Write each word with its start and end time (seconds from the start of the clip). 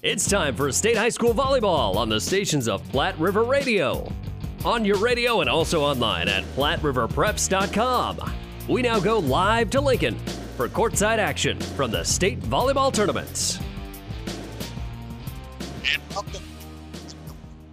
It's 0.00 0.30
time 0.30 0.54
for 0.54 0.70
State 0.70 0.96
High 0.96 1.08
School 1.08 1.34
Volleyball 1.34 1.96
on 1.96 2.08
the 2.08 2.20
stations 2.20 2.68
of 2.68 2.88
Platte 2.90 3.18
River 3.18 3.42
Radio. 3.42 4.08
On 4.64 4.84
your 4.84 4.96
radio 4.98 5.40
and 5.40 5.50
also 5.50 5.82
online 5.82 6.28
at 6.28 6.44
PlatteRiverPreps.com. 6.54 8.32
We 8.68 8.82
now 8.82 9.00
go 9.00 9.18
live 9.18 9.70
to 9.70 9.80
Lincoln 9.80 10.16
for 10.56 10.68
courtside 10.68 11.18
action 11.18 11.58
from 11.58 11.90
the 11.90 12.04
state 12.04 12.38
volleyball 12.42 12.92
tournaments. 12.92 13.58
And 15.82 16.00
welcome 16.14 16.42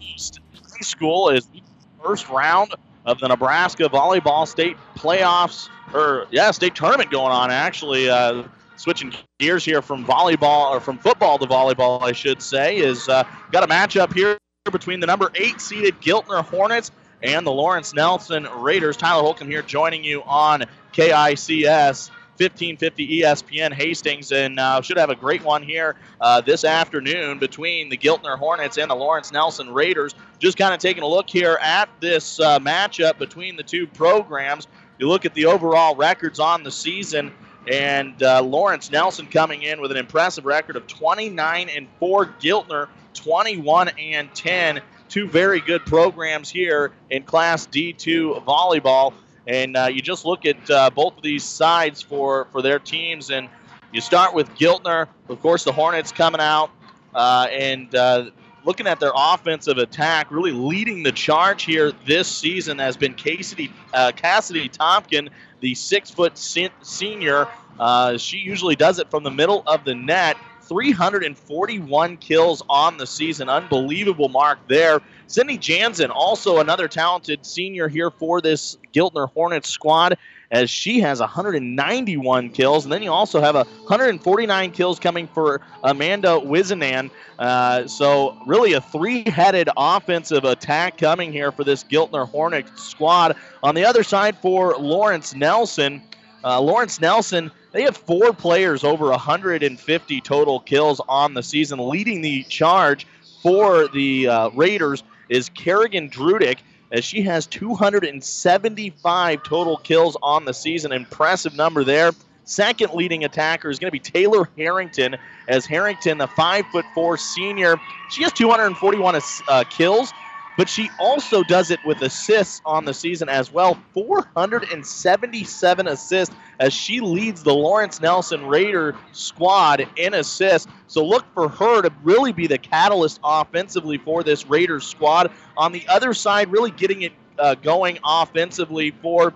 East 0.01 0.39
High 0.71 0.79
School 0.81 1.29
is 1.29 1.45
the 1.45 1.61
first 2.03 2.27
round 2.29 2.73
of 3.05 3.19
the 3.19 3.27
Nebraska 3.27 3.83
Volleyball 3.83 4.47
State 4.47 4.77
Playoffs, 4.95 5.69
or 5.93 6.25
yeah, 6.31 6.49
state 6.49 6.73
tournament 6.73 7.11
going 7.11 7.31
on 7.31 7.51
actually. 7.51 8.09
Uh, 8.09 8.45
switching 8.85 9.11
gears 9.39 9.65
here 9.65 9.81
from 9.81 10.05
volleyball 10.05 10.69
or 10.69 10.79
from 10.79 10.99
football 10.99 11.39
to 11.39 11.47
volleyball, 11.47 12.03
I 12.03 12.11
should 12.11 12.39
say, 12.39 12.77
is 12.77 13.09
uh, 13.09 13.23
got 13.51 13.63
a 13.63 13.67
matchup 13.67 14.13
here 14.13 14.37
between 14.71 14.99
the 14.99 15.07
number 15.07 15.31
eight 15.33 15.59
seeded 15.59 15.99
Giltner 16.01 16.45
Hornets 16.45 16.91
and 17.23 17.47
the 17.47 17.51
Lawrence 17.51 17.95
Nelson 17.95 18.43
Raiders. 18.43 18.95
Tyler 18.95 19.23
Holcomb 19.23 19.49
here 19.49 19.63
joining 19.63 20.03
you 20.03 20.21
on 20.21 20.65
KICS 20.93 22.11
1550 22.37 23.21
ESPN 23.21 23.73
Hastings, 23.73 24.31
and 24.31 24.59
uh, 24.59 24.79
should 24.81 24.97
have 24.97 25.09
a 25.09 25.15
great 25.15 25.43
one 25.43 25.63
here 25.63 25.95
uh, 26.21 26.41
this 26.41 26.63
afternoon 26.63 27.39
between 27.39 27.89
the 27.89 27.97
Giltner 27.97 28.37
Hornets 28.37 28.77
and 28.77 28.91
the 28.91 28.95
Lawrence 28.95 29.31
Nelson 29.31 29.73
Raiders. 29.73 30.13
Just 30.37 30.59
kind 30.59 30.75
of 30.75 30.79
taking 30.79 31.01
a 31.01 31.07
look 31.07 31.27
here 31.27 31.57
at 31.59 31.89
this 32.01 32.39
uh, 32.39 32.59
matchup 32.59 33.17
between 33.17 33.55
the 33.55 33.63
two 33.63 33.87
programs. 33.87 34.67
You 34.99 35.07
look 35.07 35.25
at 35.25 35.33
the 35.33 35.47
overall 35.47 35.95
records 35.95 36.39
on 36.39 36.61
the 36.61 36.71
season. 36.71 37.33
And 37.71 38.21
uh, 38.21 38.41
Lawrence 38.43 38.91
Nelson 38.91 39.27
coming 39.27 39.63
in 39.63 39.81
with 39.81 39.91
an 39.91 39.97
impressive 39.97 40.45
record 40.45 40.75
of 40.75 40.87
29 40.87 41.69
and 41.69 41.87
4. 41.99 42.25
Giltner 42.39 42.87
21 43.13 43.89
and 43.89 44.33
10. 44.33 44.81
Two 45.09 45.27
very 45.27 45.61
good 45.61 45.85
programs 45.85 46.49
here 46.49 46.91
in 47.09 47.23
Class 47.23 47.67
D2 47.67 48.43
volleyball. 48.43 49.13
And 49.47 49.77
uh, 49.77 49.87
you 49.91 50.01
just 50.01 50.25
look 50.25 50.45
at 50.45 50.69
uh, 50.69 50.89
both 50.89 51.17
of 51.17 51.23
these 51.23 51.43
sides 51.43 52.01
for, 52.01 52.47
for 52.51 52.61
their 52.61 52.79
teams. 52.79 53.29
And 53.29 53.49
you 53.91 54.01
start 54.01 54.33
with 54.33 54.49
Giltner. 54.55 55.07
Of 55.29 55.41
course, 55.41 55.63
the 55.63 55.71
Hornets 55.71 56.11
coming 56.11 56.41
out. 56.41 56.71
Uh, 57.13 57.47
and 57.51 57.93
uh, 57.95 58.29
looking 58.65 58.87
at 58.87 58.99
their 58.99 59.13
offensive 59.15 59.77
attack, 59.77 60.29
really 60.31 60.51
leading 60.51 61.03
the 61.03 61.11
charge 61.11 61.63
here 61.63 61.93
this 62.05 62.27
season 62.27 62.79
has 62.79 62.97
been 62.97 63.13
Cassidy, 63.13 63.71
uh, 63.93 64.11
Cassidy 64.15 64.67
Tompkin, 64.67 65.29
the 65.65 65.73
six 65.73 66.11
foot 66.11 66.37
senior. 66.37 67.47
Uh, 67.79 68.17
she 68.19 68.37
usually 68.37 68.75
does 68.75 68.99
it 68.99 69.09
from 69.09 69.23
the 69.23 69.31
middle 69.31 69.63
of 69.65 69.83
the 69.83 69.95
net. 69.95 70.37
341 70.61 72.17
kills 72.17 72.61
on 72.69 72.97
the 72.97 73.07
season. 73.07 73.49
Unbelievable 73.49 74.29
mark 74.29 74.59
there. 74.67 75.01
Sydney 75.25 75.57
Jansen, 75.57 76.11
also 76.11 76.59
another 76.59 76.87
talented 76.87 77.43
senior 77.47 77.87
here 77.87 78.11
for 78.11 78.41
this 78.41 78.77
Giltner 78.93 79.27
Hornets 79.31 79.67
squad, 79.67 80.19
as 80.51 80.69
she 80.69 80.99
has 81.01 81.19
191 81.19 82.49
kills. 82.49 82.85
And 82.85 82.91
then 82.91 83.03
you 83.03 83.11
also 83.11 83.41
have 83.41 83.55
149 83.55 84.71
kills 84.71 84.99
coming 84.99 85.27
for 85.27 85.61
Amanda 85.83 86.39
Wizenan. 86.39 87.09
Uh, 87.39 87.87
so, 87.87 88.37
really, 88.45 88.73
a 88.73 88.81
three 88.81 89.23
headed 89.29 89.69
offensive 89.75 90.43
attack 90.43 90.97
coming 90.97 91.31
here 91.31 91.51
for 91.51 91.63
this 91.63 91.83
Giltner 91.83 92.27
Hornets 92.27 92.83
squad. 92.83 93.35
On 93.63 93.75
the 93.75 93.85
other 93.85 94.03
side, 94.03 94.37
for 94.37 94.75
Lawrence 94.77 95.35
Nelson, 95.35 96.01
uh, 96.43 96.61
Lawrence 96.61 97.01
Nelson 97.01 97.51
they 97.75 97.81
have 97.81 97.97
four 97.97 98.31
players 98.31 98.85
over 98.85 99.09
150 99.09 100.21
total 100.21 100.61
kills 100.61 101.01
on 101.09 101.33
the 101.33 101.43
season. 101.43 101.77
Leading 101.77 102.21
the 102.21 102.43
charge 102.43 103.05
for 103.43 103.89
the 103.89 104.29
uh, 104.29 104.49
Raiders 104.51 105.03
is 105.27 105.49
Kerrigan 105.49 106.09
Drudick, 106.09 106.59
as 106.91 107.03
she 107.03 107.21
has 107.23 107.45
275 107.47 109.43
total 109.43 109.77
kills 109.77 110.17
on 110.21 110.45
the 110.45 110.53
season. 110.53 110.91
Impressive 110.91 111.55
number 111.55 111.83
there. 111.83 112.11
Second 112.43 112.93
leading 112.93 113.23
attacker 113.23 113.69
is 113.69 113.79
going 113.79 113.87
to 113.87 113.91
be 113.91 113.99
Taylor 113.99 114.47
Harrington, 114.55 115.15
as 115.47 115.65
Harrington, 115.65 116.19
the 116.19 116.27
five 116.27 116.65
foot 116.67 116.85
four 116.93 117.17
senior, 117.17 117.77
she 118.11 118.21
has 118.21 118.31
241 118.33 119.19
uh, 119.47 119.63
kills 119.69 120.13
but 120.57 120.69
she 120.69 120.89
also 120.99 121.43
does 121.43 121.71
it 121.71 121.79
with 121.85 122.01
assists 122.01 122.61
on 122.65 122.85
the 122.85 122.93
season 122.93 123.29
as 123.29 123.51
well 123.51 123.77
477 123.93 125.87
assists 125.87 126.35
as 126.59 126.73
she 126.73 126.99
leads 126.99 127.43
the 127.43 127.53
Lawrence 127.53 128.01
Nelson 128.01 128.45
Raider 128.45 128.95
squad 129.11 129.87
in 129.97 130.13
assists. 130.13 130.71
So 130.87 131.05
look 131.05 131.25
for 131.33 131.49
her 131.49 131.81
to 131.81 131.91
really 132.03 132.31
be 132.31 132.47
the 132.47 132.57
catalyst 132.57 133.19
offensively 133.23 133.97
for 133.97 134.23
this 134.23 134.45
Raiders 134.45 134.85
squad. 134.85 135.31
On 135.57 135.71
the 135.71 135.85
other 135.87 136.13
side, 136.13 136.51
really 136.51 136.71
getting 136.71 137.03
it 137.03 137.13
uh, 137.37 137.55
going 137.55 137.99
offensively 138.03 138.91
for 139.01 139.33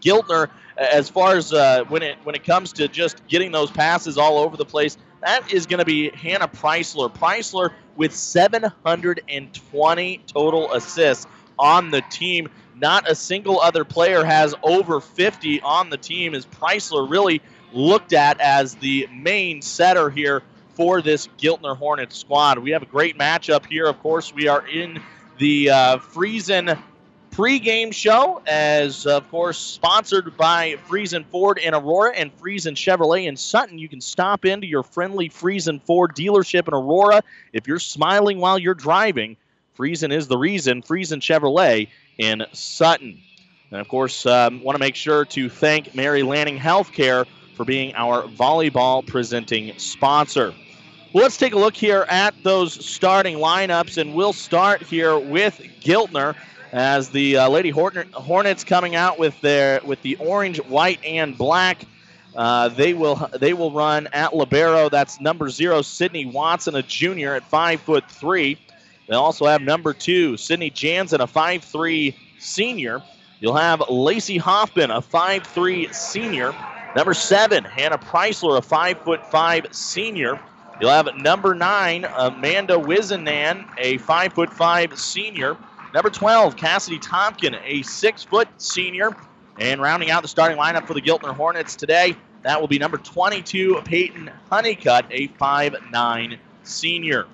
Giltner 0.00 0.48
as 0.78 1.10
far 1.10 1.36
as 1.36 1.52
uh, 1.52 1.84
when 1.88 2.02
it 2.02 2.16
when 2.24 2.34
it 2.34 2.44
comes 2.44 2.72
to 2.74 2.88
just 2.88 3.26
getting 3.28 3.52
those 3.52 3.70
passes 3.70 4.16
all 4.16 4.38
over 4.38 4.56
the 4.56 4.64
place. 4.64 4.96
That 5.20 5.52
is 5.52 5.66
going 5.66 5.80
to 5.80 5.84
be 5.84 6.08
Hannah 6.10 6.48
Preisler. 6.48 7.14
Preisler 7.14 7.72
with 7.96 8.14
720 8.14 10.20
total 10.26 10.72
assists 10.72 11.26
on 11.58 11.90
the 11.90 12.00
team. 12.10 12.48
Not 12.74 13.10
a 13.10 13.14
single 13.14 13.60
other 13.60 13.84
player 13.84 14.24
has 14.24 14.54
over 14.62 15.00
50 15.00 15.60
on 15.60 15.90
the 15.90 15.98
team. 15.98 16.34
Is 16.34 16.46
Preisler 16.46 17.10
really 17.10 17.42
looked 17.72 18.14
at 18.14 18.40
as 18.40 18.74
the 18.76 19.06
main 19.12 19.60
setter 19.60 20.08
here 20.08 20.42
for 20.74 21.02
this 21.02 21.28
Giltner 21.38 21.76
Hornets 21.76 22.16
squad? 22.16 22.58
We 22.58 22.70
have 22.70 22.82
a 22.82 22.86
great 22.86 23.18
matchup 23.18 23.66
here. 23.66 23.86
Of 23.86 24.00
course, 24.00 24.32
we 24.32 24.48
are 24.48 24.66
in 24.66 25.02
the 25.36 25.68
uh, 25.68 25.98
Friesen 25.98 26.78
pregame 27.30 27.92
show, 27.92 28.42
as 28.46 29.06
of 29.06 29.28
course 29.30 29.58
sponsored 29.58 30.36
by 30.36 30.76
Friesen 30.88 31.24
Ford 31.26 31.58
in 31.58 31.74
Aurora 31.74 32.14
and 32.14 32.36
Friesen 32.38 32.74
Chevrolet 32.74 33.26
in 33.26 33.36
Sutton. 33.36 33.78
You 33.78 33.88
can 33.88 34.00
stop 34.00 34.44
into 34.44 34.66
your 34.66 34.82
friendly 34.82 35.28
Friesen 35.28 35.80
Ford 35.82 36.14
dealership 36.14 36.68
in 36.68 36.74
Aurora. 36.74 37.22
If 37.52 37.66
you're 37.66 37.78
smiling 37.78 38.38
while 38.38 38.58
you're 38.58 38.74
driving, 38.74 39.36
Friesen 39.78 40.12
is 40.12 40.28
the 40.28 40.38
reason. 40.38 40.82
Friesen 40.82 41.20
Chevrolet 41.20 41.88
in 42.18 42.44
Sutton. 42.52 43.20
And 43.70 43.80
of 43.80 43.88
course, 43.88 44.26
um, 44.26 44.62
want 44.62 44.76
to 44.76 44.80
make 44.80 44.96
sure 44.96 45.24
to 45.26 45.48
thank 45.48 45.94
Mary 45.94 46.22
Lanning 46.22 46.58
Healthcare 46.58 47.26
for 47.56 47.64
being 47.64 47.94
our 47.94 48.24
volleyball 48.24 49.06
presenting 49.06 49.78
sponsor. 49.78 50.52
Well, 51.12 51.22
let's 51.22 51.36
take 51.36 51.54
a 51.54 51.58
look 51.58 51.74
here 51.74 52.06
at 52.08 52.34
those 52.42 52.84
starting 52.84 53.36
lineups, 53.38 53.98
and 53.98 54.14
we'll 54.14 54.32
start 54.32 54.82
here 54.82 55.18
with 55.18 55.60
Giltner 55.80 56.36
as 56.72 57.10
the 57.10 57.38
uh, 57.38 57.48
Lady 57.48 57.70
Hornets 57.70 58.64
coming 58.64 58.94
out 58.94 59.18
with 59.18 59.40
their 59.40 59.80
with 59.84 60.00
the 60.02 60.16
orange, 60.16 60.58
white, 60.58 61.04
and 61.04 61.36
black. 61.36 61.84
Uh, 62.34 62.68
they 62.68 62.94
will 62.94 63.28
they 63.38 63.52
will 63.52 63.72
run 63.72 64.08
at 64.12 64.34
libero. 64.34 64.88
That's 64.88 65.20
number 65.20 65.48
zero, 65.50 65.82
Sydney 65.82 66.26
Watson, 66.26 66.76
a 66.76 66.82
junior 66.82 67.34
at 67.34 67.42
five 67.44 67.80
foot 67.80 68.08
three. 68.08 68.58
They 69.08 69.16
also 69.16 69.46
have 69.46 69.62
number 69.62 69.92
two, 69.92 70.36
Sydney 70.36 70.70
Jansen, 70.70 71.20
a 71.20 71.26
five 71.26 71.64
three 71.64 72.16
senior. 72.38 73.02
You'll 73.40 73.56
have 73.56 73.82
Lacey 73.88 74.36
Hoffman, 74.38 74.90
a 74.90 75.02
five 75.02 75.44
three 75.44 75.92
senior. 75.92 76.54
Number 76.94 77.14
seven, 77.14 77.64
Hannah 77.64 77.98
Preisler, 77.98 78.58
a 78.58 78.62
five 78.62 79.00
foot 79.00 79.26
five 79.26 79.66
senior. 79.72 80.40
You'll 80.80 80.90
have 80.90 81.08
number 81.16 81.54
nine, 81.54 82.06
Amanda 82.16 82.74
Wizenan, 82.74 83.66
a 83.76 83.98
five 83.98 84.32
foot 84.32 84.52
five 84.52 84.98
senior. 84.98 85.56
Number 85.92 86.10
12, 86.10 86.56
Cassidy 86.56 86.98
Tompkin, 86.98 87.58
a 87.64 87.82
six 87.82 88.22
foot 88.22 88.48
senior. 88.58 89.16
And 89.58 89.80
rounding 89.80 90.10
out 90.10 90.22
the 90.22 90.28
starting 90.28 90.56
lineup 90.56 90.86
for 90.86 90.94
the 90.94 91.02
Giltner 91.02 91.34
Hornets 91.34 91.76
today, 91.76 92.16
that 92.42 92.60
will 92.60 92.68
be 92.68 92.78
number 92.78 92.96
22, 92.96 93.82
Peyton 93.84 94.30
Honeycutt, 94.50 95.06
a 95.10 95.26
five-nine 95.26 96.38
senior. 96.62 97.26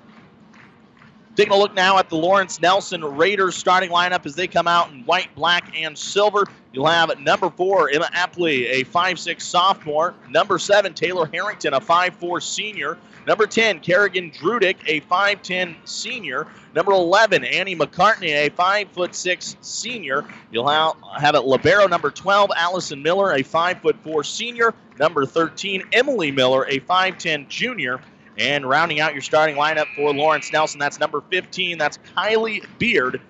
Taking 1.36 1.52
a 1.52 1.56
look 1.58 1.74
now 1.74 1.98
at 1.98 2.08
the 2.08 2.16
Lawrence 2.16 2.62
Nelson 2.62 3.04
Raiders 3.04 3.54
starting 3.56 3.90
lineup 3.90 4.24
as 4.24 4.34
they 4.34 4.46
come 4.46 4.66
out 4.66 4.90
in 4.90 5.04
white, 5.04 5.28
black, 5.34 5.70
and 5.78 5.96
silver. 5.96 6.46
You'll 6.72 6.86
have 6.86 7.20
number 7.20 7.50
four, 7.50 7.90
Emma 7.90 8.08
Epley, 8.14 8.66
a 8.70 8.84
five-six 8.84 9.44
sophomore. 9.44 10.14
Number 10.30 10.58
seven, 10.58 10.94
Taylor 10.94 11.26
Harrington, 11.26 11.74
a 11.74 11.80
five-four 11.80 12.40
senior. 12.40 12.96
Number 13.26 13.46
10, 13.46 13.80
Kerrigan 13.80 14.30
Drudick, 14.30 14.76
a 14.86 15.00
5'10 15.02 15.74
senior. 15.84 16.46
Number 16.76 16.92
11, 16.92 17.44
Annie 17.44 17.74
McCartney, 17.74 18.46
a 18.46 18.50
5'6 18.50 19.56
senior. 19.60 20.24
You'll 20.52 20.68
have 20.68 21.34
at 21.34 21.44
Libero 21.44 21.88
number 21.88 22.12
12, 22.12 22.52
Allison 22.56 23.02
Miller, 23.02 23.32
a 23.32 23.42
5'4 23.42 24.24
senior. 24.24 24.74
Number 25.00 25.26
13, 25.26 25.82
Emily 25.92 26.30
Miller, 26.30 26.66
a 26.66 26.78
5'10 26.80 27.48
junior. 27.48 28.00
And 28.38 28.68
rounding 28.68 29.00
out 29.00 29.12
your 29.12 29.22
starting 29.22 29.56
lineup 29.56 29.86
for 29.94 30.12
Lawrence 30.12 30.52
Nelson, 30.52 30.78
that's 30.78 31.00
number 31.00 31.22
15, 31.30 31.78
that's 31.78 31.98
Kylie 32.16 32.64
Beard, 32.78 33.20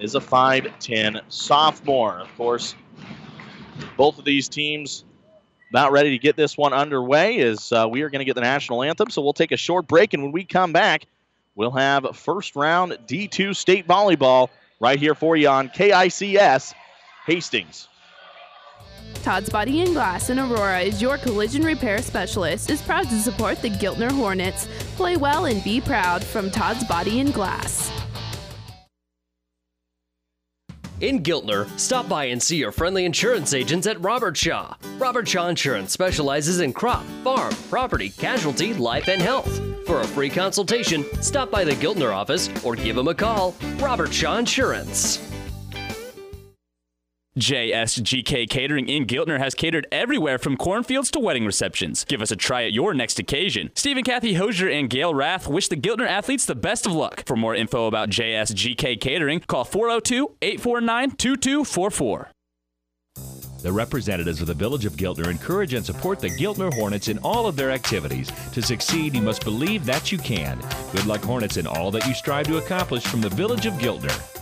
is 0.00 0.14
a 0.14 0.20
5'10 0.20 1.20
sophomore. 1.28 2.18
Of 2.18 2.36
course, 2.36 2.74
both 3.96 4.18
of 4.18 4.24
these 4.24 4.48
teams 4.48 5.04
about 5.70 5.92
ready 5.92 6.10
to 6.10 6.18
get 6.18 6.36
this 6.36 6.56
one 6.56 6.72
underway 6.72 7.38
as 7.40 7.72
uh, 7.72 7.86
we 7.88 8.02
are 8.02 8.10
going 8.10 8.20
to 8.20 8.24
get 8.24 8.34
the 8.34 8.40
national 8.40 8.82
anthem. 8.82 9.10
So 9.10 9.22
we'll 9.22 9.32
take 9.32 9.52
a 9.52 9.56
short 9.56 9.86
break, 9.86 10.14
and 10.14 10.22
when 10.22 10.32
we 10.32 10.44
come 10.44 10.72
back, 10.72 11.06
we'll 11.54 11.72
have 11.72 12.16
first 12.16 12.56
round 12.56 12.92
D2 13.06 13.54
state 13.54 13.86
volleyball 13.86 14.48
right 14.80 14.98
here 14.98 15.14
for 15.14 15.36
you 15.36 15.48
on 15.48 15.68
KICS 15.68 16.74
Hastings. 17.26 17.88
Todd's 19.22 19.50
Body 19.50 19.80
and 19.82 19.92
Glass 19.92 20.30
in 20.30 20.38
Aurora 20.38 20.80
is 20.80 21.02
your 21.02 21.18
collision 21.18 21.62
repair 21.62 22.02
specialist. 22.02 22.70
Is 22.70 22.82
proud 22.82 23.08
to 23.08 23.18
support 23.18 23.60
the 23.62 23.70
Giltner 23.70 24.10
Hornets. 24.10 24.68
Play 24.96 25.16
well 25.16 25.46
and 25.46 25.62
be 25.64 25.80
proud 25.80 26.22
from 26.22 26.50
Todd's 26.50 26.84
Body 26.84 27.20
and 27.20 27.32
Glass. 27.32 27.90
In 31.02 31.22
Giltner, 31.22 31.68
stop 31.78 32.08
by 32.08 32.24
and 32.26 32.42
see 32.42 32.56
your 32.56 32.72
friendly 32.72 33.04
insurance 33.04 33.52
agents 33.52 33.86
at 33.86 34.00
Robert 34.00 34.34
Shaw. 34.34 34.74
Robert 34.96 35.28
Shaw 35.28 35.48
Insurance 35.48 35.92
specializes 35.92 36.60
in 36.60 36.72
crop, 36.72 37.04
farm, 37.22 37.54
property, 37.68 38.08
casualty, 38.08 38.72
life, 38.72 39.08
and 39.08 39.20
health. 39.20 39.60
For 39.86 40.00
a 40.00 40.06
free 40.06 40.30
consultation, 40.30 41.04
stop 41.20 41.50
by 41.50 41.64
the 41.64 41.72
Giltner 41.72 42.14
office 42.14 42.48
or 42.64 42.74
give 42.74 42.96
them 42.96 43.08
a 43.08 43.14
call. 43.14 43.54
Robert 43.78 44.12
Shaw 44.12 44.38
Insurance. 44.38 45.35
JSGK 47.38 48.48
Catering 48.48 48.88
in 48.88 49.04
Giltner 49.04 49.38
has 49.38 49.54
catered 49.54 49.86
everywhere 49.92 50.38
from 50.38 50.56
cornfields 50.56 51.10
to 51.10 51.20
wedding 51.20 51.44
receptions. 51.44 52.04
Give 52.06 52.22
us 52.22 52.30
a 52.30 52.36
try 52.36 52.64
at 52.64 52.72
your 52.72 52.94
next 52.94 53.18
occasion. 53.18 53.70
Steve 53.74 53.98
and 53.98 54.06
Kathy 54.06 54.34
Hosier 54.34 54.70
and 54.70 54.88
Gail 54.88 55.14
Rath 55.14 55.46
wish 55.46 55.68
the 55.68 55.76
Giltner 55.76 56.06
athletes 56.06 56.46
the 56.46 56.54
best 56.54 56.86
of 56.86 56.92
luck. 56.92 57.24
For 57.26 57.36
more 57.36 57.54
info 57.54 57.86
about 57.88 58.08
JSGK 58.08 58.98
Catering, 59.00 59.40
call 59.40 59.64
402 59.64 60.36
849 60.40 61.10
2244. 61.10 62.30
The 63.60 63.72
representatives 63.72 64.40
of 64.40 64.46
the 64.46 64.54
Village 64.54 64.86
of 64.86 64.94
Giltner 64.94 65.28
encourage 65.28 65.74
and 65.74 65.84
support 65.84 66.20
the 66.20 66.30
Giltner 66.30 66.72
Hornets 66.72 67.08
in 67.08 67.18
all 67.18 67.46
of 67.46 67.56
their 67.56 67.70
activities. 67.70 68.30
To 68.52 68.62
succeed, 68.62 69.14
you 69.14 69.20
must 69.20 69.44
believe 69.44 69.84
that 69.84 70.10
you 70.10 70.16
can. 70.16 70.58
Good 70.92 71.04
luck, 71.04 71.22
Hornets, 71.22 71.58
in 71.58 71.66
all 71.66 71.90
that 71.90 72.06
you 72.06 72.14
strive 72.14 72.46
to 72.46 72.58
accomplish 72.58 73.04
from 73.04 73.20
the 73.20 73.28
Village 73.28 73.66
of 73.66 73.74
Giltner. 73.74 74.35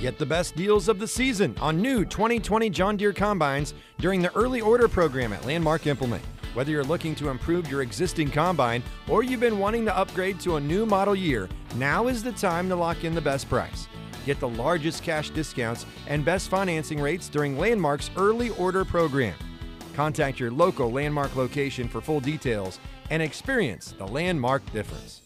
Get 0.00 0.16
the 0.16 0.24
best 0.24 0.56
deals 0.56 0.88
of 0.88 0.98
the 0.98 1.06
season 1.06 1.54
on 1.60 1.82
new 1.82 2.06
2020 2.06 2.70
John 2.70 2.96
Deere 2.96 3.12
combines 3.12 3.74
during 3.98 4.22
the 4.22 4.34
early 4.34 4.62
order 4.62 4.88
program 4.88 5.30
at 5.34 5.44
Landmark 5.44 5.86
Implement. 5.86 6.24
Whether 6.54 6.70
you're 6.70 6.84
looking 6.84 7.14
to 7.16 7.28
improve 7.28 7.70
your 7.70 7.82
existing 7.82 8.30
combine 8.30 8.82
or 9.10 9.22
you've 9.22 9.40
been 9.40 9.58
wanting 9.58 9.84
to 9.84 9.94
upgrade 9.96 10.40
to 10.40 10.56
a 10.56 10.60
new 10.60 10.86
model 10.86 11.14
year, 11.14 11.50
now 11.74 12.06
is 12.06 12.22
the 12.22 12.32
time 12.32 12.66
to 12.70 12.76
lock 12.76 13.04
in 13.04 13.14
the 13.14 13.20
best 13.20 13.46
price. 13.50 13.88
Get 14.24 14.40
the 14.40 14.48
largest 14.48 15.02
cash 15.02 15.28
discounts 15.28 15.84
and 16.06 16.24
best 16.24 16.48
financing 16.48 16.98
rates 16.98 17.28
during 17.28 17.58
Landmark's 17.58 18.10
early 18.16 18.50
order 18.50 18.86
program. 18.86 19.36
Contact 19.94 20.40
your 20.40 20.50
local 20.50 20.90
Landmark 20.90 21.36
location 21.36 21.88
for 21.88 22.00
full 22.00 22.20
details 22.20 22.80
and 23.10 23.22
experience 23.22 23.92
the 23.98 24.06
Landmark 24.06 24.64
difference. 24.72 25.20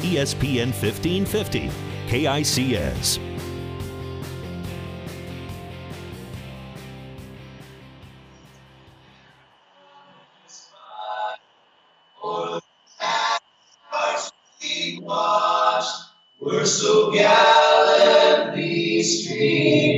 ESPN 0.00 0.72
1550, 0.72 1.70
KICS. 2.08 3.30
We're 16.42 16.64
so 16.64 17.10
gallantly 17.12 19.02
streaming, 19.02 19.89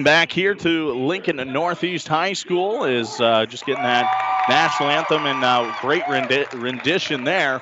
welcome 0.00 0.12
back 0.12 0.32
here 0.32 0.54
to 0.54 0.94
Lincoln 0.94 1.36
Northeast 1.52 2.08
High 2.08 2.32
School. 2.32 2.84
Is 2.84 3.20
uh, 3.20 3.44
just 3.44 3.66
getting 3.66 3.82
that 3.82 4.06
national 4.48 4.88
anthem 4.88 5.26
and 5.26 5.44
uh, 5.44 5.70
great 5.82 6.02
rendi- 6.04 6.46
rendition 6.54 7.24
there. 7.24 7.60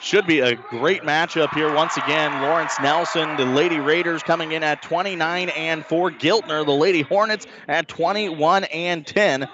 Should 0.00 0.26
be 0.26 0.40
a 0.40 0.56
great 0.56 1.02
matchup 1.02 1.54
here 1.54 1.72
once 1.72 1.96
again. 1.96 2.40
Lawrence 2.40 2.80
Nelson, 2.80 3.36
the 3.36 3.44
Lady 3.44 3.78
Raiders 3.78 4.24
coming 4.24 4.50
in 4.50 4.64
at 4.64 4.82
29 4.82 5.48
and 5.50 5.86
4. 5.86 6.10
Giltner, 6.10 6.66
the 6.66 6.72
Lady 6.72 7.02
Hornets 7.02 7.46
at 7.68 7.86
21 7.86 8.64
and 8.64 9.06
10. 9.06 9.46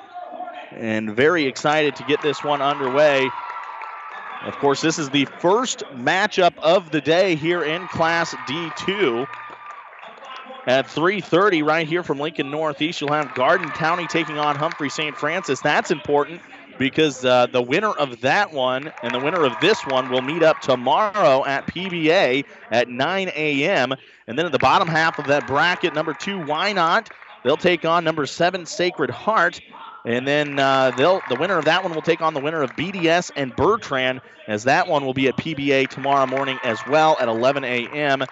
And 0.78 1.14
very 1.14 1.44
excited 1.44 1.96
to 1.96 2.04
get 2.04 2.22
this 2.22 2.42
one 2.42 2.62
underway. 2.62 3.26
Of 4.46 4.58
course, 4.58 4.80
this 4.80 4.98
is 4.98 5.10
the 5.10 5.26
first 5.38 5.84
matchup 5.94 6.56
of 6.62 6.92
the 6.92 7.02
day 7.02 7.34
here 7.34 7.62
in 7.62 7.86
Class 7.88 8.34
D2 8.48 9.26
at 10.70 10.86
3.30 10.86 11.64
right 11.66 11.88
here 11.88 12.04
from 12.04 12.20
lincoln 12.20 12.48
northeast 12.48 13.00
you'll 13.00 13.12
have 13.12 13.34
garden 13.34 13.68
county 13.72 14.06
taking 14.06 14.38
on 14.38 14.54
humphrey 14.54 14.88
st 14.88 15.16
francis. 15.16 15.60
That's 15.60 15.90
important 15.90 16.40
because 16.78 17.24
uh, 17.24 17.46
the 17.46 17.60
winner 17.60 17.90
of 17.90 18.20
that 18.20 18.52
one 18.52 18.92
and 19.02 19.12
the 19.12 19.18
winner 19.18 19.44
of 19.44 19.52
this 19.60 19.84
one 19.84 20.08
will 20.08 20.22
meet 20.22 20.44
up 20.44 20.60
tomorrow 20.60 21.44
at 21.44 21.66
pba 21.66 22.44
at 22.70 22.88
9 22.88 23.30
a.m 23.34 23.94
and 24.28 24.38
then 24.38 24.46
at 24.46 24.52
the 24.52 24.60
bottom 24.60 24.86
half 24.86 25.18
of 25.18 25.26
that 25.26 25.44
bracket 25.48 25.92
number 25.92 26.14
two 26.14 26.38
Wynot? 26.38 27.08
They'll 27.42 27.56
take 27.56 27.84
on 27.84 28.04
number 28.04 28.26
seven 28.26 28.64
sacred 28.64 29.10
heart. 29.10 29.60
And 30.06 30.26
then 30.26 30.58
uh, 30.58 30.92
they'll 30.92 31.20
the 31.28 31.36
winner 31.36 31.58
of 31.58 31.64
that 31.64 31.82
one 31.82 31.92
will 31.92 32.00
take 32.00 32.22
on 32.22 32.32
the 32.32 32.40
winner 32.40 32.62
of 32.62 32.74
bds 32.74 33.30
and 33.36 33.54
bertrand 33.54 34.20
as 34.46 34.64
that 34.64 34.86
one 34.86 35.04
will 35.04 35.12
be 35.12 35.28
at 35.28 35.36
pba 35.36 35.88
tomorrow 35.88 36.26
morning 36.26 36.58
as 36.64 36.86
well 36.86 37.18
at 37.20 37.28
11 37.28 37.64
a.m 37.64 38.24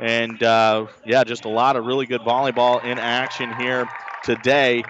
and 0.00 0.42
uh, 0.42 0.86
yeah, 1.04 1.24
just 1.24 1.44
a 1.44 1.48
lot 1.48 1.76
of 1.76 1.84
really 1.84 2.06
good 2.06 2.20
volleyball 2.20 2.82
in 2.84 2.98
action 2.98 3.52
here 3.56 3.88
today 4.22 4.84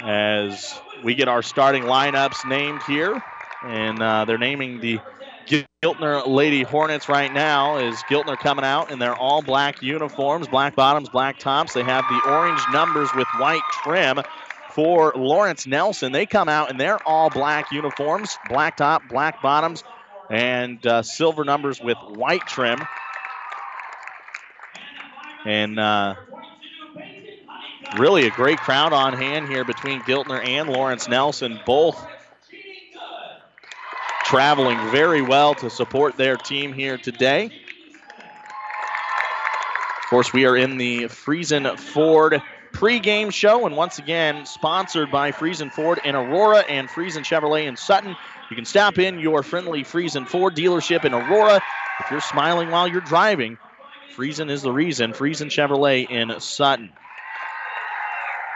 as 0.00 0.80
we 1.02 1.14
get 1.14 1.28
our 1.28 1.42
starting 1.42 1.84
lineups 1.84 2.48
named 2.48 2.82
here. 2.82 3.22
And 3.64 4.02
uh, 4.02 4.24
they're 4.24 4.38
naming 4.38 4.80
the 4.80 5.00
Giltner 5.46 6.26
Lady 6.26 6.62
Hornets 6.62 7.08
right 7.08 7.32
now. 7.32 7.76
Is 7.76 7.96
Giltner 8.10 8.38
coming 8.38 8.64
out 8.64 8.90
in 8.90 8.98
their 8.98 9.14
all 9.14 9.42
black 9.42 9.82
uniforms, 9.82 10.48
black 10.48 10.74
bottoms, 10.74 11.08
black 11.08 11.38
tops. 11.38 11.74
They 11.74 11.84
have 11.84 12.04
the 12.08 12.30
orange 12.30 12.60
numbers 12.72 13.08
with 13.14 13.28
white 13.38 13.62
trim. 13.82 14.20
For 14.70 15.12
Lawrence 15.14 15.68
Nelson, 15.68 16.10
they 16.10 16.26
come 16.26 16.48
out 16.48 16.68
in 16.68 16.78
their 16.78 16.98
all 17.06 17.30
black 17.30 17.70
uniforms, 17.70 18.36
black 18.48 18.76
top, 18.76 19.02
black 19.08 19.40
bottoms, 19.40 19.84
and 20.30 20.84
uh, 20.84 21.02
silver 21.02 21.44
numbers 21.44 21.80
with 21.80 21.96
white 22.16 22.44
trim. 22.48 22.80
And 25.44 25.78
uh, 25.78 26.14
really 27.98 28.26
a 28.26 28.30
great 28.30 28.58
crowd 28.58 28.92
on 28.92 29.12
hand 29.12 29.48
here 29.48 29.64
between 29.64 30.00
Giltner 30.00 30.44
and 30.44 30.68
Lawrence 30.68 31.08
Nelson, 31.08 31.60
both 31.66 32.04
traveling 34.24 34.78
very 34.90 35.22
well 35.22 35.54
to 35.56 35.70
support 35.70 36.16
their 36.16 36.36
team 36.36 36.72
here 36.72 36.96
today. 36.96 37.50
Of 40.02 40.10
course, 40.10 40.32
we 40.32 40.46
are 40.46 40.56
in 40.56 40.78
the 40.78 41.04
Friesen 41.04 41.78
Ford 41.78 42.40
pregame 42.72 43.32
show, 43.32 43.66
and 43.66 43.76
once 43.76 43.98
again, 43.98 44.46
sponsored 44.46 45.10
by 45.10 45.30
Friesen 45.30 45.70
Ford 45.70 46.00
in 46.04 46.14
Aurora 46.14 46.60
and 46.68 46.88
Friesen 46.88 47.22
Chevrolet 47.22 47.66
in 47.66 47.76
Sutton. 47.76 48.16
You 48.50 48.56
can 48.56 48.64
stop 48.64 48.98
in 48.98 49.18
your 49.18 49.42
friendly 49.42 49.84
Friesen 49.84 50.26
Ford 50.26 50.56
dealership 50.56 51.04
in 51.04 51.14
Aurora. 51.14 51.62
If 52.00 52.10
you're 52.10 52.20
smiling 52.20 52.70
while 52.70 52.88
you're 52.88 53.00
driving, 53.00 53.58
Friesen 54.14 54.50
is 54.50 54.62
the 54.62 54.72
reason. 54.72 55.12
Friesen 55.12 55.48
Chevrolet 55.48 56.08
in 56.08 56.38
Sutton. 56.40 56.90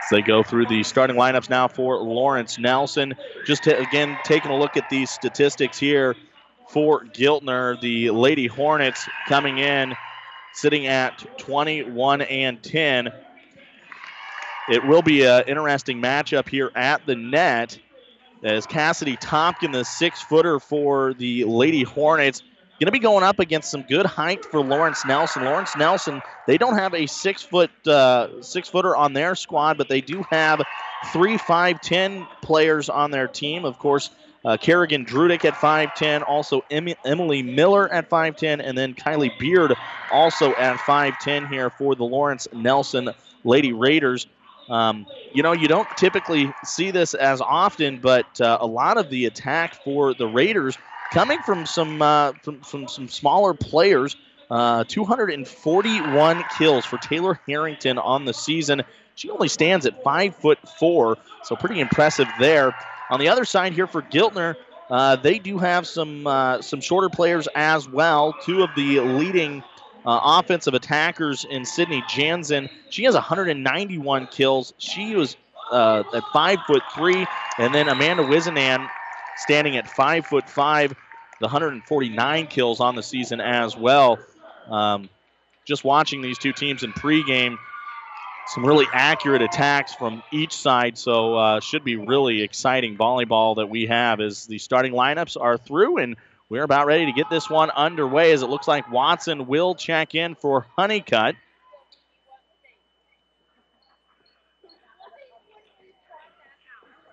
As 0.02 0.10
they 0.10 0.22
go 0.22 0.42
through 0.42 0.66
the 0.66 0.82
starting 0.84 1.16
lineups 1.16 1.50
now 1.50 1.68
for 1.68 1.96
Lawrence 1.98 2.58
Nelson. 2.58 3.14
Just 3.44 3.64
to, 3.64 3.76
again, 3.78 4.16
taking 4.24 4.50
a 4.50 4.56
look 4.56 4.76
at 4.76 4.88
these 4.88 5.10
statistics 5.10 5.78
here 5.78 6.16
for 6.68 7.04
Giltner. 7.04 7.80
The 7.80 8.10
Lady 8.10 8.46
Hornets 8.46 9.08
coming 9.28 9.58
in, 9.58 9.94
sitting 10.52 10.86
at 10.86 11.38
21 11.38 12.22
and 12.22 12.62
10. 12.62 13.08
It 14.70 14.86
will 14.86 15.02
be 15.02 15.24
an 15.24 15.44
interesting 15.46 16.00
matchup 16.00 16.48
here 16.48 16.70
at 16.74 17.04
the 17.06 17.16
net 17.16 17.78
as 18.44 18.66
Cassidy 18.66 19.16
Tompkin, 19.16 19.72
the 19.72 19.84
six 19.84 20.22
footer 20.22 20.60
for 20.60 21.14
the 21.14 21.44
Lady 21.44 21.82
Hornets, 21.82 22.42
going 22.78 22.86
to 22.86 22.92
be 22.92 22.98
going 22.98 23.24
up 23.24 23.40
against 23.40 23.70
some 23.70 23.82
good 23.82 24.06
height 24.06 24.44
for 24.44 24.60
Lawrence 24.60 25.04
Nelson. 25.04 25.44
Lawrence 25.44 25.76
Nelson, 25.76 26.20
they 26.46 26.58
don't 26.58 26.76
have 26.76 26.94
a 26.94 27.06
six 27.06 27.42
foot 27.42 27.70
uh, 27.86 28.42
six 28.42 28.68
footer 28.68 28.94
on 28.94 29.12
their 29.12 29.34
squad, 29.34 29.78
but 29.78 29.88
they 29.88 30.00
do 30.00 30.24
have 30.30 30.60
three 31.12 31.36
five 31.36 31.80
ten 31.80 32.26
players 32.42 32.88
on 32.88 33.10
their 33.10 33.26
team. 33.28 33.64
Of 33.64 33.78
course, 33.78 34.10
uh, 34.44 34.56
Kerrigan 34.56 35.04
Drudick 35.04 35.44
at 35.44 35.54
5'10, 35.54 36.22
also 36.26 36.62
em- 36.70 36.94
Emily 37.04 37.42
Miller 37.42 37.92
at 37.92 38.08
5'10, 38.08 38.60
and 38.64 38.78
then 38.78 38.94
Kylie 38.94 39.36
Beard 39.38 39.74
also 40.12 40.54
at 40.54 40.76
5'10 40.78 41.48
here 41.52 41.70
for 41.70 41.94
the 41.94 42.04
Lawrence 42.04 42.46
Nelson 42.52 43.10
Lady 43.44 43.72
Raiders. 43.72 44.26
Um, 44.70 45.06
you 45.34 45.42
know, 45.42 45.52
you 45.52 45.68
don't 45.68 45.88
typically 45.96 46.52
see 46.64 46.90
this 46.90 47.14
as 47.14 47.40
often, 47.40 47.98
but 48.00 48.40
uh, 48.40 48.58
a 48.60 48.66
lot 48.66 48.96
of 48.96 49.10
the 49.10 49.26
attack 49.26 49.74
for 49.84 50.14
the 50.14 50.26
Raiders 50.26 50.78
coming 51.12 51.40
from 51.42 51.66
some 51.66 52.02
uh, 52.02 52.32
from, 52.42 52.60
from 52.60 52.88
some 52.88 53.08
smaller 53.08 53.54
players. 53.54 54.16
Uh, 54.50 54.82
241 54.84 56.44
kills 56.56 56.86
for 56.86 56.96
Taylor 56.96 57.38
Harrington 57.46 57.98
on 57.98 58.24
the 58.24 58.32
season. 58.32 58.82
She 59.14 59.28
only 59.28 59.48
stands 59.48 59.84
at 59.84 60.02
five 60.02 60.34
foot 60.36 60.58
four, 60.78 61.18
so 61.42 61.54
pretty 61.54 61.80
impressive 61.80 62.28
there. 62.38 62.74
On 63.10 63.20
the 63.20 63.28
other 63.28 63.44
side 63.44 63.74
here 63.74 63.86
for 63.86 64.00
Giltner, 64.00 64.54
uh, 64.90 65.16
they 65.16 65.38
do 65.38 65.58
have 65.58 65.86
some 65.86 66.26
uh, 66.26 66.62
some 66.62 66.80
shorter 66.80 67.08
players 67.10 67.46
as 67.54 67.88
well. 67.88 68.34
Two 68.44 68.62
of 68.62 68.70
the 68.74 69.00
leading 69.00 69.62
uh, 70.06 70.20
offensive 70.22 70.72
attackers 70.72 71.44
in 71.44 71.64
Sydney 71.64 72.02
Jansen. 72.08 72.70
She 72.88 73.04
has 73.04 73.14
191 73.14 74.28
kills. 74.28 74.72
She 74.78 75.14
was 75.14 75.36
uh, 75.70 76.04
at 76.14 76.22
five 76.32 76.58
foot 76.66 76.82
three, 76.94 77.26
and 77.58 77.74
then 77.74 77.88
Amanda 77.88 78.22
Wizenan 78.22 78.88
standing 79.38 79.76
at 79.76 79.88
five 79.88 80.26
foot 80.26 80.48
five, 80.48 80.90
the 81.40 81.46
149 81.46 82.46
kills 82.48 82.80
on 82.80 82.94
the 82.94 83.02
season 83.02 83.40
as 83.40 83.76
well. 83.76 84.18
Um, 84.68 85.08
just 85.64 85.84
watching 85.84 86.22
these 86.22 86.38
two 86.38 86.52
teams 86.52 86.82
in 86.82 86.92
pregame, 86.92 87.56
some 88.48 88.64
really 88.64 88.86
accurate 88.92 89.42
attacks 89.42 89.94
from 89.94 90.22
each 90.32 90.54
side. 90.54 90.96
So 90.98 91.36
uh, 91.36 91.60
should 91.60 91.84
be 91.84 91.96
really 91.96 92.42
exciting 92.42 92.96
volleyball 92.96 93.56
that 93.56 93.68
we 93.68 93.86
have 93.86 94.20
as 94.20 94.46
the 94.46 94.58
starting 94.58 94.92
lineups 94.92 95.40
are 95.40 95.58
through 95.58 95.98
and 95.98 96.16
we're 96.48 96.62
about 96.62 96.86
ready 96.86 97.04
to 97.04 97.12
get 97.12 97.28
this 97.28 97.50
one 97.50 97.70
underway 97.70 98.32
as 98.32 98.42
it 98.42 98.48
looks 98.48 98.66
like 98.66 98.90
Watson 98.90 99.46
will 99.46 99.74
check 99.74 100.14
in 100.14 100.34
for 100.34 100.66
Honeycutt. 100.76 101.36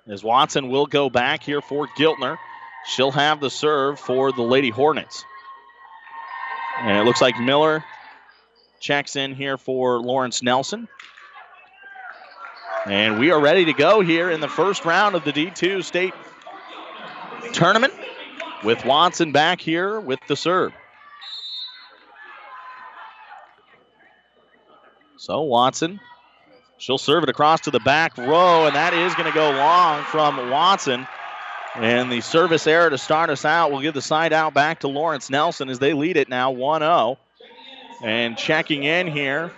As 0.07 0.23
Watson 0.23 0.69
will 0.69 0.85
go 0.85 1.09
back 1.09 1.41
here 1.41 1.61
for 1.61 1.87
Giltner. 1.97 2.37
She'll 2.85 3.11
have 3.11 3.39
the 3.39 3.49
serve 3.49 3.99
for 3.99 4.31
the 4.31 4.43
Lady 4.43 4.69
Hornets. 4.69 5.25
And 6.79 6.97
it 6.97 7.05
looks 7.05 7.21
like 7.21 7.39
Miller 7.39 7.83
checks 8.79 9.15
in 9.15 9.33
here 9.33 9.57
for 9.57 9.99
Lawrence 9.99 10.43
Nelson. 10.43 10.87
And 12.85 13.19
we 13.19 13.31
are 13.31 13.39
ready 13.39 13.65
to 13.65 13.73
go 13.73 14.01
here 14.01 14.29
in 14.29 14.41
the 14.41 14.47
first 14.47 14.85
round 14.85 15.15
of 15.15 15.23
the 15.23 15.31
D2 15.31 15.83
state 15.83 16.13
tournament 17.51 17.93
with 18.63 18.85
Watson 18.85 19.31
back 19.31 19.59
here 19.59 19.99
with 19.99 20.19
the 20.27 20.35
serve. 20.35 20.71
So 25.17 25.41
Watson, 25.41 25.99
she'll 26.77 26.97
serve 26.97 27.23
it 27.23 27.29
across 27.29 27.61
to 27.61 27.71
the 27.71 27.79
back 27.79 28.17
row, 28.17 28.65
and 28.65 28.75
that 28.75 28.93
is 28.93 29.13
going 29.15 29.29
to 29.29 29.35
go 29.35 29.51
long 29.51 30.03
from 30.03 30.49
Watson. 30.49 31.07
And 31.75 32.11
the 32.11 32.21
service 32.21 32.67
error 32.67 32.89
to 32.89 32.97
start 32.97 33.29
us 33.29 33.43
out 33.43 33.71
will 33.71 33.81
give 33.81 33.93
the 33.93 34.01
side 34.01 34.31
out 34.31 34.53
back 34.53 34.79
to 34.81 34.87
Lawrence 34.87 35.29
Nelson 35.29 35.69
as 35.69 35.79
they 35.79 35.93
lead 35.93 36.15
it 36.15 36.29
now 36.29 36.51
1 36.51 36.81
0. 36.81 37.17
And 38.01 38.37
checking 38.37 38.83
in 38.83 39.07
here 39.07 39.51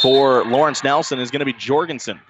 for 0.00 0.44
Lawrence 0.44 0.82
Nelson 0.82 1.20
is 1.20 1.30
going 1.30 1.40
to 1.40 1.46
be 1.46 1.52
Jorgensen. 1.52 2.20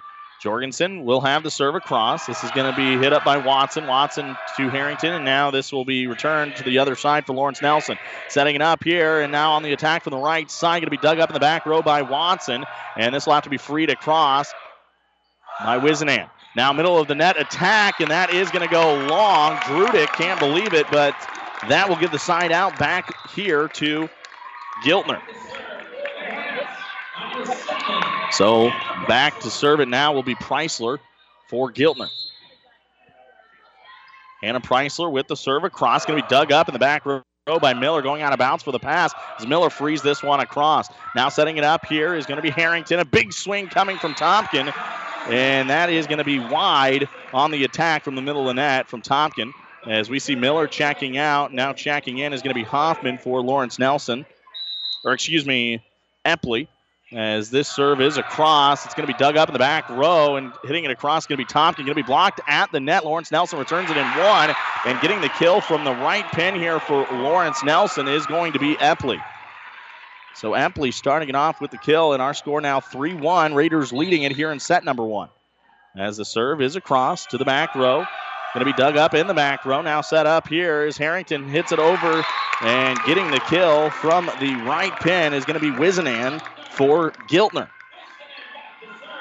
Jorgensen 0.43 1.05
will 1.05 1.21
have 1.21 1.41
the 1.41 1.49
serve 1.49 1.73
across. 1.73 2.25
This 2.25 2.43
is 2.43 2.51
going 2.51 2.69
to 2.69 2.75
be 2.75 2.97
hit 2.97 3.13
up 3.13 3.23
by 3.23 3.37
Watson. 3.37 3.87
Watson 3.87 4.35
to 4.57 4.69
Harrington, 4.69 5.13
and 5.13 5.23
now 5.23 5.51
this 5.51 5.71
will 5.71 5.85
be 5.85 6.05
returned 6.05 6.57
to 6.57 6.63
the 6.63 6.79
other 6.79 6.97
side 6.97 7.25
for 7.25 7.31
Lawrence 7.31 7.61
Nelson. 7.61 7.97
Setting 8.27 8.53
it 8.53 8.61
up 8.61 8.83
here, 8.83 9.21
and 9.21 9.31
now 9.31 9.53
on 9.53 9.63
the 9.63 9.71
attack 9.71 10.03
from 10.03 10.11
the 10.11 10.17
right 10.17 10.51
side, 10.51 10.81
going 10.81 10.87
to 10.87 10.91
be 10.91 10.97
dug 10.97 11.19
up 11.19 11.29
in 11.29 11.33
the 11.33 11.39
back 11.39 11.65
row 11.65 11.81
by 11.81 12.01
Watson, 12.01 12.65
and 12.97 13.15
this 13.15 13.25
will 13.25 13.35
have 13.35 13.45
to 13.45 13.49
be 13.49 13.57
freed 13.57 13.89
across 13.89 14.51
by 15.61 15.79
Wizenan. 15.79 16.29
Now 16.57 16.73
middle 16.73 16.99
of 16.99 17.07
the 17.07 17.15
net 17.15 17.39
attack, 17.39 18.01
and 18.01 18.11
that 18.11 18.33
is 18.33 18.51
going 18.51 18.67
to 18.67 18.71
go 18.71 18.95
long. 19.07 19.55
Drudick 19.59 20.07
can't 20.07 20.41
believe 20.41 20.73
it, 20.73 20.87
but 20.91 21.15
that 21.69 21.87
will 21.87 21.95
give 21.95 22.11
the 22.11 22.19
side 22.19 22.51
out 22.51 22.77
back 22.77 23.29
here 23.29 23.69
to 23.69 24.09
Giltner. 24.83 25.21
So 28.31 28.69
back 29.07 29.39
to 29.41 29.49
serve 29.49 29.79
it 29.79 29.87
now 29.87 30.13
will 30.13 30.23
be 30.23 30.35
Preisler 30.35 30.97
for 31.49 31.71
Giltner. 31.71 32.09
Hannah 34.41 34.59
Preisler 34.59 35.11
with 35.11 35.27
the 35.27 35.35
serve 35.35 35.63
across, 35.63 36.05
going 36.05 36.19
to 36.19 36.23
be 36.23 36.29
dug 36.29 36.51
up 36.51 36.67
in 36.67 36.73
the 36.73 36.79
back 36.79 37.05
row 37.05 37.21
by 37.61 37.73
Miller, 37.73 38.01
going 38.01 38.21
out 38.21 38.33
of 38.33 38.39
bounds 38.39 38.63
for 38.63 38.71
the 38.71 38.79
pass 38.79 39.13
as 39.39 39.47
Miller 39.47 39.69
frees 39.69 40.01
this 40.01 40.23
one 40.23 40.39
across. 40.39 40.87
Now 41.15 41.29
setting 41.29 41.57
it 41.57 41.63
up 41.63 41.85
here 41.85 42.15
is 42.15 42.25
going 42.25 42.37
to 42.37 42.41
be 42.41 42.49
Harrington. 42.49 42.99
A 42.99 43.05
big 43.05 43.31
swing 43.33 43.67
coming 43.67 43.97
from 43.97 44.13
Tompkin, 44.15 44.73
and 45.29 45.69
that 45.69 45.89
is 45.89 46.07
going 46.07 46.17
to 46.17 46.23
be 46.23 46.39
wide 46.39 47.07
on 47.33 47.51
the 47.51 47.63
attack 47.63 48.03
from 48.03 48.15
the 48.15 48.21
middle 48.21 48.41
of 48.41 48.47
the 48.47 48.53
net 48.53 48.89
from 48.89 49.01
Tompkin. 49.01 49.51
As 49.87 50.09
we 50.09 50.19
see 50.19 50.35
Miller 50.35 50.67
checking 50.67 51.17
out, 51.17 51.53
now 51.53 51.73
checking 51.73 52.17
in 52.17 52.33
is 52.33 52.41
going 52.41 52.53
to 52.53 52.59
be 52.59 52.63
Hoffman 52.63 53.17
for 53.17 53.41
Lawrence 53.41 53.77
Nelson, 53.77 54.25
or 55.05 55.13
excuse 55.13 55.45
me, 55.45 55.83
Epley. 56.25 56.67
As 57.13 57.51
this 57.51 57.67
serve 57.67 58.01
is 58.01 58.17
across, 58.17 58.85
it's 58.85 58.95
going 58.95 59.05
to 59.05 59.13
be 59.13 59.17
dug 59.19 59.37
up 59.37 59.47
in 59.47 59.53
the 59.53 59.59
back 59.59 59.87
row 59.89 60.35
and 60.35 60.51
hitting 60.63 60.83
it 60.83 60.89
across. 60.89 61.27
Going 61.27 61.37
to 61.37 61.45
be 61.45 61.47
Tompkin. 61.47 61.77
Going 61.77 61.89
to 61.89 61.95
be 61.95 62.01
blocked 62.01 62.41
at 62.47 62.71
the 62.71 62.79
net. 62.79 63.05
Lawrence 63.05 63.31
Nelson 63.31 63.59
returns 63.59 63.91
it 63.91 63.97
in 63.97 64.03
one, 64.03 64.55
and 64.85 64.99
getting 64.99 65.21
the 65.21 65.29
kill 65.29 65.61
from 65.61 65.83
the 65.83 65.91
right 65.91 66.25
pin 66.31 66.55
here 66.55 66.79
for 66.79 67.05
Lawrence 67.11 67.63
Nelson 67.63 68.07
is 68.07 68.25
going 68.25 68.53
to 68.53 68.59
be 68.59 68.73
Epley. 68.75 69.21
So 70.33 70.53
Epley 70.53 70.91
starting 70.91 71.29
it 71.29 71.35
off 71.35 71.61
with 71.61 71.69
the 71.69 71.77
kill, 71.77 72.13
and 72.13 72.21
our 72.21 72.33
score 72.33 72.61
now 72.61 72.79
3-1. 72.79 73.53
Raiders 73.53 73.93
leading 73.93 74.23
it 74.23 74.31
here 74.31 74.51
in 74.51 74.59
set 74.59 74.83
number 74.83 75.03
one. 75.03 75.29
As 75.95 76.17
the 76.17 76.25
serve 76.25 76.63
is 76.63 76.75
across 76.75 77.27
to 77.27 77.37
the 77.37 77.45
back 77.45 77.75
row. 77.75 78.05
Going 78.55 78.65
to 78.65 78.71
be 78.71 78.73
dug 78.73 78.97
up 78.97 79.13
in 79.13 79.27
the 79.27 79.35
back 79.35 79.65
row. 79.65 79.83
Now 79.83 80.01
set 80.01 80.25
up 80.25 80.47
here 80.47 80.83
is 80.83 80.97
Harrington 80.97 81.47
hits 81.47 81.71
it 81.71 81.79
over 81.79 82.25
and 82.61 82.99
getting 83.05 83.29
the 83.29 83.39
kill 83.41 83.91
from 83.91 84.25
the 84.39 84.55
right 84.65 84.99
pin 84.99 85.33
is 85.33 85.45
going 85.45 85.59
to 85.59 85.71
be 85.71 85.75
Wizenan 85.75 86.41
for 86.73 87.11
Giltner. 87.29 87.69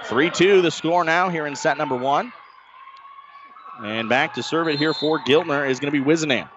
3 0.05 0.31
2 0.31 0.63
the 0.63 0.71
score 0.71 1.05
now 1.05 1.29
here 1.29 1.47
in 1.47 1.55
set 1.55 1.79
number 1.79 1.97
one. 1.97 2.33
And 3.83 4.09
back 4.09 4.35
to 4.35 4.43
serve 4.43 4.69
it 4.69 4.79
here 4.79 4.95
for 4.95 5.21
Giltner 5.21 5.69
is 5.69 5.81
going 5.81 5.93
to 5.93 5.99
be 5.99 6.05
Wizenan. 6.05 6.49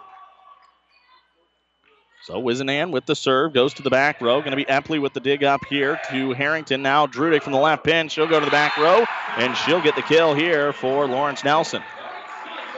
So 2.24 2.42
Wizenan 2.42 2.92
with 2.92 3.06
the 3.06 3.16
serve 3.16 3.54
goes 3.54 3.76
to 3.76 3.84
the 3.84 3.90
back 3.90 4.20
row. 4.20 4.40
Going 4.40 4.52
to 4.52 4.58
be 4.58 4.66
Epley 4.66 5.00
with 5.00 5.14
the 5.14 5.20
dig 5.20 5.44
up 5.44 5.64
here 5.66 6.00
to 6.10 6.34
Harrington. 6.34 6.82
Now 6.82 7.06
Drudick 7.06 7.44
from 7.44 7.54
the 7.54 7.60
left 7.60 7.84
pin. 7.84 8.10
She'll 8.10 8.28
go 8.28 8.40
to 8.40 8.46
the 8.46 8.52
back 8.52 8.78
row 8.78 9.06
and 9.38 9.56
she'll 9.58 9.82
get 9.82 9.96
the 9.96 10.02
kill 10.02 10.34
here 10.34 10.74
for 10.74 11.08
Lawrence 11.08 11.44
Nelson. 11.44 11.84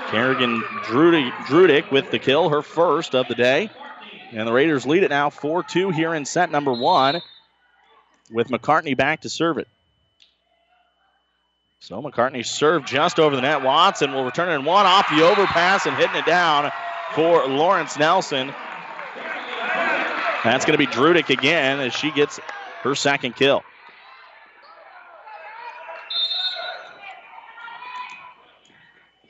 Kerrigan 0.08 0.62
Drudick, 0.84 1.92
with 1.92 2.12
the 2.12 2.20
kill, 2.20 2.50
her 2.50 2.62
first 2.62 3.14
of 3.14 3.28
the 3.28 3.36
day. 3.36 3.70
And 4.32 4.48
the 4.48 4.54
Raiders 4.54 4.86
lead 4.86 5.04
it 5.04 5.10
now 5.10 5.30
4 5.30 5.64
2 5.64 5.92
here 5.92 6.14
in 6.14 6.26
set 6.26 6.52
number 6.52 6.74
one 6.74 7.22
with 8.32 8.50
McCartney 8.50 8.96
back 8.96 9.22
to 9.22 9.30
serve 9.30 9.58
it. 9.58 9.68
So 11.80 12.02
McCartney 12.02 12.46
served 12.46 12.88
just 12.88 13.20
over 13.20 13.36
the 13.36 13.42
net. 13.42 13.62
Watson 13.62 14.12
will 14.12 14.26
return 14.26 14.50
it 14.50 14.56
and 14.56 14.66
one 14.66 14.86
off 14.86 15.10
the 15.10 15.24
overpass 15.24 15.86
and 15.86 15.96
hitting 15.96 16.16
it 16.16 16.26
down 16.26 16.72
for 17.14 17.48
Lawrence 17.48 17.98
Nelson. 17.98 18.54
That's 20.44 20.66
going 20.66 20.78
to 20.78 20.86
be 20.86 20.88
Drudick 20.88 21.30
again 21.30 21.80
as 21.80 21.94
she 21.94 22.12
gets 22.12 22.40
her 22.82 22.96
second 22.96 23.36
kill. 23.36 23.64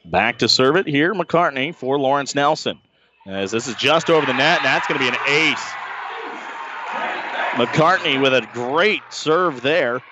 Back 0.06 0.40
to 0.40 0.48
serve 0.48 0.78
it 0.78 0.88
here, 0.88 1.14
McCartney 1.14 1.76
for 1.76 2.00
Lawrence 2.00 2.34
Nelson. 2.34 2.80
As 3.28 3.52
this 3.52 3.68
is 3.68 3.76
just 3.76 4.10
over 4.10 4.26
the 4.26 4.34
net, 4.34 4.60
and 4.60 4.66
that's 4.66 4.88
going 4.88 4.98
to 5.00 5.04
be 5.04 5.10
an 5.10 5.22
ace 5.28 5.74
McCartney 7.58 8.22
with 8.22 8.36
a 8.36 8.48
great 8.54 9.02
serve 9.10 9.64
there. 9.64 10.04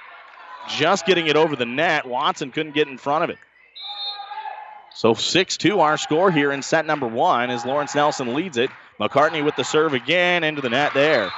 Just 0.68 1.06
getting 1.06 1.28
it 1.28 1.36
over 1.36 1.56
the 1.56 1.66
net. 1.66 2.08
Watson 2.08 2.50
couldn't 2.50 2.74
get 2.74 2.88
in 2.88 2.98
front 2.98 3.24
of 3.24 3.30
it. 3.30 3.38
So 4.96 5.14
6 5.14 5.58
2 5.58 5.80
our 5.80 5.96
score 5.96 6.32
here 6.32 6.52
in 6.52 6.64
set 6.64 6.88
number 6.88 7.06
one 7.08 7.52
as 7.52 7.64
Lawrence 7.64 7.94
Nelson 7.94 8.34
leads 8.34 8.58
it. 8.58 8.72
McCartney 9.00 9.46
with 9.46 9.56
the 9.58 9.64
serve 9.64 9.94
again 9.94 10.44
into 10.44 10.60
the 10.60 10.72
net 10.72 10.92
there. 10.96 11.30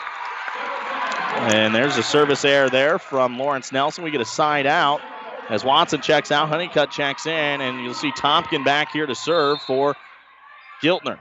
And 1.36 1.76
there's 1.76 1.98
a 1.98 2.04
service 2.04 2.46
error 2.46 2.70
there 2.70 3.00
from 3.00 3.38
Lawrence 3.38 3.74
Nelson. 3.74 4.06
We 4.06 4.12
get 4.12 4.22
a 4.22 4.26
side 4.26 4.66
out 4.66 5.02
as 5.50 5.66
Watson 5.66 6.00
checks 6.00 6.32
out. 6.32 6.48
Honeycutt 6.48 6.90
checks 6.90 7.26
in, 7.26 7.60
and 7.60 7.84
you'll 7.84 7.94
see 7.94 8.12
Tompkin 8.14 8.64
back 8.64 8.94
here 8.94 9.08
to 9.08 9.16
serve 9.16 9.62
for 9.62 9.94
Giltner. 10.82 11.20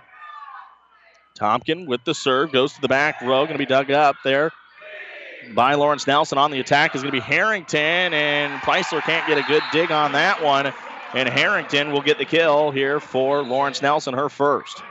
Tompkin 1.37 1.87
with 1.87 2.05
the 2.05 2.15
serve 2.15 2.53
goes 2.53 2.75
to 2.75 2.81
the 2.81 2.89
back 2.89 3.21
row, 3.21 3.47
going 3.47 3.53
to 3.53 3.59
be 3.59 3.67
dug 3.67 3.91
up 3.91 4.15
there 4.23 4.53
by 5.55 5.75
Lawrence 5.75 6.07
Nelson 6.07 6.39
on 6.39 6.51
the 6.51 6.61
attack 6.61 6.95
is 6.95 7.03
going 7.03 7.13
to 7.13 7.21
be 7.21 7.25
Harrington, 7.25 8.13
and 8.13 8.61
Preisler 8.63 9.01
can't 9.03 9.27
get 9.27 9.39
a 9.39 9.43
good 9.43 9.63
dig 9.73 9.91
on 9.91 10.13
that 10.13 10.43
one. 10.43 10.73
And 11.15 11.29
Harrington 11.29 11.93
will 11.93 12.03
get 12.03 12.19
the 12.19 12.25
kill 12.25 12.71
here 12.71 13.01
for 13.01 13.43
Lawrence 13.43 13.81
Nelson, 13.81 14.13
her 14.15 14.29
first. 14.29 14.83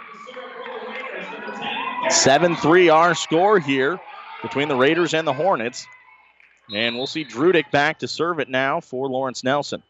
7 2.09 2.55
3 2.55 2.89
our 2.89 3.15
score 3.15 3.59
here 3.59 4.00
between 4.41 4.67
the 4.67 4.75
Raiders 4.75 5.13
and 5.13 5.27
the 5.27 5.33
Hornets. 5.33 5.88
And 6.74 6.95
we'll 6.95 7.07
see 7.07 7.25
Drudick 7.25 7.69
back 7.71 8.00
to 8.00 8.07
serve 8.07 8.39
it 8.39 8.50
now 8.50 8.79
for 8.79 9.07
Lawrence 9.07 9.43
Nelson. 9.43 9.83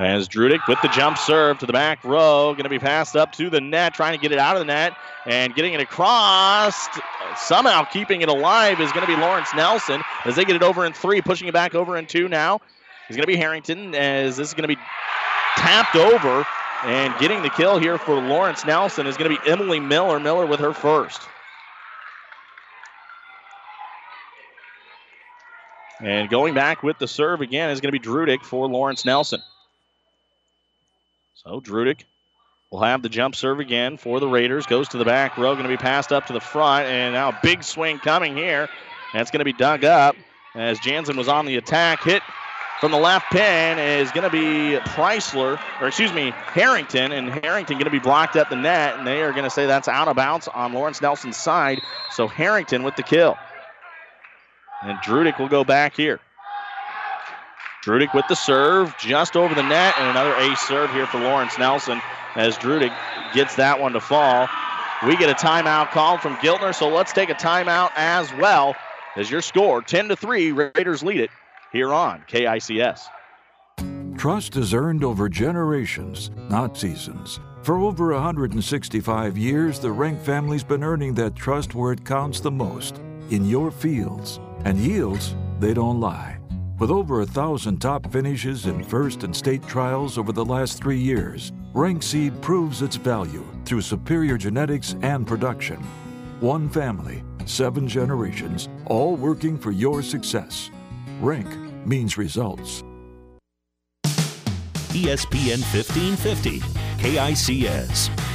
As 0.00 0.30
Drudick 0.30 0.66
with 0.66 0.80
the 0.80 0.88
jump 0.88 1.18
serve 1.18 1.58
to 1.58 1.66
the 1.66 1.74
back 1.74 2.02
row, 2.04 2.54
going 2.54 2.62
to 2.62 2.70
be 2.70 2.78
passed 2.78 3.16
up 3.16 3.32
to 3.32 3.50
the 3.50 3.60
net, 3.60 3.92
trying 3.92 4.16
to 4.16 4.18
get 4.18 4.32
it 4.32 4.38
out 4.38 4.56
of 4.56 4.60
the 4.60 4.64
net 4.64 4.96
and 5.26 5.54
getting 5.54 5.74
it 5.74 5.80
across. 5.82 6.88
Somehow 7.36 7.84
keeping 7.84 8.22
it 8.22 8.30
alive 8.30 8.80
is 8.80 8.90
going 8.92 9.06
to 9.06 9.14
be 9.14 9.20
Lawrence 9.20 9.52
Nelson 9.54 10.00
as 10.24 10.36
they 10.36 10.46
get 10.46 10.56
it 10.56 10.62
over 10.62 10.86
in 10.86 10.94
three, 10.94 11.20
pushing 11.20 11.48
it 11.48 11.52
back 11.52 11.74
over 11.74 11.98
in 11.98 12.06
two 12.06 12.30
now. 12.30 12.62
Is 13.10 13.16
going 13.16 13.24
to 13.24 13.26
be 13.26 13.36
Harrington 13.36 13.94
as 13.94 14.38
this 14.38 14.48
is 14.48 14.54
going 14.54 14.66
to 14.66 14.74
be 14.74 14.80
tapped 15.56 15.94
over 15.94 16.46
and 16.84 17.14
getting 17.18 17.42
the 17.42 17.50
kill 17.50 17.78
here 17.78 17.98
for 17.98 18.14
Lawrence 18.14 18.64
Nelson 18.64 19.06
is 19.06 19.18
going 19.18 19.30
to 19.30 19.38
be 19.38 19.50
Emily 19.50 19.80
Miller. 19.80 20.18
Miller 20.18 20.46
with 20.46 20.60
her 20.60 20.72
first. 20.72 21.20
And 26.00 26.30
going 26.30 26.54
back 26.54 26.82
with 26.82 26.98
the 26.98 27.06
serve 27.06 27.42
again 27.42 27.68
is 27.68 27.82
going 27.82 27.92
to 27.92 28.00
be 28.00 28.02
Drudick 28.02 28.42
for 28.42 28.66
Lawrence 28.66 29.04
Nelson. 29.04 29.42
So 31.44 31.60
Drudick 31.60 32.04
will 32.70 32.82
have 32.82 33.02
the 33.02 33.08
jump 33.08 33.34
serve 33.34 33.60
again 33.60 33.96
for 33.96 34.20
the 34.20 34.28
Raiders. 34.28 34.66
Goes 34.66 34.88
to 34.88 34.98
the 34.98 35.06
back 35.06 35.38
row, 35.38 35.54
going 35.54 35.62
to 35.64 35.70
be 35.70 35.78
passed 35.78 36.12
up 36.12 36.26
to 36.26 36.34
the 36.34 36.40
front, 36.40 36.86
and 36.86 37.14
now 37.14 37.30
a 37.30 37.38
big 37.42 37.62
swing 37.62 37.98
coming 37.98 38.36
here. 38.36 38.68
That's 39.14 39.30
going 39.30 39.38
to 39.38 39.44
be 39.44 39.54
dug 39.54 39.84
up 39.84 40.16
as 40.54 40.78
Jansen 40.80 41.16
was 41.16 41.28
on 41.28 41.46
the 41.46 41.56
attack. 41.56 42.04
Hit 42.04 42.22
from 42.80 42.92
the 42.92 42.98
left 42.98 43.30
pin 43.32 43.78
is 43.78 44.10
going 44.12 44.24
to 44.24 44.30
be 44.30 44.78
Preisler, 44.90 45.58
or 45.80 45.88
excuse 45.88 46.12
me, 46.12 46.30
Harrington, 46.34 47.12
and 47.12 47.30
Harrington 47.30 47.76
going 47.76 47.86
to 47.86 47.90
be 47.90 47.98
blocked 47.98 48.36
at 48.36 48.50
the 48.50 48.56
net, 48.56 48.98
and 48.98 49.06
they 49.06 49.22
are 49.22 49.32
going 49.32 49.44
to 49.44 49.50
say 49.50 49.66
that's 49.66 49.88
out 49.88 50.08
of 50.08 50.16
bounds 50.16 50.46
on 50.48 50.74
Lawrence 50.74 51.00
Nelson's 51.00 51.38
side. 51.38 51.80
So 52.10 52.28
Harrington 52.28 52.82
with 52.82 52.96
the 52.96 53.02
kill. 53.02 53.38
And 54.82 54.98
Drudick 54.98 55.38
will 55.38 55.48
go 55.48 55.64
back 55.64 55.96
here. 55.96 56.20
Drudick 57.84 58.14
with 58.14 58.26
the 58.28 58.34
serve, 58.34 58.94
just 58.98 59.36
over 59.36 59.54
the 59.54 59.62
net, 59.62 59.94
and 59.98 60.10
another 60.10 60.34
ace 60.36 60.60
serve 60.60 60.90
here 60.92 61.06
for 61.06 61.18
Lawrence 61.18 61.58
Nelson 61.58 62.00
as 62.34 62.58
Drudick 62.58 62.94
gets 63.32 63.56
that 63.56 63.80
one 63.80 63.92
to 63.92 64.00
fall. 64.00 64.48
We 65.06 65.16
get 65.16 65.30
a 65.30 65.34
timeout 65.34 65.90
call 65.90 66.18
from 66.18 66.36
Giltner, 66.36 66.74
so 66.74 66.88
let's 66.88 67.12
take 67.12 67.30
a 67.30 67.34
timeout 67.34 67.90
as 67.96 68.32
well. 68.34 68.76
As 69.16 69.30
your 69.30 69.40
score, 69.40 69.80
10 69.80 70.08
to 70.08 70.16
3, 70.16 70.52
Raiders 70.52 71.02
lead 71.02 71.20
it 71.20 71.30
here 71.72 71.92
on 71.92 72.22
KICS. 72.28 73.06
Trust 74.18 74.56
is 74.56 74.74
earned 74.74 75.02
over 75.02 75.30
generations, 75.30 76.30
not 76.50 76.76
seasons. 76.76 77.40
For 77.62 77.78
over 77.78 78.12
165 78.12 79.38
years, 79.38 79.80
the 79.80 79.90
Rank 79.90 80.20
family's 80.20 80.64
been 80.64 80.84
earning 80.84 81.14
that 81.14 81.34
trust 81.34 81.74
where 81.74 81.92
it 81.92 82.04
counts 82.04 82.40
the 82.40 82.50
most 82.50 82.98
in 83.30 83.46
your 83.46 83.70
fields. 83.70 84.38
And 84.66 84.78
yields, 84.78 85.34
they 85.58 85.72
don't 85.72 86.00
lie. 86.00 86.39
With 86.80 86.90
over 86.90 87.20
a 87.20 87.26
thousand 87.26 87.78
top 87.78 88.10
finishes 88.10 88.64
in 88.64 88.82
first 88.82 89.22
and 89.22 89.36
state 89.36 89.62
trials 89.66 90.16
over 90.16 90.32
the 90.32 90.42
last 90.42 90.82
three 90.82 90.98
years, 90.98 91.52
Rank 91.74 92.02
Seed 92.02 92.40
proves 92.40 92.80
its 92.80 92.96
value 92.96 93.46
through 93.66 93.82
superior 93.82 94.38
genetics 94.38 94.96
and 95.02 95.26
production. 95.26 95.76
One 96.40 96.70
family, 96.70 97.22
seven 97.44 97.86
generations, 97.86 98.70
all 98.86 99.14
working 99.14 99.58
for 99.58 99.72
your 99.72 100.02
success. 100.02 100.70
Rank 101.20 101.54
means 101.84 102.16
results. 102.16 102.82
ESPN 104.94 105.60
1550, 105.60 106.60
KICS. 106.96 108.29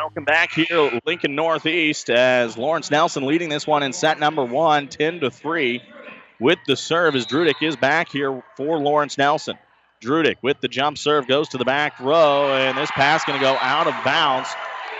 Welcome 0.00 0.22
back 0.22 0.52
here, 0.52 1.00
Lincoln 1.04 1.34
Northeast, 1.34 2.08
as 2.08 2.56
Lawrence 2.56 2.88
Nelson 2.88 3.26
leading 3.26 3.48
this 3.48 3.66
one 3.66 3.82
in 3.82 3.92
set 3.92 4.20
number 4.20 4.44
one, 4.44 4.86
10 4.86 5.18
to 5.20 5.30
3. 5.30 5.82
With 6.38 6.60
the 6.68 6.76
serve, 6.76 7.16
as 7.16 7.26
Drudick 7.26 7.60
is 7.60 7.74
back 7.74 8.08
here 8.08 8.44
for 8.56 8.78
Lawrence 8.78 9.18
Nelson. 9.18 9.58
Drudick 10.00 10.36
with 10.40 10.60
the 10.60 10.68
jump 10.68 10.98
serve 10.98 11.26
goes 11.26 11.48
to 11.48 11.58
the 11.58 11.64
back 11.64 11.98
row, 11.98 12.54
and 12.54 12.78
this 12.78 12.92
pass 12.92 13.24
going 13.24 13.40
to 13.40 13.44
go 13.44 13.58
out 13.60 13.88
of 13.88 14.04
bounds. 14.04 14.48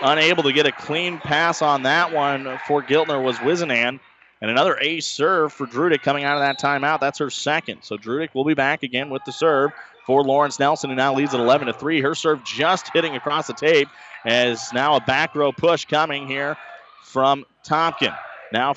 Unable 0.02 0.42
to 0.42 0.52
get 0.52 0.66
a 0.66 0.72
clean 0.72 1.18
pass 1.18 1.62
on 1.62 1.84
that 1.84 2.12
one 2.12 2.58
for 2.66 2.82
Giltner 2.82 3.22
was 3.22 3.36
Wizenan. 3.36 4.00
And 4.40 4.50
another 4.50 4.76
ace 4.80 5.06
serve 5.06 5.52
for 5.52 5.68
Drudick 5.68 6.02
coming 6.02 6.24
out 6.24 6.38
of 6.38 6.40
that 6.40 6.60
timeout. 6.60 6.98
That's 6.98 7.20
her 7.20 7.30
second. 7.30 7.82
So 7.82 7.96
Drudick 7.96 8.34
will 8.34 8.44
be 8.44 8.54
back 8.54 8.82
again 8.82 9.10
with 9.10 9.24
the 9.24 9.32
serve 9.32 9.70
for 10.08 10.24
Lawrence 10.24 10.58
Nelson, 10.58 10.88
who 10.88 10.96
now 10.96 11.14
leads 11.14 11.34
at 11.34 11.40
11 11.40 11.66
to 11.66 11.74
3. 11.74 12.00
Her 12.00 12.14
serve 12.14 12.42
just 12.42 12.90
hitting 12.94 13.14
across 13.14 13.46
the 13.46 13.52
tape 13.52 13.88
as 14.24 14.72
now 14.72 14.96
a 14.96 15.02
back 15.02 15.34
row 15.34 15.52
push 15.52 15.84
coming 15.84 16.26
here 16.26 16.56
from 17.04 17.44
Tompkin. 17.62 18.16
Now 18.50 18.72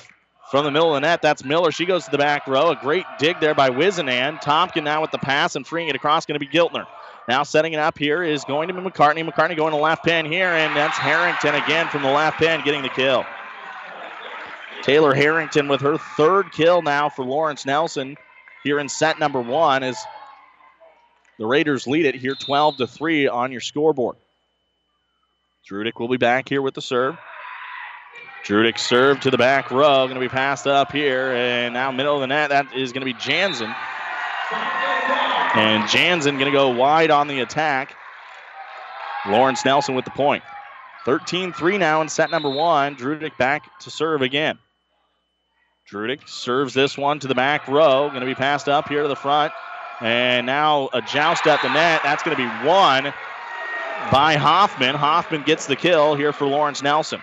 from 0.50 0.66
the 0.66 0.70
middle 0.70 0.94
of 0.94 1.00
the 1.00 1.08
net, 1.08 1.22
that's 1.22 1.42
Miller. 1.42 1.72
She 1.72 1.86
goes 1.86 2.04
to 2.04 2.10
the 2.10 2.18
back 2.18 2.46
row. 2.46 2.68
A 2.68 2.76
great 2.76 3.06
dig 3.18 3.40
there 3.40 3.54
by 3.54 3.70
Wizenan. 3.70 4.42
Tompkin 4.42 4.82
now 4.84 5.00
with 5.00 5.10
the 5.10 5.16
pass 5.16 5.56
and 5.56 5.66
freeing 5.66 5.88
it 5.88 5.96
across, 5.96 6.26
going 6.26 6.38
to 6.38 6.46
be 6.46 6.52
Giltner. 6.52 6.84
Now 7.26 7.44
setting 7.44 7.72
it 7.72 7.78
up 7.78 7.96
here 7.96 8.22
is 8.22 8.44
going 8.44 8.68
to 8.68 8.74
be 8.74 8.80
McCartney. 8.80 9.26
McCartney 9.26 9.56
going 9.56 9.72
to 9.72 9.78
left 9.78 10.04
pin 10.04 10.30
here, 10.30 10.48
and 10.48 10.76
that's 10.76 10.98
Harrington 10.98 11.54
again 11.54 11.88
from 11.88 12.02
the 12.02 12.10
left 12.10 12.38
pin 12.40 12.60
getting 12.62 12.82
the 12.82 12.90
kill. 12.90 13.24
Taylor 14.82 15.14
Harrington 15.14 15.66
with 15.68 15.80
her 15.80 15.96
third 15.96 16.52
kill 16.52 16.82
now 16.82 17.08
for 17.08 17.24
Lawrence 17.24 17.64
Nelson 17.64 18.18
here 18.64 18.78
in 18.78 18.90
set 18.90 19.18
number 19.18 19.40
one 19.40 19.82
as 19.82 19.96
the 21.42 21.48
Raiders 21.48 21.88
lead 21.88 22.06
it 22.06 22.14
here 22.14 22.36
12 22.36 22.76
to 22.76 22.86
3 22.86 23.26
on 23.26 23.50
your 23.50 23.60
scoreboard. 23.60 24.14
Drudick 25.68 25.98
will 25.98 26.06
be 26.06 26.16
back 26.16 26.48
here 26.48 26.62
with 26.62 26.74
the 26.74 26.80
serve. 26.80 27.18
Drudick 28.44 28.78
serve 28.78 29.18
to 29.22 29.30
the 29.32 29.38
back 29.38 29.72
row, 29.72 30.06
going 30.06 30.14
to 30.14 30.20
be 30.20 30.28
passed 30.28 30.68
up 30.68 30.92
here, 30.92 31.32
and 31.32 31.74
now 31.74 31.90
middle 31.90 32.14
of 32.14 32.20
the 32.20 32.28
net, 32.28 32.50
that 32.50 32.72
is 32.76 32.92
going 32.92 33.00
to 33.00 33.12
be 33.12 33.18
Jansen. 33.18 33.74
And 34.52 35.88
Jansen 35.88 36.36
going 36.36 36.46
to 36.46 36.56
go 36.56 36.68
wide 36.68 37.10
on 37.10 37.26
the 37.26 37.40
attack. 37.40 37.96
Lawrence 39.26 39.64
Nelson 39.64 39.96
with 39.96 40.04
the 40.04 40.12
point. 40.12 40.44
13 41.06 41.52
3 41.52 41.76
now 41.76 42.02
in 42.02 42.08
set 42.08 42.30
number 42.30 42.50
one. 42.50 42.94
Drudick 42.94 43.36
back 43.36 43.80
to 43.80 43.90
serve 43.90 44.22
again. 44.22 44.60
Drudick 45.90 46.28
serves 46.28 46.72
this 46.72 46.96
one 46.96 47.18
to 47.18 47.26
the 47.26 47.34
back 47.34 47.66
row. 47.66 48.10
Going 48.10 48.20
to 48.20 48.26
be 48.26 48.36
passed 48.36 48.68
up 48.68 48.88
here 48.88 49.02
to 49.02 49.08
the 49.08 49.16
front. 49.16 49.52
And 50.02 50.46
now 50.46 50.88
a 50.92 51.00
joust 51.00 51.46
at 51.46 51.62
the 51.62 51.72
net. 51.72 52.00
That's 52.02 52.24
going 52.24 52.36
to 52.36 52.42
be 52.42 52.66
one 52.66 53.14
by 54.10 54.34
Hoffman. 54.34 54.96
Hoffman 54.96 55.42
gets 55.42 55.66
the 55.66 55.76
kill 55.76 56.16
here 56.16 56.32
for 56.32 56.46
Lawrence 56.46 56.82
Nelson. 56.82 57.20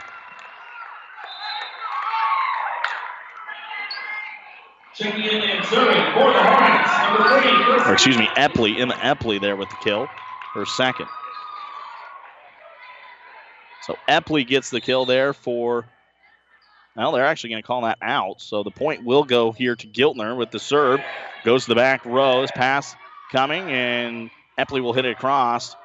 Checking 4.96 5.24
in 5.24 5.42
and 5.42 5.66
serving 5.66 6.14
for 6.14 6.32
the 6.32 6.44
Hornets, 6.44 6.92
number 7.04 7.42
three. 7.42 7.90
Or 7.90 7.94
excuse 7.94 8.18
me, 8.18 8.28
Epley, 8.38 8.80
Emma 8.80 8.94
Epley 8.96 9.42
there 9.42 9.58
with 9.58 9.70
the 9.70 9.78
kill. 9.84 10.08
Her 10.54 10.66
second. 10.66 11.08
So 13.84 13.96
Epley 14.08 14.48
gets 14.48 14.70
the 14.70 14.80
kill 14.82 15.06
there 15.06 15.34
for. 15.34 15.86
Well, 16.96 17.12
they're 17.12 17.26
actually 17.26 17.52
going 17.52 17.62
to 17.62 17.68
call 17.68 17.82
that 17.82 17.98
out. 18.02 18.42
So 18.42 18.64
the 18.64 18.72
point 18.72 19.06
will 19.06 19.24
go 19.24 19.52
here 19.52 19.76
to 19.76 19.88
Giltner 19.88 20.36
with 20.36 20.52
the 20.52 20.60
serve. 20.60 21.00
Goes 21.46 21.64
to 21.64 21.70
the 21.70 21.76
back 21.76 22.06
row. 22.06 22.42
His 22.42 22.52
pass 22.52 22.96
coming, 23.32 23.70
and 23.72 24.30
Epley 24.58 24.82
will 24.82 24.94
hit 24.94 25.06
it 25.06 25.12
across 25.12 25.76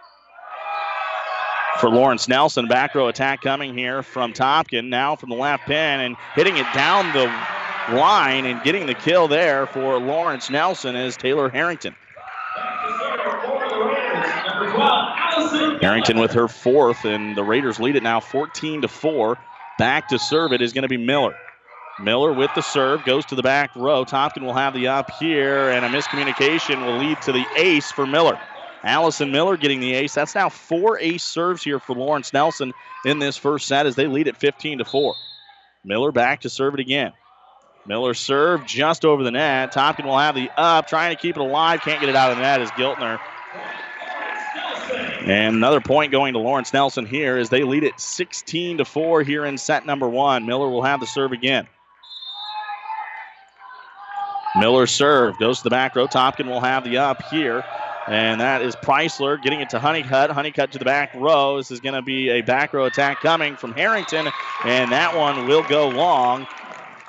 for 1.78 1.90
Lawrence 1.90 2.28
Nelson. 2.28 2.66
Back 2.66 2.94
row 2.94 3.08
attack 3.08 3.42
coming 3.42 3.76
here 3.76 4.02
from 4.02 4.32
Tompkin. 4.32 4.88
Now 4.88 5.16
from 5.16 5.30
the 5.30 5.36
left 5.36 5.66
pin 5.66 6.00
and 6.00 6.16
hitting 6.34 6.56
it 6.56 6.66
down 6.74 7.12
the 7.12 7.26
line 7.94 8.46
and 8.46 8.62
getting 8.62 8.86
the 8.86 8.94
kill 8.94 9.28
there 9.28 9.66
for 9.66 9.98
Lawrence 9.98 10.50
Nelson 10.50 10.96
is 10.96 11.16
Taylor 11.16 11.48
Harrington. 11.48 11.94
Harrington 15.80 16.18
with 16.18 16.32
her 16.32 16.48
fourth, 16.48 17.04
and 17.04 17.36
the 17.36 17.44
Raiders 17.44 17.78
lead 17.78 17.96
it 17.96 18.02
now 18.02 18.20
14 18.20 18.82
to 18.82 18.88
4. 18.88 19.38
Back 19.78 20.08
to 20.08 20.18
serve 20.18 20.52
it 20.52 20.62
is 20.62 20.72
going 20.72 20.82
to 20.82 20.88
be 20.88 20.96
Miller. 20.96 21.34
Miller 22.00 22.32
with 22.32 22.50
the 22.54 22.62
serve 22.62 23.04
goes 23.04 23.24
to 23.26 23.34
the 23.34 23.42
back 23.42 23.74
row. 23.76 24.04
Tompkin 24.04 24.42
will 24.42 24.54
have 24.54 24.74
the 24.74 24.88
up 24.88 25.10
here, 25.20 25.70
and 25.70 25.84
a 25.84 25.88
miscommunication 25.88 26.84
will 26.84 26.98
lead 26.98 27.20
to 27.22 27.32
the 27.32 27.44
ace 27.56 27.90
for 27.90 28.06
Miller. 28.06 28.38
Allison 28.84 29.32
Miller 29.32 29.56
getting 29.56 29.80
the 29.80 29.94
ace. 29.94 30.14
That's 30.14 30.34
now 30.34 30.48
four 30.48 30.98
ace 30.98 31.22
serves 31.22 31.62
here 31.62 31.80
for 31.80 31.94
Lawrence 31.94 32.32
Nelson 32.32 32.72
in 33.04 33.18
this 33.18 33.36
first 33.36 33.66
set 33.66 33.86
as 33.86 33.96
they 33.96 34.06
lead 34.06 34.28
at 34.28 34.36
15 34.36 34.78
to 34.78 34.84
4. 34.84 35.14
Miller 35.84 36.12
back 36.12 36.40
to 36.42 36.50
serve 36.50 36.74
it 36.74 36.80
again. 36.80 37.12
Miller 37.86 38.14
serve 38.14 38.66
just 38.66 39.04
over 39.04 39.22
the 39.22 39.30
net. 39.30 39.72
Tompkin 39.72 40.04
will 40.04 40.18
have 40.18 40.34
the 40.34 40.50
up, 40.56 40.86
trying 40.86 41.14
to 41.14 41.20
keep 41.20 41.36
it 41.36 41.40
alive. 41.40 41.80
Can't 41.80 42.00
get 42.00 42.08
it 42.08 42.16
out 42.16 42.30
of 42.30 42.36
the 42.36 42.42
net 42.42 42.60
as 42.60 42.70
Giltner. 42.72 43.18
And 45.24 45.56
another 45.56 45.80
point 45.80 46.12
going 46.12 46.34
to 46.34 46.38
Lawrence 46.38 46.72
Nelson 46.74 47.06
here 47.06 47.38
as 47.38 47.48
they 47.48 47.62
lead 47.62 47.82
it 47.82 47.98
16 47.98 48.78
to 48.78 48.84
4 48.84 49.22
here 49.22 49.46
in 49.46 49.56
set 49.56 49.86
number 49.86 50.06
one. 50.06 50.44
Miller 50.44 50.68
will 50.68 50.82
have 50.82 51.00
the 51.00 51.06
serve 51.06 51.32
again. 51.32 51.66
Miller 54.56 54.86
serve 54.86 55.38
goes 55.38 55.58
to 55.58 55.64
the 55.64 55.70
back 55.70 55.96
row. 55.96 56.06
Tompkin 56.06 56.46
will 56.46 56.60
have 56.60 56.84
the 56.84 56.98
up 56.98 57.22
here. 57.30 57.64
And 58.06 58.38
that 58.42 58.60
is 58.60 58.76
Preisler 58.76 59.42
getting 59.42 59.60
it 59.60 59.70
to 59.70 59.78
Honeycutt. 59.78 60.30
Honeycutt 60.30 60.72
to 60.72 60.78
the 60.78 60.84
back 60.84 61.14
row. 61.14 61.56
This 61.56 61.70
is 61.70 61.80
going 61.80 61.94
to 61.94 62.02
be 62.02 62.28
a 62.28 62.42
back 62.42 62.74
row 62.74 62.84
attack 62.84 63.20
coming 63.20 63.56
from 63.56 63.72
Harrington. 63.72 64.28
And 64.62 64.92
that 64.92 65.16
one 65.16 65.48
will 65.48 65.62
go 65.62 65.88
long. 65.88 66.46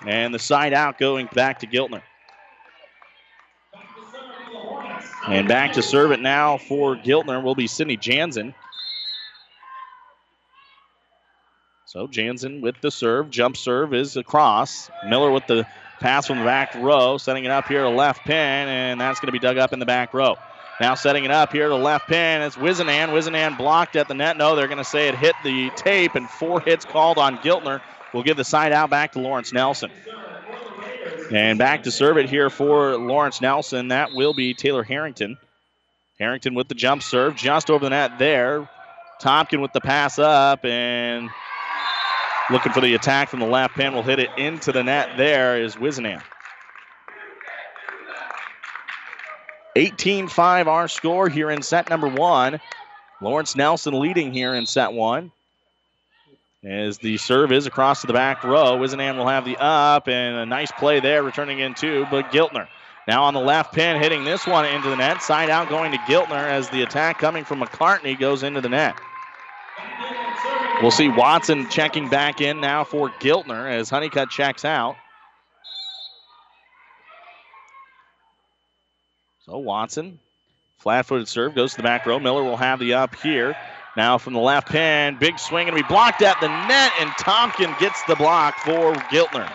And 0.07 0.33
the 0.33 0.39
side 0.39 0.71
out 0.71 0.97
going 0.97 1.27
back 1.33 1.59
to 1.59 1.67
Giltner. 1.67 2.01
And 5.27 5.47
back 5.47 5.73
to 5.73 5.81
serve 5.81 6.11
it 6.11 6.19
now 6.19 6.57
for 6.57 6.95
Giltner 6.95 7.41
will 7.41 7.55
be 7.55 7.67
Sydney 7.67 7.97
Jansen. 7.97 8.53
So 11.85 12.07
Jansen 12.07 12.61
with 12.61 12.79
the 12.81 12.91
serve. 12.91 13.29
Jump 13.31 13.57
serve 13.57 13.93
is 13.93 14.17
across. 14.17 14.91
Miller 15.07 15.31
with 15.31 15.47
the 15.47 15.65
pass 15.99 16.27
from 16.27 16.39
the 16.39 16.45
back 16.45 16.75
row, 16.75 17.17
setting 17.17 17.45
it 17.45 17.51
up 17.51 17.67
here 17.67 17.83
to 17.83 17.89
left 17.89 18.23
pin, 18.25 18.35
and 18.35 19.01
that's 19.01 19.19
going 19.19 19.27
to 19.27 19.31
be 19.31 19.39
dug 19.39 19.57
up 19.57 19.73
in 19.73 19.79
the 19.79 19.85
back 19.85 20.13
row. 20.13 20.35
Now 20.79 20.93
setting 20.93 21.23
it 21.23 21.31
up 21.31 21.53
here 21.53 21.69
to 21.69 21.75
left 21.75 22.07
pin. 22.07 22.41
It's 22.41 22.57
Wizenan. 22.57 23.09
Wizenan 23.09 23.57
blocked 23.57 23.95
at 23.95 24.07
the 24.07 24.13
net. 24.13 24.37
No, 24.37 24.55
they're 24.55 24.67
going 24.67 24.77
to 24.77 24.83
say 24.83 25.07
it 25.07 25.15
hit 25.15 25.35
the 25.43 25.71
tape, 25.77 26.15
and 26.15 26.29
four 26.29 26.59
hits 26.59 26.85
called 26.85 27.17
on 27.17 27.37
Giltner. 27.37 27.81
We'll 28.13 28.23
give 28.23 28.37
the 28.37 28.43
side 28.43 28.73
out 28.73 28.89
back 28.89 29.13
to 29.13 29.19
Lawrence 29.19 29.53
Nelson. 29.53 29.89
And 31.31 31.57
back 31.57 31.83
to 31.83 31.91
serve 31.91 32.17
it 32.17 32.29
here 32.29 32.49
for 32.49 32.97
Lawrence 32.97 33.41
Nelson. 33.41 33.87
That 33.87 34.13
will 34.13 34.33
be 34.33 34.53
Taylor 34.53 34.83
Harrington. 34.83 35.37
Harrington 36.19 36.53
with 36.53 36.67
the 36.67 36.75
jump 36.75 37.01
serve 37.01 37.35
just 37.35 37.69
over 37.69 37.83
the 37.83 37.89
net 37.89 38.19
there. 38.19 38.69
Tompkin 39.21 39.61
with 39.61 39.73
the 39.73 39.81
pass 39.81 40.19
up 40.19 40.63
and 40.63 41.29
looking 42.51 42.71
for 42.71 42.81
the 42.81 42.93
attack 42.93 43.29
from 43.29 43.39
the 43.39 43.47
left 43.47 43.75
pin. 43.75 43.93
Will 43.93 44.03
hit 44.03 44.19
it 44.19 44.29
into 44.37 44.71
the 44.71 44.83
net 44.83 45.17
there 45.17 45.61
is 45.61 45.75
Wizenan. 45.75 46.21
18 49.75 50.27
5 50.27 50.67
our 50.67 50.87
score 50.87 51.27
here 51.27 51.49
in 51.49 51.61
set 51.61 51.89
number 51.89 52.07
one. 52.07 52.59
Lawrence 53.19 53.55
Nelson 53.55 53.99
leading 53.99 54.31
here 54.31 54.53
in 54.53 54.65
set 54.65 54.93
one. 54.93 55.31
As 56.65 56.97
the 56.97 57.17
serve 57.17 57.51
is 57.51 57.67
across 57.67 58.01
to 58.01 58.07
the 58.07 58.13
back 58.13 58.43
row, 58.43 58.77
Wizenan 58.79 59.17
will 59.17 59.27
have 59.27 59.45
the 59.45 59.55
up 59.59 60.07
and 60.07 60.35
a 60.35 60.45
nice 60.47 60.71
play 60.71 60.99
there, 60.99 61.21
returning 61.21 61.59
in 61.59 61.75
two, 61.75 62.07
but 62.09 62.31
Giltner. 62.31 62.67
Now 63.07 63.25
on 63.25 63.35
the 63.35 63.39
left 63.39 63.71
pin, 63.71 64.01
hitting 64.01 64.23
this 64.23 64.47
one 64.47 64.65
into 64.65 64.89
the 64.89 64.95
net. 64.95 65.21
Side 65.21 65.51
out 65.51 65.69
going 65.69 65.91
to 65.91 65.97
Giltner 65.99 66.43
as 66.43 66.67
the 66.69 66.81
attack 66.81 67.19
coming 67.19 67.45
from 67.45 67.61
McCartney 67.61 68.19
goes 68.19 68.41
into 68.41 68.61
the 68.61 68.69
net. 68.69 68.99
We'll 70.81 70.89
see 70.89 71.07
Watson 71.07 71.69
checking 71.69 72.09
back 72.09 72.41
in 72.41 72.61
now 72.61 72.83
for 72.83 73.09
Giltner 73.09 73.71
as 73.71 73.91
Honeycutt 73.91 74.31
checks 74.31 74.65
out. 74.65 74.95
So 79.45 79.59
Watson, 79.59 80.19
flat 80.79 81.05
footed 81.05 81.27
serve, 81.27 81.53
goes 81.53 81.71
to 81.71 81.77
the 81.77 81.83
back 81.83 82.07
row. 82.07 82.17
Miller 82.17 82.43
will 82.43 82.57
have 82.57 82.79
the 82.79 82.95
up 82.95 83.15
here. 83.15 83.55
Now 83.95 84.17
from 84.17 84.33
the 84.33 84.39
left 84.39 84.69
pin, 84.69 85.17
big 85.17 85.39
swing 85.39 85.67
and 85.67 85.75
be 85.75 85.83
blocked 85.83 86.21
at 86.21 86.39
the 86.41 86.47
net, 86.47 86.91
and 86.99 87.09
Tompkin 87.11 87.77
gets 87.79 88.03
the 88.03 88.15
block 88.15 88.57
for 88.57 88.93
Giltner. 89.11 89.49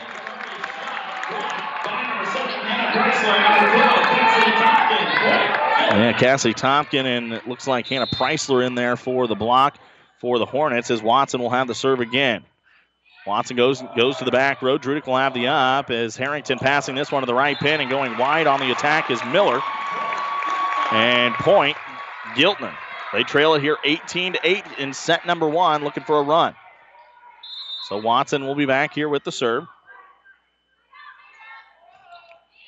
Yeah, 5.92 6.16
Cassie 6.18 6.55
Tompkin, 6.55 7.05
and 7.05 7.33
it 7.35 7.46
looks 7.46 7.66
like 7.66 7.87
Hannah 7.87 8.07
Preisler 8.07 8.66
in 8.66 8.74
there 8.74 8.96
for 8.96 9.26
the 9.26 9.35
block 9.35 9.79
for 10.20 10.38
the 10.38 10.46
Hornets 10.46 10.90
as 10.90 11.03
Watson 11.03 11.40
will 11.40 11.50
have 11.50 11.66
the 11.66 11.74
serve 11.74 12.00
again. 12.00 12.44
Watson 13.26 13.57
goes 13.57 13.83
goes 13.96 14.16
to 14.18 14.24
the 14.24 14.31
back 14.31 14.62
row. 14.62 14.79
Drudick 14.79 15.07
will 15.07 15.16
have 15.16 15.35
the 15.35 15.48
up 15.48 15.90
as 15.90 16.16
Harrington 16.16 16.59
passing 16.59 16.94
this 16.94 17.12
one 17.12 17.22
to 17.22 17.26
the 17.26 17.35
right 17.35 17.59
pin 17.59 17.81
and 17.81 17.90
going 17.90 18.16
wide 18.16 18.46
on 18.46 18.61
the 18.61 18.70
attack 18.70 19.11
is 19.11 19.22
Miller. 19.26 19.61
And 20.92 21.35
point, 21.35 21.76
Giltner. 22.35 22.74
They 23.12 23.25
trail 23.25 23.55
it 23.55 23.62
here 23.62 23.77
18 23.85 24.35
to 24.35 24.40
8 24.42 24.64
in 24.79 24.92
set 24.92 25.27
number 25.27 25.49
one, 25.49 25.83
looking 25.83 26.05
for 26.05 26.18
a 26.18 26.23
run. 26.23 26.55
So 27.88 27.99
Watson 27.99 28.46
will 28.46 28.55
be 28.55 28.66
back 28.66 28.94
here 28.94 29.09
with 29.09 29.25
the 29.25 29.33
serve. 29.33 29.64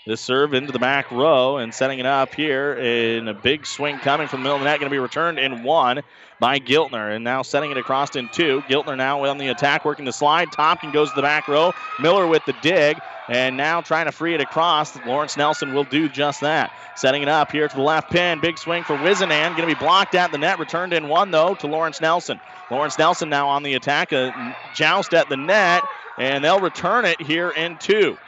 This 0.04 0.20
serve 0.20 0.52
into 0.52 0.72
the 0.72 0.80
back 0.80 1.12
row 1.12 1.58
and 1.58 1.72
setting 1.72 2.00
it 2.00 2.06
up 2.06 2.34
here 2.34 2.74
in 2.74 3.28
a 3.28 3.34
big 3.34 3.64
swing 3.64 4.00
coming 4.00 4.26
from 4.26 4.40
the 4.40 4.42
middle 4.42 4.56
of 4.56 4.62
the 4.62 4.64
net. 4.64 4.80
Going 4.80 4.90
to 4.90 4.94
be 4.94 4.98
returned 4.98 5.38
in 5.38 5.62
one 5.62 6.02
by 6.40 6.58
Giltner. 6.58 7.14
And 7.14 7.22
now 7.22 7.42
setting 7.42 7.70
it 7.70 7.76
across 7.76 8.16
in 8.16 8.28
two. 8.28 8.62
Giltner 8.68 8.96
now 8.96 9.24
on 9.24 9.38
the 9.38 9.46
attack, 9.46 9.84
working 9.84 10.04
the 10.04 10.12
slide. 10.12 10.50
Tompkin 10.50 10.92
goes 10.92 11.10
to 11.10 11.14
the 11.14 11.22
back 11.22 11.46
row. 11.46 11.72
Miller 12.00 12.26
with 12.26 12.44
the 12.46 12.54
dig. 12.62 12.98
And 13.28 13.56
now 13.56 13.80
trying 13.80 14.06
to 14.06 14.12
free 14.12 14.34
it 14.34 14.40
across. 14.40 14.96
Lawrence 15.06 15.36
Nelson 15.36 15.72
will 15.72 15.84
do 15.84 16.08
just 16.08 16.40
that. 16.40 16.72
Setting 16.96 17.22
it 17.22 17.28
up 17.28 17.52
here 17.52 17.68
to 17.68 17.76
the 17.76 17.82
left 17.82 18.10
pin. 18.10 18.40
Big 18.40 18.58
swing 18.58 18.82
for 18.82 18.96
Wizenan. 18.96 19.56
Going 19.56 19.68
to 19.68 19.72
be 19.72 19.74
blocked 19.74 20.16
at 20.16 20.32
the 20.32 20.38
net. 20.38 20.58
Returned 20.58 20.92
in 20.92 21.06
one, 21.08 21.30
though, 21.30 21.54
to 21.54 21.68
Lawrence 21.68 22.00
Nelson. 22.00 22.40
Lawrence 22.72 22.98
Nelson 22.98 23.28
now 23.28 23.48
on 23.48 23.62
the 23.62 23.74
attack. 23.74 24.10
A 24.10 24.56
joust 24.74 25.14
at 25.14 25.28
the 25.28 25.36
net. 25.36 25.84
And 26.18 26.42
they'll 26.42 26.60
return 26.60 27.04
it 27.04 27.22
here 27.22 27.50
in 27.50 27.78
two. 27.78 28.18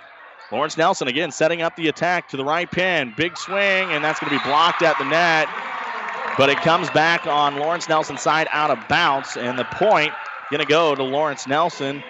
Lawrence 0.55 0.77
Nelson 0.77 1.09
again 1.09 1.33
setting 1.33 1.63
up 1.63 1.75
the 1.75 1.89
attack 1.89 2.29
to 2.29 2.37
the 2.37 2.45
right 2.45 2.71
pin. 2.71 3.13
Big 3.17 3.37
swing, 3.37 3.91
and 3.91 4.05
that's 4.05 4.21
going 4.21 4.31
to 4.31 4.39
be 4.39 4.49
blocked 4.49 4.83
at 4.83 4.97
the 4.99 5.05
net. 5.05 5.49
But 6.39 6.49
it 6.49 6.59
comes 6.59 6.89
back 6.91 7.27
on 7.27 7.57
Lawrence 7.57 7.89
Nelson's 7.89 8.23
side 8.23 8.47
out 8.53 8.71
of 8.71 8.87
bounds, 8.87 9.37
and 9.37 9.59
the 9.59 9.65
point 9.65 10.13
going 10.53 10.61
to 10.61 10.67
go 10.67 10.95
to 10.95 11.03
Lawrence 11.03 11.49
Nelson 11.49 12.05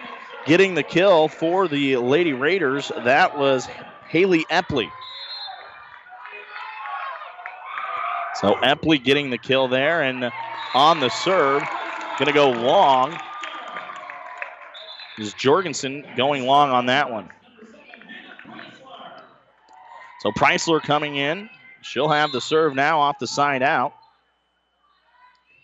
getting 0.45 0.75
the 0.75 0.83
kill 0.83 1.29
for 1.29 1.69
the 1.69 1.97
Lady 1.97 2.35
Raiders. 2.35 2.93
That 3.05 3.39
was 3.39 3.67
Haley 4.09 4.45
Epley. 4.51 4.91
So 8.35 8.57
Epley 8.57 9.03
getting 9.03 9.31
the 9.31 9.39
kill 9.39 9.69
there, 9.69 10.03
and 10.03 10.31
on 10.75 11.01
the 11.01 11.09
serve, 11.09 11.63
going 12.19 12.27
to 12.27 12.35
go 12.35 12.51
long. 12.51 13.19
Is 15.17 15.33
Jorgensen 15.33 16.05
going 16.15 16.45
long 16.45 16.69
on 16.69 16.87
that 16.87 17.11
one? 17.11 17.31
So 20.25 20.33
Preisler 20.33 20.83
coming 20.83 21.17
in. 21.17 21.51
She'll 21.83 22.09
have 22.09 22.33
the 22.33 22.41
serve 22.41 22.75
now 22.75 22.99
off 22.99 23.19
the 23.19 23.27
side 23.27 23.63
out. 23.63 23.93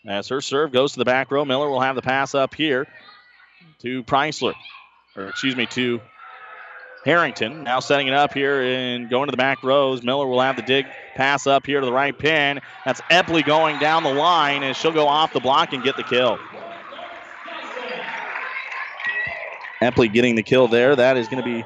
As 0.06 0.28
her 0.28 0.42
serve 0.42 0.70
goes 0.70 0.92
to 0.92 0.98
the 0.98 1.04
back 1.04 1.30
row, 1.30 1.46
Miller 1.46 1.70
will 1.70 1.80
have 1.80 1.96
the 1.96 2.02
pass 2.02 2.34
up 2.34 2.54
here 2.54 2.86
to 3.80 4.04
Preisler. 4.04 4.52
Or 5.16 5.28
excuse 5.28 5.56
me, 5.56 5.64
to 5.66 5.98
Harrington. 7.06 7.64
Now 7.64 7.80
setting 7.80 8.06
it 8.06 8.12
up 8.12 8.34
here 8.34 8.60
and 8.60 9.08
going 9.08 9.28
to 9.28 9.30
the 9.30 9.38
back 9.38 9.62
rows. 9.62 10.02
Miller 10.02 10.26
will 10.26 10.42
have 10.42 10.56
the 10.56 10.62
dig 10.62 10.84
pass 11.14 11.46
up 11.46 11.64
here 11.64 11.80
to 11.80 11.86
the 11.86 11.92
right 11.92 12.16
pin. 12.16 12.60
That's 12.84 13.00
Epley 13.10 13.44
going 13.44 13.78
down 13.78 14.02
the 14.02 14.12
line, 14.12 14.62
and 14.62 14.76
she'll 14.76 14.92
go 14.92 15.08
off 15.08 15.32
the 15.32 15.40
block 15.40 15.72
and 15.72 15.82
get 15.82 15.96
the 15.96 16.02
kill. 16.02 16.38
Epley 19.80 20.12
getting 20.12 20.34
the 20.34 20.42
kill 20.42 20.68
there. 20.68 20.94
That 20.94 21.16
is 21.16 21.28
going 21.28 21.42
to 21.42 21.48
be 21.48 21.64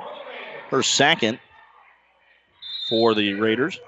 her 0.70 0.84
second 0.84 1.40
for 2.88 3.14
the 3.14 3.34
Raiders. 3.34 3.78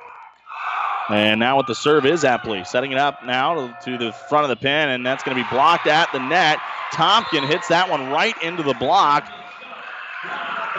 And 1.08 1.38
now 1.38 1.56
with 1.56 1.66
the 1.66 1.74
serve 1.74 2.04
is 2.04 2.24
Epley. 2.24 2.66
Setting 2.66 2.92
it 2.92 2.98
up 2.98 3.24
now 3.24 3.76
to, 3.84 3.96
the 3.96 4.12
front 4.28 4.44
of 4.44 4.48
the 4.48 4.56
pin, 4.56 4.88
and 4.88 5.06
that's 5.06 5.22
going 5.22 5.36
to 5.36 5.42
be 5.42 5.48
blocked 5.50 5.86
at 5.86 6.10
the 6.12 6.18
net. 6.18 6.58
Tompkin 6.92 7.46
hits 7.46 7.68
that 7.68 7.88
one 7.88 8.10
right 8.10 8.34
into 8.42 8.62
the 8.62 8.74
block 8.74 9.30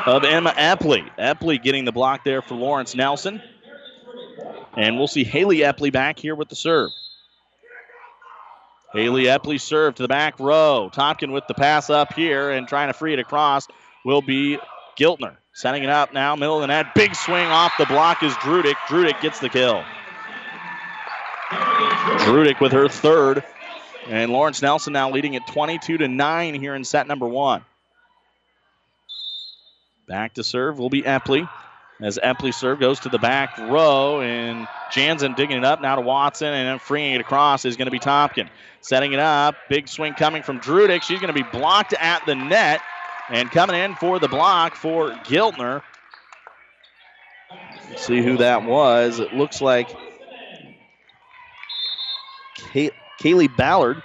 of 0.05 0.23
Emma 0.23 0.51
Epley. 0.51 1.09
Epley 1.17 1.61
getting 1.61 1.85
the 1.85 1.91
block 1.91 2.23
there 2.23 2.41
for 2.41 2.55
Lawrence 2.55 2.95
Nelson. 2.95 3.41
And 4.75 4.97
we'll 4.97 5.07
see 5.07 5.23
Haley 5.23 5.59
Epley 5.59 5.91
back 5.91 6.19
here 6.19 6.35
with 6.35 6.49
the 6.49 6.55
serve. 6.55 6.91
Haley 8.93 9.23
Epley 9.23 9.59
serve 9.59 9.95
to 9.95 10.03
the 10.03 10.07
back 10.07 10.39
row. 10.39 10.89
Tompkin 10.93 11.31
with 11.31 11.45
the 11.47 11.53
pass 11.53 11.89
up 11.89 12.13
here 12.13 12.51
and 12.51 12.67
trying 12.67 12.87
to 12.87 12.93
free 12.93 13.13
it 13.13 13.19
across 13.19 13.67
will 14.05 14.21
be 14.21 14.59
Giltner. 14.99 15.37
Setting 15.57 15.83
it 15.83 15.89
up 15.89 16.13
now, 16.13 16.35
middle 16.35 16.57
of 16.57 16.61
the 16.61 16.67
net. 16.67 16.93
Big 16.93 17.15
swing 17.15 17.47
off 17.47 17.71
the 17.79 17.87
block 17.87 18.21
is 18.21 18.31
Drudick. 18.33 18.75
Drudick 18.87 19.19
gets 19.21 19.39
the 19.39 19.49
kill. 19.49 19.83
Drudick 21.49 22.61
with 22.61 22.73
her 22.73 22.87
third. 22.87 23.43
And 24.07 24.31
Lawrence 24.31 24.61
Nelson 24.61 24.93
now 24.93 25.09
leading 25.09 25.35
at 25.35 25.47
22 25.47 25.97
to 25.97 26.07
9 26.07 26.53
here 26.53 26.75
in 26.75 26.83
set 26.83 27.07
number 27.07 27.27
one. 27.27 27.65
Back 30.07 30.35
to 30.35 30.43
serve 30.43 30.77
will 30.77 30.91
be 30.91 31.01
Epley. 31.01 31.49
As 31.99 32.19
Epley 32.23 32.53
serve 32.53 32.79
goes 32.79 32.99
to 32.99 33.09
the 33.09 33.17
back 33.17 33.57
row, 33.57 34.21
and 34.21 34.67
Jansen 34.91 35.33
digging 35.33 35.57
it 35.57 35.65
up 35.65 35.81
now 35.81 35.95
to 35.95 36.01
Watson, 36.01 36.49
and 36.49 36.67
then 36.67 36.77
freeing 36.77 37.15
it 37.15 37.21
across 37.21 37.65
is 37.65 37.77
going 37.77 37.87
to 37.87 37.91
be 37.91 37.97
Tompkin. 37.97 38.47
Setting 38.81 39.13
it 39.13 39.19
up, 39.19 39.55
big 39.69 39.87
swing 39.87 40.13
coming 40.13 40.43
from 40.43 40.59
Drudick. 40.59 41.01
She's 41.01 41.19
going 41.19 41.33
to 41.33 41.43
be 41.43 41.49
blocked 41.51 41.93
at 41.93 42.23
the 42.27 42.35
net, 42.35 42.79
and 43.29 43.51
coming 43.51 43.75
in 43.75 43.95
for 43.95 44.19
the 44.19 44.27
block 44.27 44.75
for 44.75 45.11
Giltner. 45.11 45.81
Let's 47.89 48.05
see 48.05 48.21
who 48.21 48.37
that 48.37 48.63
was. 48.63 49.19
It 49.19 49.33
looks 49.33 49.61
like 49.61 49.89
Kay- 52.73 52.91
Kaylee 53.21 53.55
Ballard. 53.55 54.01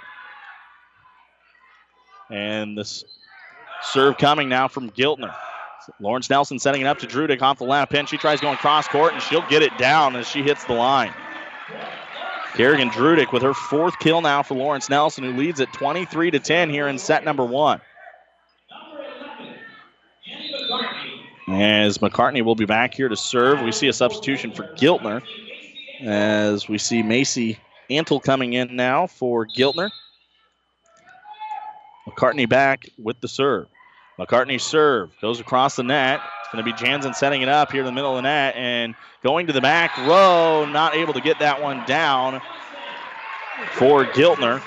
And 2.29 2.77
this 2.77 3.03
serve 3.81 4.17
coming 4.17 4.49
now 4.49 4.67
from 4.67 4.89
Giltner. 4.89 5.35
Lawrence 5.99 6.29
Nelson 6.29 6.59
setting 6.59 6.81
it 6.81 6.85
up 6.87 6.99
to 6.99 7.07
Drudick 7.07 7.41
off 7.41 7.57
the 7.57 7.65
left 7.65 7.91
pin. 7.91 8.05
She 8.05 8.17
tries 8.17 8.39
going 8.39 8.57
cross 8.57 8.87
court 8.87 9.13
and 9.13 9.21
she'll 9.21 9.47
get 9.49 9.61
it 9.61 9.77
down 9.77 10.15
as 10.15 10.27
she 10.27 10.41
hits 10.41 10.63
the 10.63 10.73
line. 10.73 11.13
Kerrigan 12.55 12.89
Drudick 12.89 13.33
with 13.33 13.41
her 13.41 13.53
fourth 13.53 13.99
kill 13.99 14.21
now 14.21 14.43
for 14.43 14.53
Lawrence 14.53 14.89
Nelson, 14.89 15.23
who 15.23 15.33
leads 15.33 15.59
at 15.59 15.73
23 15.73 16.31
to 16.31 16.39
10 16.39 16.69
here 16.69 16.87
in 16.87 16.97
set 16.97 17.25
number 17.25 17.43
one. 17.43 17.81
As 21.47 21.97
McCartney 21.97 22.41
will 22.41 22.55
be 22.55 22.65
back 22.65 22.93
here 22.93 23.09
to 23.09 23.17
serve, 23.17 23.61
we 23.61 23.71
see 23.71 23.87
a 23.89 23.93
substitution 23.93 24.53
for 24.53 24.63
Giltner. 24.75 25.21
As 26.01 26.69
we 26.69 26.77
see 26.77 27.03
Macy 27.03 27.57
Antle 27.89 28.23
coming 28.23 28.53
in 28.53 28.75
now 28.75 29.07
for 29.07 29.45
Giltner. 29.45 29.89
McCartney 32.07 32.47
back 32.47 32.89
with 32.97 33.19
the 33.19 33.27
serve. 33.27 33.67
McCartney 34.19 34.59
serve 34.59 35.11
goes 35.21 35.39
across 35.39 35.75
the 35.75 35.83
net. 35.83 36.21
It's 36.41 36.53
going 36.53 36.63
to 36.63 36.71
be 36.71 36.77
Jansen 36.77 37.13
setting 37.13 37.41
it 37.41 37.49
up 37.49 37.71
here 37.71 37.81
in 37.81 37.85
the 37.85 37.91
middle 37.91 38.11
of 38.11 38.17
the 38.17 38.21
net 38.21 38.55
and 38.55 38.95
going 39.21 39.47
to 39.47 39.53
the 39.53 39.61
back 39.61 39.97
row. 39.97 40.65
Not 40.65 40.95
able 40.95 41.13
to 41.13 41.21
get 41.21 41.39
that 41.39 41.61
one 41.61 41.83
down 41.85 42.41
for 43.73 44.05
Giltner 44.05 44.61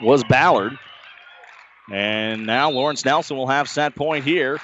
was 0.00 0.24
Ballard. 0.24 0.78
And 1.92 2.46
now 2.46 2.70
Lawrence 2.70 3.04
Nelson 3.04 3.36
will 3.36 3.48
have 3.48 3.68
set 3.68 3.94
point 3.94 4.24
here 4.24 4.60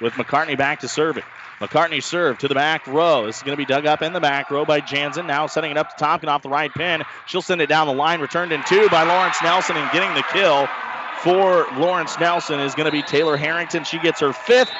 with 0.00 0.14
McCartney 0.14 0.56
back 0.56 0.80
to 0.80 0.88
serve 0.88 1.16
it. 1.16 1.24
McCartney 1.60 2.02
serve 2.02 2.38
to 2.38 2.48
the 2.48 2.54
back 2.54 2.86
row. 2.86 3.26
This 3.26 3.36
is 3.36 3.42
going 3.42 3.56
to 3.56 3.56
be 3.56 3.64
dug 3.64 3.86
up 3.86 4.02
in 4.02 4.12
the 4.12 4.20
back 4.20 4.50
row 4.50 4.64
by 4.64 4.80
Jansen. 4.80 5.26
Now 5.26 5.46
setting 5.46 5.70
it 5.70 5.76
up 5.76 5.96
to 5.96 6.04
Tompkin 6.04 6.28
off 6.28 6.42
the 6.42 6.48
right 6.48 6.72
pin. 6.72 7.02
She'll 7.26 7.42
send 7.42 7.60
it 7.60 7.68
down 7.68 7.86
the 7.86 7.94
line. 7.94 8.20
Returned 8.20 8.52
in 8.52 8.62
two 8.64 8.88
by 8.88 9.04
Lawrence 9.04 9.36
Nelson 9.42 9.76
and 9.76 9.90
getting 9.92 10.12
the 10.14 10.24
kill 10.32 10.68
for 11.22 11.66
Lawrence 11.78 12.18
Nelson 12.18 12.60
is 12.60 12.74
going 12.74 12.86
to 12.86 12.92
be 12.92 13.02
Taylor 13.02 13.36
Harrington. 13.36 13.84
She 13.84 13.98
gets 13.98 14.20
her 14.20 14.32
fifth. 14.32 14.70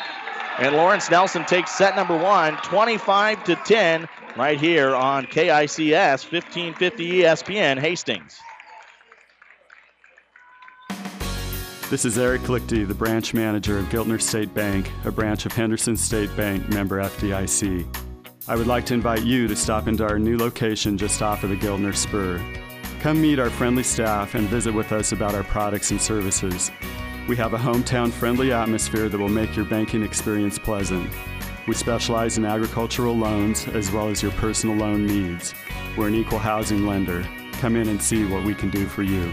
And 0.59 0.77
Lawrence 0.77 1.11
Nelson 1.11 1.44
takes 1.46 1.72
set 1.72 1.96
number 1.96 2.16
one, 2.16 2.57
25 2.59 3.42
to 3.44 3.57
10, 3.57 4.07
right 4.37 4.61
here 4.61 4.94
on 4.94 5.27
KICS 5.27 6.31
1550 6.31 7.09
ESPN 7.22 7.79
Hastings. 7.79 8.38
This 11.94 12.04
is 12.04 12.18
Eric 12.18 12.42
Lichty, 12.48 12.88
the 12.88 12.92
branch 12.92 13.35
manager 13.35 13.78
of 13.78 13.85
Giltner 13.85 14.20
State 14.20 14.52
Bank, 14.52 14.90
a 15.04 15.12
branch 15.12 15.46
of 15.46 15.52
Henderson 15.52 15.96
State 15.96 16.37
Bank, 16.37 16.68
member 16.70 17.00
FDIC. 17.00 17.87
I 18.48 18.57
would 18.57 18.66
like 18.66 18.85
to 18.87 18.94
invite 18.94 19.22
you 19.22 19.46
to 19.46 19.54
stop 19.54 19.87
into 19.87 20.02
our 20.02 20.18
new 20.18 20.37
location 20.37 20.98
just 20.98 21.22
off 21.22 21.44
of 21.44 21.50
the 21.50 21.57
Giltner 21.57 21.94
Spur. 21.94 22.42
Come 22.98 23.22
meet 23.22 23.38
our 23.38 23.48
friendly 23.48 23.85
staff 23.85 24.35
and 24.35 24.48
visit 24.48 24.74
with 24.74 24.90
us 24.90 25.12
about 25.12 25.37
our 25.37 25.44
products 25.44 25.92
and 25.92 26.02
services. 26.02 26.72
We 27.28 27.37
have 27.37 27.54
a 27.54 27.59
hometown 27.59 28.11
friendly 28.11 28.52
atmosphere 28.52 29.09
that 29.09 29.20
will 29.20 29.28
make 29.28 29.54
your 29.54 29.64
banking 29.64 30.02
experience 30.02 30.59
pleasant. 30.59 31.09
We 31.68 31.74
specialize 31.74 32.38
in 32.38 32.44
agricultural 32.44 33.16
loans 33.16 33.68
as 33.68 33.92
well 33.92 34.09
as 34.09 34.20
your 34.20 34.33
personal 34.33 34.74
loan 34.74 35.07
needs. 35.07 35.54
We're 35.96 36.09
an 36.09 36.16
equal 36.16 36.40
housing 36.40 36.88
lender. 36.88 37.24
Come 37.61 37.76
in 37.76 37.88
and 37.88 38.02
see 38.02 38.24
what 38.24 38.42
we 38.42 38.52
can 38.52 38.70
do 38.70 38.85
for 38.85 39.04
you. 39.04 39.33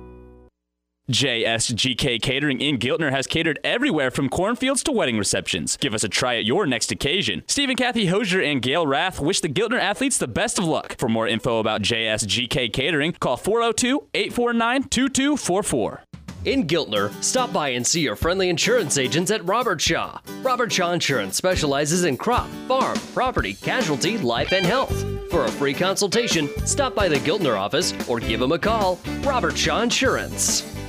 JSGK 1.11 2.21
Catering 2.21 2.61
in 2.61 2.77
Giltner 2.77 3.11
has 3.11 3.27
catered 3.27 3.59
everywhere 3.63 4.11
from 4.11 4.29
cornfields 4.29 4.81
to 4.83 4.91
wedding 4.91 5.17
receptions. 5.17 5.75
Give 5.77 5.93
us 5.93 6.03
a 6.03 6.09
try 6.09 6.37
at 6.37 6.45
your 6.45 6.65
next 6.65 6.91
occasion. 6.91 7.43
Steve 7.47 7.69
and 7.69 7.77
Kathy 7.77 8.05
Hosier 8.05 8.41
and 8.41 8.61
Gail 8.61 8.87
Rath 8.87 9.19
wish 9.19 9.41
the 9.41 9.49
Giltner 9.49 9.79
athletes 9.79 10.17
the 10.17 10.27
best 10.27 10.57
of 10.57 10.65
luck. 10.65 10.95
For 10.97 11.09
more 11.09 11.27
info 11.27 11.59
about 11.59 11.81
JSGK 11.81 12.71
Catering, 12.71 13.11
call 13.13 13.35
402 13.37 14.07
849 14.13 14.83
2244. 14.83 16.03
In 16.45 16.65
Giltner, 16.65 17.11
stop 17.23 17.53
by 17.53 17.69
and 17.69 17.85
see 17.85 18.01
your 18.01 18.15
friendly 18.15 18.49
insurance 18.49 18.97
agents 18.97 19.29
at 19.29 19.45
Robert 19.45 19.79
Shaw. 19.79 20.19
Robert 20.41 20.71
Shaw 20.71 20.93
Insurance 20.93 21.35
specializes 21.35 22.05
in 22.05 22.17
crop, 22.17 22.49
farm, 22.67 22.97
property, 23.13 23.53
casualty, 23.53 24.17
life, 24.17 24.51
and 24.51 24.65
health. 24.65 25.05
For 25.29 25.45
a 25.45 25.51
free 25.51 25.73
consultation, 25.73 26.49
stop 26.65 26.95
by 26.95 27.07
the 27.07 27.17
Giltner 27.17 27.59
office 27.59 27.93
or 28.09 28.19
give 28.19 28.39
them 28.39 28.53
a 28.53 28.59
call. 28.59 28.99
Robert 29.21 29.55
Shaw 29.55 29.81
Insurance. 29.81 30.80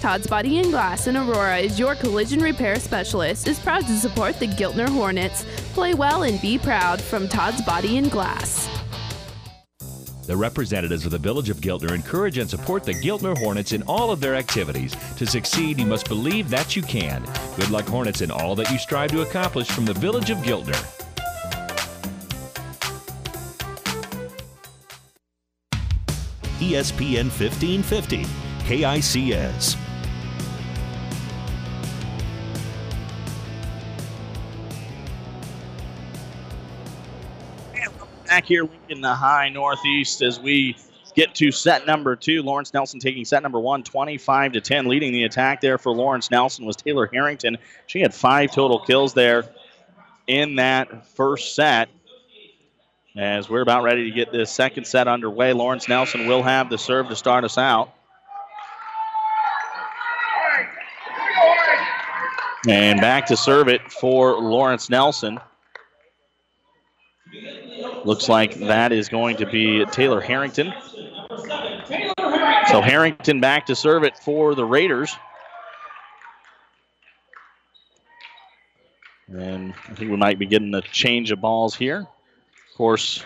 Todd's 0.00 0.28
Body 0.28 0.58
and 0.60 0.70
Glass 0.70 1.08
in 1.08 1.16
Aurora 1.16 1.58
is 1.58 1.78
your 1.78 1.96
collision 1.96 2.40
repair 2.40 2.78
specialist. 2.78 3.48
Is 3.48 3.58
proud 3.58 3.84
to 3.86 3.96
support 3.96 4.38
the 4.38 4.46
Giltner 4.46 4.88
Hornets. 4.88 5.44
Play 5.74 5.94
well 5.94 6.22
and 6.22 6.40
be 6.40 6.56
proud 6.56 7.00
from 7.00 7.28
Todd's 7.28 7.60
Body 7.62 7.98
and 7.98 8.10
Glass. 8.10 8.68
The 10.26 10.36
representatives 10.36 11.04
of 11.04 11.10
the 11.10 11.18
Village 11.18 11.48
of 11.50 11.56
Giltner 11.56 11.94
encourage 11.94 12.38
and 12.38 12.48
support 12.48 12.84
the 12.84 12.92
Giltner 12.92 13.36
Hornets 13.38 13.72
in 13.72 13.82
all 13.84 14.10
of 14.10 14.20
their 14.20 14.36
activities. 14.36 14.94
To 15.16 15.26
succeed, 15.26 15.80
you 15.80 15.86
must 15.86 16.06
believe 16.06 16.48
that 16.50 16.76
you 16.76 16.82
can. 16.82 17.24
Good 17.56 17.70
luck, 17.70 17.86
Hornets, 17.86 18.20
in 18.20 18.30
all 18.30 18.54
that 18.54 18.70
you 18.70 18.78
strive 18.78 19.10
to 19.12 19.22
accomplish 19.22 19.68
from 19.68 19.84
the 19.84 19.94
Village 19.94 20.30
of 20.30 20.38
Giltner. 20.38 20.76
ESPN 26.60 27.30
1550, 27.30 28.24
KICS. 28.64 29.87
Back 38.28 38.44
here 38.44 38.68
in 38.90 39.00
the 39.00 39.14
high 39.14 39.48
northeast 39.48 40.22
as 40.22 40.38
we 40.38 40.76
get 41.14 41.34
to 41.34 41.50
set 41.50 41.86
number 41.86 42.14
two. 42.14 42.42
Lawrence 42.42 42.72
Nelson 42.74 43.00
taking 43.00 43.24
set 43.24 43.42
number 43.42 43.58
one, 43.58 43.82
25 43.82 44.52
to 44.52 44.60
10. 44.60 44.86
Leading 44.86 45.12
the 45.12 45.24
attack 45.24 45.60
there 45.60 45.78
for 45.78 45.92
Lawrence 45.92 46.30
Nelson 46.30 46.66
was 46.66 46.76
Taylor 46.76 47.08
Harrington. 47.10 47.56
She 47.86 48.00
had 48.00 48.14
five 48.14 48.52
total 48.52 48.80
kills 48.80 49.14
there 49.14 49.44
in 50.26 50.56
that 50.56 51.06
first 51.08 51.54
set. 51.54 51.88
As 53.16 53.48
we're 53.48 53.62
about 53.62 53.82
ready 53.82 54.04
to 54.08 54.14
get 54.14 54.30
this 54.30 54.50
second 54.50 54.86
set 54.86 55.08
underway, 55.08 55.52
Lawrence 55.54 55.88
Nelson 55.88 56.28
will 56.28 56.42
have 56.42 56.70
the 56.70 56.78
serve 56.78 57.08
to 57.08 57.16
start 57.16 57.44
us 57.44 57.56
out. 57.58 57.94
And 62.68 63.00
back 63.00 63.26
to 63.26 63.36
serve 63.36 63.68
it 63.68 63.90
for 63.90 64.38
Lawrence 64.38 64.90
Nelson. 64.90 65.40
Looks 68.04 68.28
like 68.28 68.54
that 68.60 68.92
is 68.92 69.08
going 69.08 69.36
to 69.38 69.46
be 69.46 69.84
Taylor 69.86 70.20
Harrington. 70.20 70.72
So 72.70 72.80
Harrington 72.82 73.40
back 73.40 73.66
to 73.66 73.74
serve 73.74 74.04
it 74.04 74.18
for 74.18 74.54
the 74.54 74.64
Raiders. 74.64 75.14
And 79.28 79.74
I 79.88 79.94
think 79.94 80.10
we 80.10 80.16
might 80.16 80.38
be 80.38 80.46
getting 80.46 80.74
a 80.74 80.80
change 80.80 81.30
of 81.30 81.40
balls 81.40 81.74
here. 81.74 82.00
Of 82.00 82.76
course, 82.76 83.24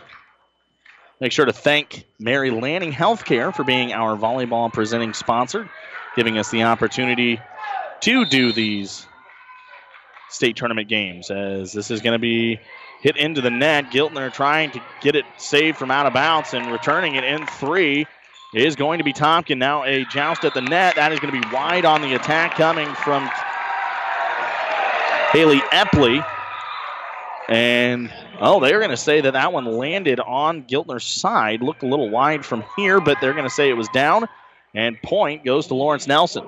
make 1.21 1.33
sure 1.33 1.45
to 1.45 1.53
thank 1.53 2.05
Mary 2.19 2.51
Lanning 2.51 2.93
Healthcare 2.93 3.55
for 3.55 3.63
being 3.65 3.93
our 3.93 4.17
volleyball 4.17 4.73
presenting 4.73 5.15
sponsor. 5.15 5.69
giving 6.17 6.39
us 6.39 6.51
the 6.51 6.63
opportunity 6.63 7.41
to 8.01 8.25
do 8.25 8.53
these 8.53 9.07
state 10.29 10.57
tournament 10.57 10.89
games. 10.89 11.31
As 11.31 11.73
this 11.73 11.91
is 11.91 12.01
going 12.01 12.13
to 12.13 12.19
be 12.19 12.61
hit 13.03 13.17
into 13.17 13.41
the 13.41 13.51
net. 13.51 13.91
Giltner 13.91 14.33
trying 14.33 14.71
to 14.71 14.81
get 15.01 15.17
it 15.17 15.25
saved 15.37 15.77
from 15.77 15.91
out 15.91 16.07
of 16.07 16.15
bounds 16.15 16.55
and 16.55 16.71
returning 16.71 17.17
it 17.17 17.25
in 17.25 17.47
three 17.47 18.07
is 18.55 18.77
going 18.77 18.99
to 18.99 19.05
be 19.05 19.13
Tompkin. 19.13 19.59
Now 19.59 19.85
a 19.85 20.05
joust 20.07 20.45
at 20.45 20.55
the 20.55 20.61
net. 20.61 20.95
That 20.97 21.13
is 21.13 21.21
going 21.21 21.35
to 21.35 21.41
be 21.41 21.55
wide 21.55 21.85
on 21.85 22.01
the 22.01 22.15
attack 22.15 22.55
coming 22.55 22.89
from 22.95 23.29
Haley 25.33 25.59
Epley. 25.73 26.25
And, 27.49 28.13
oh, 28.41 28.61
they're 28.61 28.79
going 28.79 28.91
to 28.91 28.97
say 28.97 29.21
that 29.21 29.33
that 29.33 29.53
one 29.53 29.65
landed 29.65 30.21
on 30.21 30.63
Giltner's 30.65 31.05
side. 31.05 31.61
Looked 31.61 31.83
a 31.83 31.87
little 31.87 32.09
wide 32.09 32.47
from 32.47 32.65
here, 32.77 33.01
but 33.01 33.19
they're 33.21 33.33
going 33.33 33.45
to 33.45 33.51
say 33.51 33.69
it 33.69 33.77
was 33.77 33.89
down. 33.89 34.29
And 34.75 35.01
point 35.03 35.45
goes 35.45 35.67
to 35.67 35.75
Lawrence 35.75 36.07
Nelson. 36.07 36.45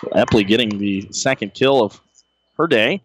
So 0.00 0.08
Epley 0.14 0.46
getting 0.46 0.78
the 0.78 1.08
second 1.10 1.52
kill 1.52 1.82
of 1.82 2.00
day. 2.66 3.02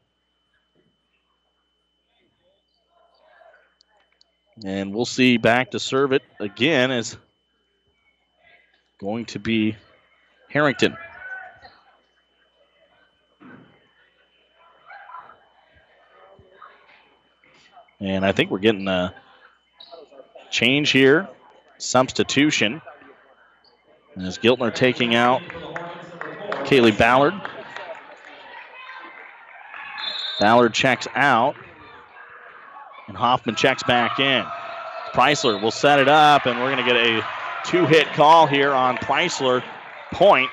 And 4.63 4.93
we'll 4.93 5.05
see 5.05 5.37
back 5.37 5.71
to 5.71 5.79
serve 5.79 6.13
it 6.13 6.23
again 6.39 6.91
is 6.91 7.17
going 8.99 9.25
to 9.25 9.39
be 9.39 9.75
Harrington. 10.49 10.95
And 17.99 18.25
I 18.25 18.31
think 18.31 18.51
we're 18.51 18.59
getting 18.59 18.87
a 18.87 19.13
change 20.51 20.91
here. 20.91 21.27
Substitution. 21.77 22.81
As 24.15 24.37
Giltner 24.37 24.73
taking 24.73 25.15
out 25.15 25.41
Kaylee 26.65 26.97
Ballard. 26.97 27.33
Ballard 30.39 30.73
checks 30.73 31.07
out. 31.15 31.55
And 33.07 33.15
Hoffman 33.15 33.55
checks 33.55 33.83
back 33.83 34.19
in. 34.19 34.45
Preisler 35.13 35.61
will 35.61 35.71
set 35.71 35.99
it 35.99 36.07
up, 36.07 36.45
and 36.45 36.59
we're 36.59 36.71
going 36.71 36.83
to 36.83 36.91
get 36.91 36.97
a 36.97 37.25
two 37.63 37.85
hit 37.85 38.07
call 38.13 38.47
here 38.47 38.73
on 38.73 38.97
Preisler. 38.97 39.63
Point. 40.11 40.49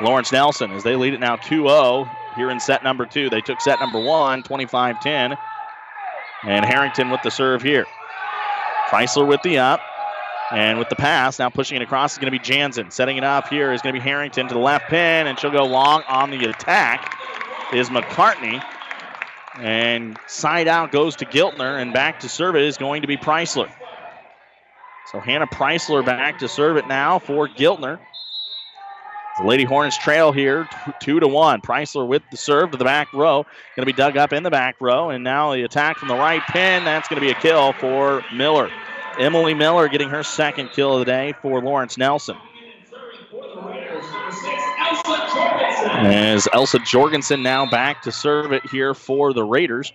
Lawrence 0.00 0.32
Nelson 0.32 0.72
as 0.72 0.82
they 0.82 0.96
lead 0.96 1.14
it 1.14 1.20
now 1.20 1.36
2 1.36 1.68
0 1.68 2.10
here 2.34 2.50
in 2.50 2.58
set 2.58 2.82
number 2.82 3.06
two. 3.06 3.30
They 3.30 3.40
took 3.40 3.60
set 3.60 3.78
number 3.78 4.00
one, 4.00 4.42
25 4.42 5.00
10. 5.00 5.36
And 6.42 6.64
Harrington 6.64 7.10
with 7.10 7.22
the 7.22 7.30
serve 7.30 7.62
here. 7.62 7.86
Preisler 8.88 9.26
with 9.26 9.42
the 9.42 9.58
up. 9.58 9.80
And 10.50 10.78
with 10.78 10.88
the 10.90 10.96
pass, 10.96 11.38
now 11.38 11.48
pushing 11.48 11.76
it 11.76 11.82
across 11.82 12.12
is 12.12 12.18
going 12.18 12.30
to 12.30 12.38
be 12.38 12.42
Jansen. 12.42 12.90
Setting 12.90 13.16
it 13.16 13.24
up 13.24 13.48
here 13.48 13.72
is 13.72 13.80
going 13.80 13.94
to 13.94 14.00
be 14.00 14.02
Harrington 14.02 14.46
to 14.48 14.54
the 14.54 14.60
left 14.60 14.88
pin, 14.88 15.26
and 15.26 15.38
she'll 15.38 15.50
go 15.50 15.64
long 15.64 16.02
on 16.06 16.30
the 16.30 16.44
attack. 16.44 17.16
Is 17.72 17.88
McCartney. 17.88 18.62
And 19.56 20.18
side 20.26 20.66
out 20.68 20.90
goes 20.90 21.16
to 21.16 21.24
Giltner, 21.24 21.80
and 21.80 21.92
back 21.92 22.20
to 22.20 22.28
serve 22.28 22.56
it 22.56 22.62
is 22.62 22.76
going 22.76 23.02
to 23.02 23.08
be 23.08 23.16
Preisler. 23.16 23.70
So 25.12 25.20
Hannah 25.20 25.46
Preisler 25.46 26.04
back 26.04 26.38
to 26.40 26.48
serve 26.48 26.76
it 26.76 26.88
now 26.88 27.18
for 27.18 27.48
Giltner. 27.48 28.00
The 29.38 29.44
Lady 29.44 29.64
Hornets 29.64 29.98
trail 29.98 30.30
here, 30.30 30.68
two 31.00 31.18
to 31.18 31.26
one. 31.26 31.60
Preisler 31.60 32.06
with 32.06 32.22
the 32.30 32.36
serve 32.36 32.70
to 32.70 32.76
the 32.76 32.84
back 32.84 33.12
row, 33.12 33.42
going 33.76 33.86
to 33.86 33.86
be 33.86 33.92
dug 33.92 34.16
up 34.16 34.32
in 34.32 34.44
the 34.44 34.50
back 34.50 34.76
row, 34.80 35.10
and 35.10 35.24
now 35.24 35.52
the 35.52 35.62
attack 35.62 35.98
from 35.98 36.08
the 36.08 36.14
right 36.14 36.42
pin. 36.48 36.84
That's 36.84 37.08
going 37.08 37.20
to 37.20 37.26
be 37.26 37.32
a 37.32 37.40
kill 37.40 37.72
for 37.74 38.24
Miller. 38.32 38.70
Emily 39.18 39.54
Miller 39.54 39.88
getting 39.88 40.10
her 40.10 40.22
second 40.22 40.70
kill 40.70 40.94
of 40.94 41.00
the 41.00 41.04
day 41.04 41.34
for 41.42 41.60
Lawrence 41.60 41.98
Nelson. 41.98 42.36
As 45.84 46.48
Elsa 46.52 46.78
Jorgensen 46.78 47.42
now 47.42 47.66
back 47.66 48.02
to 48.02 48.12
serve 48.12 48.52
it 48.52 48.66
here 48.70 48.94
for 48.94 49.32
the 49.32 49.44
Raiders. 49.44 49.92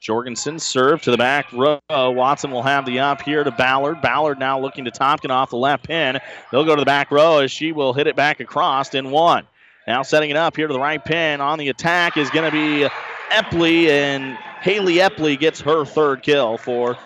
Jorgensen 0.00 0.58
serve 0.58 1.02
to 1.02 1.10
the 1.10 1.16
back 1.16 1.52
row. 1.52 1.80
Watson 1.90 2.50
will 2.50 2.62
have 2.62 2.86
the 2.86 3.00
up 3.00 3.20
here 3.20 3.42
to 3.42 3.50
Ballard. 3.50 4.00
Ballard 4.00 4.38
now 4.38 4.58
looking 4.58 4.84
to 4.84 4.90
Tompkin 4.90 5.30
off 5.30 5.50
the 5.50 5.56
left 5.56 5.86
pin. 5.86 6.18
They'll 6.50 6.64
go 6.64 6.76
to 6.76 6.80
the 6.80 6.86
back 6.86 7.10
row 7.10 7.38
as 7.38 7.50
she 7.50 7.72
will 7.72 7.92
hit 7.92 8.06
it 8.06 8.14
back 8.14 8.40
across 8.40 8.94
in 8.94 9.10
one. 9.10 9.46
Now 9.86 10.02
setting 10.02 10.30
it 10.30 10.36
up 10.36 10.56
here 10.56 10.68
to 10.68 10.72
the 10.72 10.78
right 10.78 11.04
pin 11.04 11.40
on 11.40 11.58
the 11.58 11.68
attack 11.68 12.16
is 12.16 12.30
going 12.30 12.50
to 12.50 12.52
be 12.52 12.88
Epley, 13.30 13.88
and 13.88 14.36
Haley 14.60 14.96
Epley 14.96 15.38
gets 15.38 15.60
her 15.62 15.84
third 15.84 16.22
kill 16.22 16.58
for 16.58 16.96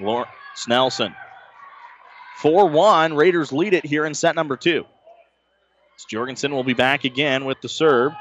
Lawrence 0.00 0.28
Nelson. 0.68 1.14
4 2.38 2.68
1. 2.68 3.14
Raiders 3.14 3.52
lead 3.52 3.74
it 3.74 3.84
here 3.84 4.06
in 4.06 4.14
set 4.14 4.36
number 4.36 4.56
two. 4.56 4.86
Jorgensen 6.04 6.52
will 6.52 6.64
be 6.64 6.74
back 6.74 7.04
again 7.04 7.44
with 7.44 7.60
the 7.60 7.68
serve. 7.68 8.12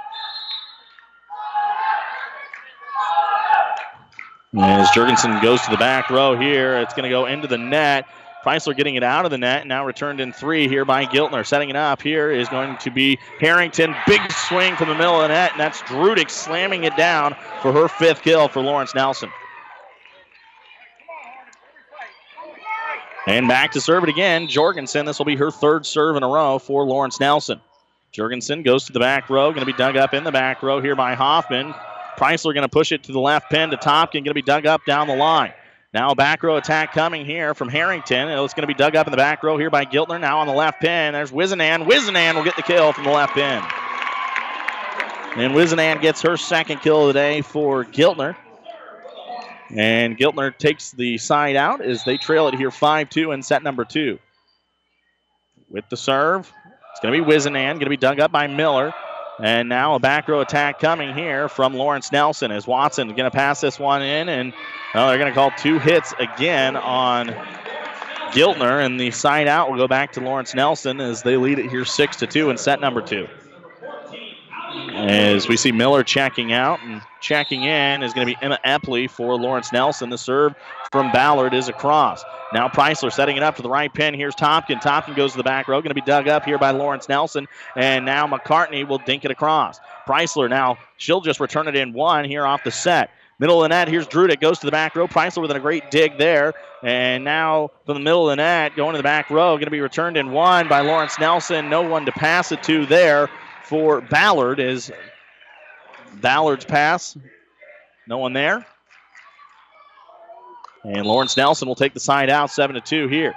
As 4.57 4.89
Jorgensen 4.91 5.39
goes 5.41 5.61
to 5.61 5.71
the 5.71 5.77
back 5.77 6.09
row 6.09 6.35
here, 6.35 6.77
it's 6.79 6.93
going 6.93 7.03
to 7.03 7.09
go 7.09 7.25
into 7.25 7.47
the 7.47 7.57
net. 7.57 8.05
Preisler 8.43 8.75
getting 8.75 8.95
it 8.95 9.03
out 9.03 9.25
of 9.25 9.31
the 9.31 9.37
net, 9.37 9.67
now 9.67 9.85
returned 9.85 10.21
in 10.21 10.31
three 10.31 10.67
here 10.69 10.85
by 10.85 11.05
Giltner. 11.05 11.45
Setting 11.45 11.69
it 11.69 11.75
up 11.75 12.01
here 12.01 12.31
is 12.31 12.47
going 12.47 12.77
to 12.77 12.89
be 12.89 13.19
Harrington. 13.39 13.93
Big 14.07 14.21
swing 14.31 14.75
from 14.77 14.87
the 14.87 14.95
middle 14.95 15.15
of 15.15 15.23
the 15.23 15.27
net, 15.27 15.51
and 15.51 15.59
that's 15.59 15.81
Drudick 15.81 16.29
slamming 16.29 16.85
it 16.85 16.95
down 16.95 17.35
for 17.61 17.73
her 17.73 17.87
fifth 17.87 18.21
kill 18.21 18.47
for 18.47 18.61
Lawrence 18.61 18.95
Nelson. 18.95 19.29
And 23.27 23.45
back 23.45 23.73
to 23.73 23.81
serve 23.81 24.03
it 24.03 24.09
again. 24.09 24.47
Jorgensen, 24.47 25.05
this 25.05 25.19
will 25.19 25.25
be 25.25 25.35
her 25.35 25.51
third 25.51 25.85
serve 25.85 26.15
in 26.15 26.23
a 26.23 26.27
row 26.27 26.59
for 26.59 26.85
Lawrence 26.85 27.19
Nelson. 27.19 27.59
Jorgensen 28.13 28.63
goes 28.63 28.85
to 28.85 28.93
the 28.93 29.01
back 29.01 29.29
row, 29.29 29.51
going 29.51 29.65
to 29.65 29.71
be 29.71 29.77
dug 29.77 29.97
up 29.97 30.13
in 30.13 30.23
the 30.23 30.31
back 30.31 30.63
row 30.63 30.79
here 30.81 30.95
by 30.95 31.13
Hoffman. 31.13 31.73
Preisler 32.17 32.53
going 32.53 32.61
to 32.63 32.69
push 32.69 32.93
it 32.93 33.03
to 33.03 33.11
the 33.11 33.19
left 33.19 33.51
pin 33.51 33.69
to 33.69 33.77
Tompkin. 33.77 34.23
going 34.23 34.25
to 34.25 34.33
be 34.33 34.41
dug 34.41 34.65
up 34.65 34.85
down 34.85 35.07
the 35.07 35.15
line. 35.15 35.51
Now 35.93 36.11
a 36.11 36.15
back 36.15 36.41
row 36.41 36.55
attack 36.55 36.93
coming 36.93 37.25
here 37.25 37.53
from 37.53 37.67
Harrington. 37.67 38.29
It's 38.29 38.53
going 38.53 38.63
to 38.63 38.67
be 38.67 38.73
dug 38.73 38.95
up 38.95 39.07
in 39.07 39.11
the 39.11 39.17
back 39.17 39.43
row 39.43 39.57
here 39.57 39.69
by 39.69 39.83
Giltner. 39.83 40.21
Now 40.21 40.39
on 40.39 40.47
the 40.47 40.53
left 40.53 40.79
pin, 40.79 41.11
there's 41.11 41.31
Wizenan. 41.31 41.85
Wizenan 41.85 42.35
will 42.35 42.45
get 42.45 42.55
the 42.55 42.63
kill 42.63 42.93
from 42.93 43.03
the 43.03 43.11
left 43.11 43.33
pin. 43.33 43.61
And 45.35 45.53
Wizenan 45.53 46.01
gets 46.01 46.21
her 46.21 46.37
second 46.37 46.79
kill 46.79 47.01
of 47.01 47.07
the 47.07 47.19
day 47.19 47.41
for 47.41 47.83
Giltner. 47.83 48.37
And 49.75 50.17
Giltner 50.17 50.57
takes 50.57 50.91
the 50.91 51.17
side 51.17 51.55
out 51.55 51.81
as 51.81 52.03
they 52.03 52.17
trail 52.17 52.47
it 52.47 52.55
here 52.55 52.71
5 52.71 53.09
2 53.09 53.31
in 53.31 53.43
set 53.43 53.63
number 53.63 53.85
two. 53.85 54.19
With 55.69 55.89
the 55.89 55.97
serve, 55.97 56.51
it's 56.91 57.01
going 57.01 57.13
to 57.13 57.23
be 57.23 57.29
Wizenan, 57.29 57.73
going 57.73 57.79
to 57.79 57.89
be 57.89 57.97
dug 57.97 58.19
up 58.19 58.31
by 58.31 58.47
Miller. 58.47 58.93
And 59.39 59.69
now 59.69 59.93
a 59.95 59.99
back 59.99 60.27
row 60.27 60.41
attack 60.41 60.79
coming 60.79 61.13
here 61.13 61.47
from 61.47 61.75
Lawrence 61.75 62.11
Nelson 62.11 62.51
as 62.51 62.65
Watson 62.65 63.09
going 63.09 63.29
to 63.29 63.31
pass 63.31 63.61
this 63.61 63.77
one 63.77 64.01
in, 64.01 64.29
and 64.29 64.51
they're 64.93 65.17
going 65.19 65.31
to 65.31 65.35
call 65.35 65.51
two 65.51 65.77
hits 65.77 66.13
again 66.17 66.75
on 66.75 67.27
Giltner, 68.31 68.83
and 68.83 68.99
the 68.99 69.11
side 69.11 69.47
out 69.47 69.69
will 69.69 69.77
go 69.77 69.87
back 69.87 70.13
to 70.13 70.21
Lawrence 70.21 70.55
Nelson 70.55 70.99
as 70.99 71.21
they 71.21 71.37
lead 71.37 71.59
it 71.59 71.69
here 71.69 71.85
six 71.85 72.17
to 72.17 72.27
two 72.27 72.49
in 72.49 72.57
set 72.57 72.81
number 72.81 73.01
two. 73.01 73.27
As 74.97 75.47
we 75.47 75.57
see 75.57 75.71
Miller 75.71 76.03
checking 76.03 76.51
out 76.51 76.81
and 76.81 77.03
checking 77.21 77.63
in 77.63 78.01
is 78.01 78.13
going 78.13 78.25
to 78.25 78.33
be 78.33 78.37
Emma 78.43 78.57
Epley 78.65 79.07
for 79.07 79.35
Lawrence 79.39 79.71
Nelson. 79.71 80.09
The 80.09 80.17
serve 80.17 80.55
from 80.91 81.11
Ballard 81.11 81.53
is 81.53 81.69
across. 81.69 82.23
Now 82.51 82.67
Preisler 82.67 83.13
setting 83.13 83.37
it 83.37 83.43
up 83.43 83.55
to 83.57 83.61
the 83.61 83.69
right 83.69 83.93
pin. 83.93 84.15
Here's 84.15 84.33
Tompkin. 84.33 84.81
Tompkin 84.81 85.15
goes 85.15 85.33
to 85.33 85.37
the 85.37 85.43
back 85.43 85.67
row. 85.67 85.79
Going 85.81 85.91
to 85.91 85.95
be 85.95 86.01
dug 86.01 86.27
up 86.27 86.45
here 86.45 86.57
by 86.57 86.71
Lawrence 86.71 87.07
Nelson. 87.07 87.47
And 87.75 88.05
now 88.05 88.25
McCartney 88.25 88.87
will 88.87 88.97
dink 88.97 89.23
it 89.23 89.29
across. 89.29 89.79
Preisler 90.07 90.49
now, 90.49 90.79
she'll 90.97 91.21
just 91.21 91.39
return 91.39 91.67
it 91.67 91.75
in 91.75 91.93
one 91.93 92.25
here 92.25 92.43
off 92.43 92.63
the 92.63 92.71
set. 92.71 93.11
Middle 93.37 93.61
of 93.61 93.65
the 93.65 93.69
net, 93.69 93.87
here's 93.87 94.07
Drudick, 94.07 94.41
goes 94.41 94.57
to 94.59 94.65
the 94.65 94.71
back 94.71 94.95
row. 94.95 95.07
Preisler 95.07 95.43
with 95.43 95.51
a 95.51 95.59
great 95.59 95.91
dig 95.91 96.17
there. 96.17 96.55
And 96.81 97.23
now 97.23 97.69
from 97.85 97.93
the 97.93 97.99
middle 97.99 98.27
of 98.27 98.31
the 98.31 98.37
net, 98.37 98.75
going 98.75 98.93
to 98.93 98.97
the 98.97 99.03
back 99.03 99.29
row, 99.29 99.57
going 99.57 99.65
to 99.65 99.71
be 99.71 99.81
returned 99.81 100.17
in 100.17 100.31
one 100.31 100.67
by 100.67 100.81
Lawrence 100.81 101.19
Nelson. 101.19 101.69
No 101.69 101.83
one 101.83 102.07
to 102.07 102.11
pass 102.11 102.51
it 102.51 102.63
to 102.63 102.87
there 102.87 103.29
for 103.67 104.01
Ballard 104.01 104.59
is 104.59 104.91
Ballard's 106.21 106.65
pass. 106.65 107.17
No 108.07 108.17
one 108.17 108.33
there. 108.33 108.65
And 110.83 111.05
Lawrence 111.05 111.35
Nelson 111.35 111.67
will 111.67 111.75
take 111.75 111.93
the 111.93 111.99
side 111.99 112.29
out, 112.29 112.49
7 112.49 112.73
to 112.75 112.81
2 112.81 113.07
here. 113.07 113.33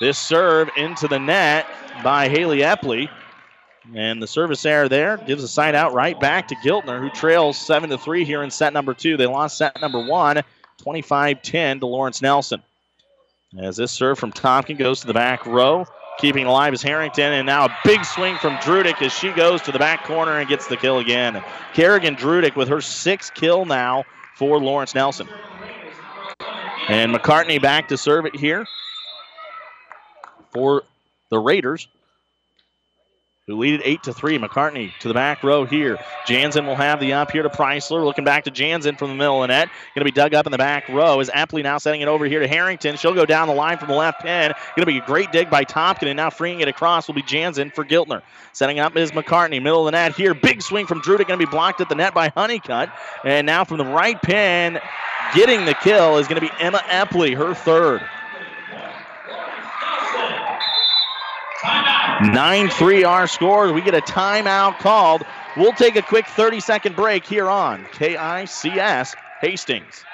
This 0.00 0.18
serve 0.18 0.68
into 0.76 1.08
the 1.08 1.18
net 1.18 1.66
by 2.04 2.28
Haley 2.28 2.58
Epley. 2.58 3.08
And 3.94 4.22
the 4.22 4.26
service 4.26 4.66
error 4.66 4.88
there 4.88 5.16
gives 5.16 5.42
a 5.42 5.48
side 5.48 5.74
out 5.74 5.94
right 5.94 6.18
back 6.20 6.48
to 6.48 6.54
Giltner, 6.56 7.00
who 7.00 7.08
trails 7.10 7.56
7 7.56 7.88
to 7.90 7.98
3 7.98 8.24
here 8.24 8.42
in 8.42 8.50
set 8.50 8.72
number 8.72 8.92
two. 8.92 9.16
They 9.16 9.26
lost 9.26 9.56
set 9.56 9.80
number 9.80 10.04
one, 10.04 10.42
25 10.78 11.40
10 11.40 11.80
to 11.80 11.86
Lawrence 11.86 12.20
Nelson. 12.20 12.62
As 13.58 13.78
this 13.78 13.90
serve 13.90 14.18
from 14.18 14.32
Tompkin 14.32 14.78
goes 14.78 15.00
to 15.00 15.06
the 15.06 15.14
back 15.14 15.46
row, 15.46 15.86
keeping 16.20 16.46
alive 16.46 16.74
is 16.74 16.82
Harrington, 16.82 17.32
and 17.32 17.46
now 17.46 17.64
a 17.64 17.78
big 17.84 18.04
swing 18.04 18.36
from 18.38 18.54
Drudick 18.56 19.00
as 19.02 19.12
she 19.12 19.32
goes 19.32 19.62
to 19.62 19.72
the 19.72 19.78
back 19.78 20.04
corner 20.04 20.38
and 20.38 20.48
gets 20.48 20.66
the 20.66 20.76
kill 20.76 20.98
again. 20.98 21.42
Kerrigan 21.74 22.16
Drudick 22.16 22.56
with 22.56 22.68
her 22.68 22.80
sixth 22.80 23.34
kill 23.34 23.64
now 23.64 24.04
for 24.36 24.60
Lawrence 24.60 24.94
Nelson. 24.94 25.28
And 26.88 27.14
McCartney 27.14 27.60
back 27.60 27.88
to 27.88 27.96
serve 27.96 28.26
it 28.26 28.36
here. 28.36 28.66
for 30.52 30.82
the 31.30 31.38
Raiders 31.38 31.88
who 33.50 33.56
lead 33.56 33.74
it 33.74 33.80
8 33.84 34.02
to 34.04 34.12
3. 34.12 34.38
McCartney 34.38 34.92
to 35.00 35.08
the 35.08 35.14
back 35.14 35.42
row 35.42 35.64
here. 35.64 35.98
Jansen 36.26 36.66
will 36.66 36.76
have 36.76 37.00
the 37.00 37.12
up 37.12 37.32
here 37.32 37.42
to 37.42 37.48
Preisler. 37.48 38.04
Looking 38.04 38.24
back 38.24 38.44
to 38.44 38.50
Jansen 38.50 38.96
from 38.96 39.08
the 39.08 39.16
middle 39.16 39.42
of 39.42 39.48
the 39.48 39.54
net. 39.54 39.68
Going 39.94 40.06
to 40.06 40.12
be 40.12 40.14
dug 40.14 40.34
up 40.34 40.46
in 40.46 40.52
the 40.52 40.58
back 40.58 40.88
row. 40.88 41.18
Is 41.20 41.28
Epley 41.30 41.62
now 41.62 41.78
setting 41.78 42.00
it 42.00 42.08
over 42.08 42.26
here 42.26 42.40
to 42.40 42.46
Harrington. 42.46 42.96
She'll 42.96 43.14
go 43.14 43.26
down 43.26 43.48
the 43.48 43.54
line 43.54 43.78
from 43.78 43.88
the 43.88 43.94
left 43.94 44.22
pin. 44.22 44.52
Going 44.76 44.86
to 44.86 44.86
be 44.86 44.98
a 44.98 45.04
great 45.04 45.32
dig 45.32 45.50
by 45.50 45.64
Tompkin, 45.64 46.06
and 46.06 46.16
now 46.16 46.30
freeing 46.30 46.60
it 46.60 46.68
across 46.68 47.08
will 47.08 47.14
be 47.14 47.22
Jansen 47.22 47.70
for 47.70 47.84
Giltner. 47.84 48.22
Setting 48.52 48.78
up 48.78 48.96
is 48.96 49.10
McCartney. 49.10 49.60
Middle 49.60 49.80
of 49.80 49.86
the 49.86 49.92
net 49.92 50.14
here. 50.14 50.32
Big 50.32 50.62
swing 50.62 50.86
from 50.86 51.00
Drudick. 51.00 51.26
Going 51.26 51.40
to 51.40 51.46
be 51.46 51.50
blocked 51.50 51.80
at 51.80 51.88
the 51.88 51.96
net 51.96 52.14
by 52.14 52.28
Honeycutt. 52.28 52.90
And 53.24 53.46
now 53.46 53.64
from 53.64 53.78
the 53.78 53.84
right 53.84 54.20
pin, 54.22 54.78
getting 55.34 55.64
the 55.64 55.74
kill 55.74 56.18
is 56.18 56.28
going 56.28 56.40
to 56.40 56.46
be 56.46 56.52
Emma 56.60 56.78
Epley, 56.78 57.36
her 57.36 57.54
third. 57.54 58.00
9 62.20 62.68
3 62.68 63.04
our 63.04 63.26
scores. 63.26 63.72
We 63.72 63.80
get 63.80 63.94
a 63.94 64.00
timeout 64.00 64.78
called. 64.78 65.22
We'll 65.56 65.72
take 65.72 65.96
a 65.96 66.02
quick 66.02 66.26
30 66.26 66.60
second 66.60 66.94
break 66.94 67.24
here 67.24 67.48
on 67.48 67.84
KICS 67.86 69.14
Hastings. 69.40 70.04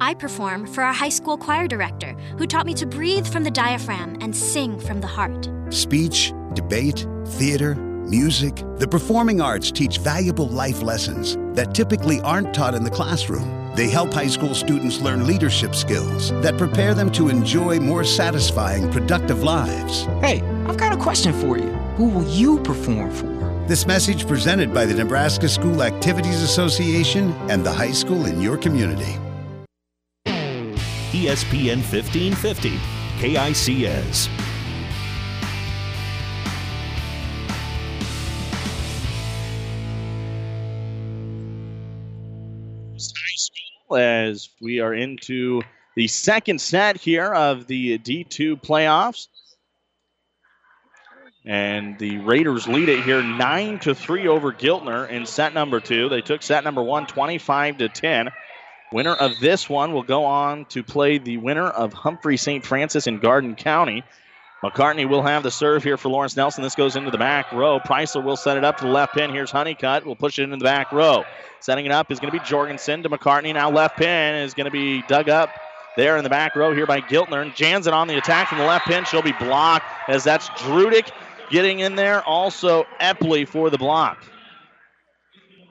I 0.00 0.14
perform 0.14 0.66
for 0.66 0.82
our 0.82 0.92
high 0.92 1.08
school 1.08 1.36
choir 1.36 1.66
director, 1.68 2.12
who 2.38 2.46
taught 2.46 2.66
me 2.66 2.74
to 2.74 2.86
breathe 2.86 3.26
from 3.26 3.44
the 3.44 3.50
diaphragm 3.50 4.18
and 4.20 4.34
sing 4.34 4.78
from 4.78 5.00
the 5.00 5.06
heart. 5.06 5.48
Speech, 5.70 6.32
debate, 6.54 7.06
theater, 7.26 7.74
music, 7.76 8.56
the 8.76 8.88
performing 8.88 9.40
arts 9.40 9.70
teach 9.70 9.98
valuable 9.98 10.48
life 10.48 10.82
lessons 10.82 11.36
that 11.56 11.74
typically 11.74 12.20
aren't 12.20 12.52
taught 12.52 12.74
in 12.74 12.84
the 12.84 12.90
classroom. 12.90 13.62
They 13.74 13.88
help 13.88 14.12
high 14.12 14.26
school 14.26 14.54
students 14.54 15.00
learn 15.00 15.26
leadership 15.26 15.74
skills 15.74 16.30
that 16.42 16.58
prepare 16.58 16.94
them 16.94 17.10
to 17.12 17.28
enjoy 17.28 17.80
more 17.80 18.04
satisfying, 18.04 18.90
productive 18.92 19.42
lives. 19.42 20.02
Hey, 20.20 20.40
I've 20.66 20.76
got 20.76 20.92
a 20.92 20.96
question 20.96 21.32
for 21.32 21.58
you. 21.58 21.70
Who 21.96 22.08
will 22.08 22.28
you 22.28 22.58
perform 22.60 23.10
for? 23.10 23.26
This 23.68 23.86
message 23.86 24.26
presented 24.26 24.72
by 24.72 24.86
the 24.86 24.94
Nebraska 24.94 25.48
School 25.48 25.82
Activities 25.82 26.42
Association 26.42 27.32
and 27.48 27.64
the 27.64 27.72
high 27.72 27.92
school 27.92 28.26
in 28.26 28.40
your 28.40 28.56
community. 28.56 29.18
ESPN 31.12 31.82
1550, 31.82 32.70
KICS. 33.18 34.28
as 43.94 44.50
we 44.60 44.80
are 44.80 44.94
into 44.94 45.60
the 45.96 46.08
second 46.08 46.60
set 46.60 46.96
here 46.96 47.32
of 47.32 47.66
the 47.66 47.98
D2 47.98 48.62
playoffs. 48.62 49.28
And 51.44 51.98
the 51.98 52.18
Raiders 52.18 52.68
lead 52.68 52.88
it 52.88 53.02
here 53.02 53.22
9 53.22 53.78
to 53.80 53.94
3 53.94 54.28
over 54.28 54.52
Giltner 54.52 55.08
in 55.08 55.26
set 55.26 55.54
number 55.54 55.80
2. 55.80 56.08
They 56.08 56.20
took 56.20 56.42
set 56.42 56.62
number 56.62 56.82
1 56.82 57.06
25 57.06 57.78
to 57.78 57.88
10. 57.88 58.30
Winner 58.92 59.14
of 59.14 59.40
this 59.40 59.68
one 59.68 59.92
will 59.92 60.02
go 60.02 60.24
on 60.24 60.66
to 60.66 60.82
play 60.82 61.18
the 61.18 61.38
winner 61.38 61.66
of 61.66 61.92
Humphrey 61.92 62.36
St. 62.36 62.64
Francis 62.64 63.06
in 63.06 63.18
Garden 63.18 63.56
County. 63.56 64.04
McCartney 64.62 65.08
will 65.08 65.22
have 65.22 65.42
the 65.42 65.50
serve 65.50 65.82
here 65.82 65.96
for 65.96 66.08
Lawrence 66.08 66.36
Nelson. 66.36 66.62
This 66.62 66.76
goes 66.76 66.94
into 66.94 67.10
the 67.10 67.18
back 67.18 67.50
row. 67.52 67.80
Preisler 67.80 68.22
will 68.22 68.36
set 68.36 68.56
it 68.56 68.64
up 68.64 68.76
to 68.76 68.84
the 68.84 68.90
left 68.90 69.14
pin. 69.14 69.30
Here's 69.30 69.50
Honeycutt. 69.50 70.06
We'll 70.06 70.14
push 70.14 70.38
it 70.38 70.44
into 70.44 70.58
the 70.58 70.64
back 70.64 70.92
row. 70.92 71.24
Setting 71.58 71.86
it 71.86 71.90
up 71.90 72.12
is 72.12 72.20
going 72.20 72.32
to 72.32 72.38
be 72.38 72.44
Jorgensen 72.44 73.02
to 73.02 73.10
McCartney. 73.10 73.52
Now 73.52 73.70
left 73.70 73.96
pin 73.96 74.36
is 74.36 74.54
going 74.54 74.66
to 74.66 74.70
be 74.70 75.02
dug 75.08 75.28
up 75.28 75.50
there 75.96 76.16
in 76.16 76.22
the 76.22 76.30
back 76.30 76.54
row 76.54 76.72
here 76.72 76.86
by 76.86 77.00
Giltner. 77.00 77.42
And 77.42 77.54
Jansen 77.56 77.92
on 77.92 78.06
the 78.06 78.18
attack 78.18 78.48
from 78.48 78.58
the 78.58 78.64
left 78.64 78.86
pin. 78.86 79.04
She'll 79.04 79.20
be 79.20 79.32
blocked 79.32 79.86
as 80.08 80.22
that's 80.22 80.48
Drudick 80.50 81.10
getting 81.52 81.78
in 81.78 81.94
there. 81.94 82.22
Also 82.22 82.84
Epley 83.00 83.46
for 83.46 83.70
the 83.70 83.78
block. 83.78 84.24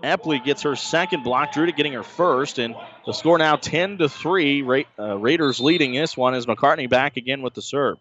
Epley 0.03 0.43
gets 0.43 0.61
her 0.63 0.75
second 0.75 1.23
block. 1.23 1.53
Drudick 1.53 1.75
getting 1.75 1.93
her 1.93 2.03
first. 2.03 2.57
And 2.57 2.75
the 3.05 3.13
score 3.13 3.37
now 3.37 3.57
10 3.57 3.97
to 3.97 4.09
3. 4.09 4.61
Ra- 4.61 4.81
uh, 4.97 5.17
Raiders 5.17 5.59
leading 5.59 5.93
this 5.93 6.15
one 6.15 6.33
as 6.33 6.45
McCartney 6.45 6.89
back 6.89 7.17
again 7.17 7.41
with 7.41 7.53
the 7.53 7.61
serve. 7.61 7.97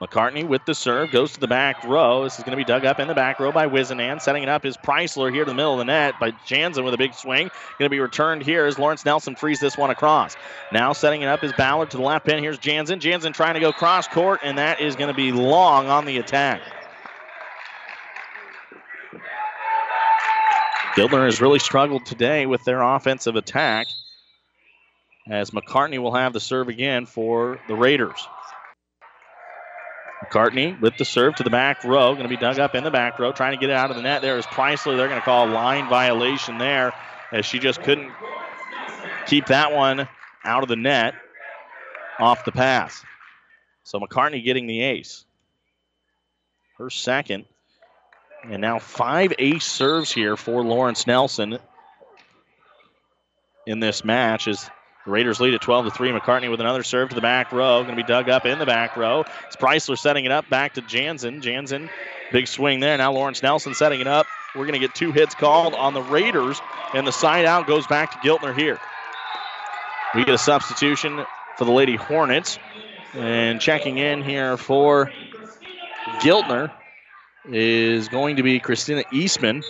McCartney 0.00 0.48
with 0.48 0.64
the 0.64 0.74
serve 0.74 1.10
goes 1.10 1.32
to 1.32 1.40
the 1.40 1.46
back 1.46 1.84
row. 1.84 2.24
This 2.24 2.38
is 2.38 2.44
going 2.44 2.52
to 2.52 2.56
be 2.56 2.64
dug 2.64 2.86
up 2.86 2.98
in 3.00 3.06
the 3.06 3.14
back 3.14 3.38
row 3.38 3.52
by 3.52 3.66
Wizenan. 3.66 4.18
Setting 4.18 4.42
it 4.42 4.48
up 4.48 4.64
is 4.64 4.78
Preisler 4.78 5.30
here 5.32 5.44
to 5.44 5.50
the 5.50 5.54
middle 5.54 5.74
of 5.74 5.78
the 5.78 5.84
net 5.84 6.14
by 6.18 6.32
Jansen 6.46 6.84
with 6.84 6.94
a 6.94 6.98
big 6.98 7.12
swing. 7.12 7.50
Going 7.78 7.86
to 7.86 7.90
be 7.90 8.00
returned 8.00 8.42
here 8.42 8.64
as 8.64 8.78
Lawrence 8.78 9.04
Nelson 9.04 9.36
frees 9.36 9.60
this 9.60 9.76
one 9.76 9.90
across. 9.90 10.36
Now 10.72 10.94
setting 10.94 11.20
it 11.20 11.26
up 11.26 11.44
is 11.44 11.52
Ballard 11.52 11.90
to 11.90 11.98
the 11.98 12.02
left 12.02 12.24
pin. 12.24 12.42
Here's 12.42 12.58
Jansen. 12.58 12.98
Jansen 12.98 13.34
trying 13.34 13.54
to 13.54 13.60
go 13.60 13.72
cross 13.72 14.08
court, 14.08 14.40
and 14.42 14.56
that 14.56 14.80
is 14.80 14.96
going 14.96 15.08
to 15.08 15.16
be 15.16 15.32
long 15.32 15.88
on 15.88 16.06
the 16.06 16.16
attack. 16.16 16.62
Giltner 20.94 21.26
has 21.26 21.42
really 21.42 21.58
struggled 21.58 22.06
today 22.06 22.46
with 22.46 22.64
their 22.64 22.80
offensive 22.80 23.36
attack 23.36 23.86
as 25.28 25.50
McCartney 25.50 25.98
will 25.98 26.14
have 26.14 26.32
the 26.32 26.40
serve 26.40 26.68
again 26.68 27.04
for 27.04 27.60
the 27.68 27.74
Raiders. 27.74 28.26
McCartney 30.24 30.78
with 30.80 30.96
the 30.96 31.04
serve 31.04 31.36
to 31.36 31.42
the 31.42 31.50
back 31.50 31.82
row. 31.84 32.12
Going 32.12 32.24
to 32.24 32.28
be 32.28 32.36
dug 32.36 32.58
up 32.58 32.74
in 32.74 32.84
the 32.84 32.90
back 32.90 33.18
row. 33.18 33.32
Trying 33.32 33.52
to 33.52 33.58
get 33.58 33.70
it 33.70 33.76
out 33.76 33.90
of 33.90 33.96
the 33.96 34.02
net. 34.02 34.22
There 34.22 34.38
is 34.38 34.44
Preisler. 34.46 34.96
They're 34.96 35.08
going 35.08 35.20
to 35.20 35.24
call 35.24 35.48
a 35.48 35.52
line 35.52 35.88
violation 35.88 36.58
there 36.58 36.92
as 37.32 37.46
she 37.46 37.58
just 37.58 37.82
couldn't 37.82 38.12
keep 39.26 39.46
that 39.46 39.72
one 39.72 40.08
out 40.44 40.62
of 40.62 40.68
the 40.68 40.76
net 40.76 41.14
off 42.18 42.44
the 42.44 42.52
pass. 42.52 43.02
So 43.84 43.98
McCartney 43.98 44.44
getting 44.44 44.66
the 44.66 44.82
ace. 44.82 45.24
Her 46.76 46.90
second. 46.90 47.46
And 48.44 48.60
now 48.60 48.78
five 48.78 49.32
ace 49.38 49.66
serves 49.66 50.12
here 50.12 50.36
for 50.36 50.62
Lawrence 50.62 51.06
Nelson 51.06 51.58
in 53.66 53.80
this 53.80 54.04
match 54.04 54.48
as 54.48 54.70
Raiders 55.06 55.40
lead 55.40 55.54
at 55.54 55.62
12 55.62 55.86
to 55.86 55.90
3. 55.90 56.10
McCartney 56.10 56.50
with 56.50 56.60
another 56.60 56.82
serve 56.82 57.08
to 57.08 57.14
the 57.14 57.20
back 57.20 57.52
row. 57.52 57.82
Going 57.82 57.96
to 57.96 58.02
be 58.02 58.06
dug 58.06 58.28
up 58.28 58.44
in 58.44 58.58
the 58.58 58.66
back 58.66 58.96
row. 58.96 59.24
It's 59.46 59.56
Preisler 59.56 59.98
setting 59.98 60.24
it 60.24 60.32
up 60.32 60.48
back 60.50 60.74
to 60.74 60.82
Jansen. 60.82 61.40
Jansen, 61.40 61.88
big 62.32 62.46
swing 62.46 62.80
there. 62.80 62.96
Now 62.98 63.12
Lawrence 63.12 63.42
Nelson 63.42 63.74
setting 63.74 64.00
it 64.00 64.06
up. 64.06 64.26
We're 64.54 64.66
going 64.66 64.74
to 64.74 64.78
get 64.78 64.94
two 64.94 65.12
hits 65.12 65.34
called 65.34 65.74
on 65.74 65.94
the 65.94 66.02
Raiders, 66.02 66.60
and 66.92 67.06
the 67.06 67.12
side 67.12 67.44
out 67.44 67.66
goes 67.66 67.86
back 67.86 68.10
to 68.10 68.18
Giltner 68.18 68.56
here. 68.56 68.78
We 70.14 70.24
get 70.24 70.34
a 70.34 70.38
substitution 70.38 71.24
for 71.56 71.64
the 71.64 71.70
Lady 71.70 71.96
Hornets. 71.96 72.58
And 73.14 73.60
checking 73.60 73.98
in 73.98 74.22
here 74.22 74.56
for 74.56 75.10
Giltner 76.20 76.70
is 77.44 78.08
going 78.08 78.36
to 78.36 78.42
be 78.42 78.60
Christina 78.60 79.02
Eastman. 79.12 79.62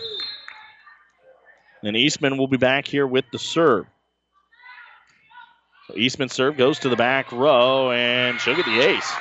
And 1.83 1.97
Eastman 1.97 2.37
will 2.37 2.49
be 2.49 2.59
back 2.59 2.87
here 2.87 3.07
with 3.07 3.25
the 3.33 3.39
serve. 3.39 3.87
Eastman 5.97 6.29
serve 6.29 6.57
goes 6.57 6.79
to 6.81 6.89
the 6.89 6.97
back 6.97 7.31
row, 7.33 7.93
and 7.93 8.41
she'll 8.41 8.57
get 8.57 8.67
the 8.67 8.81
ace. 8.81 9.13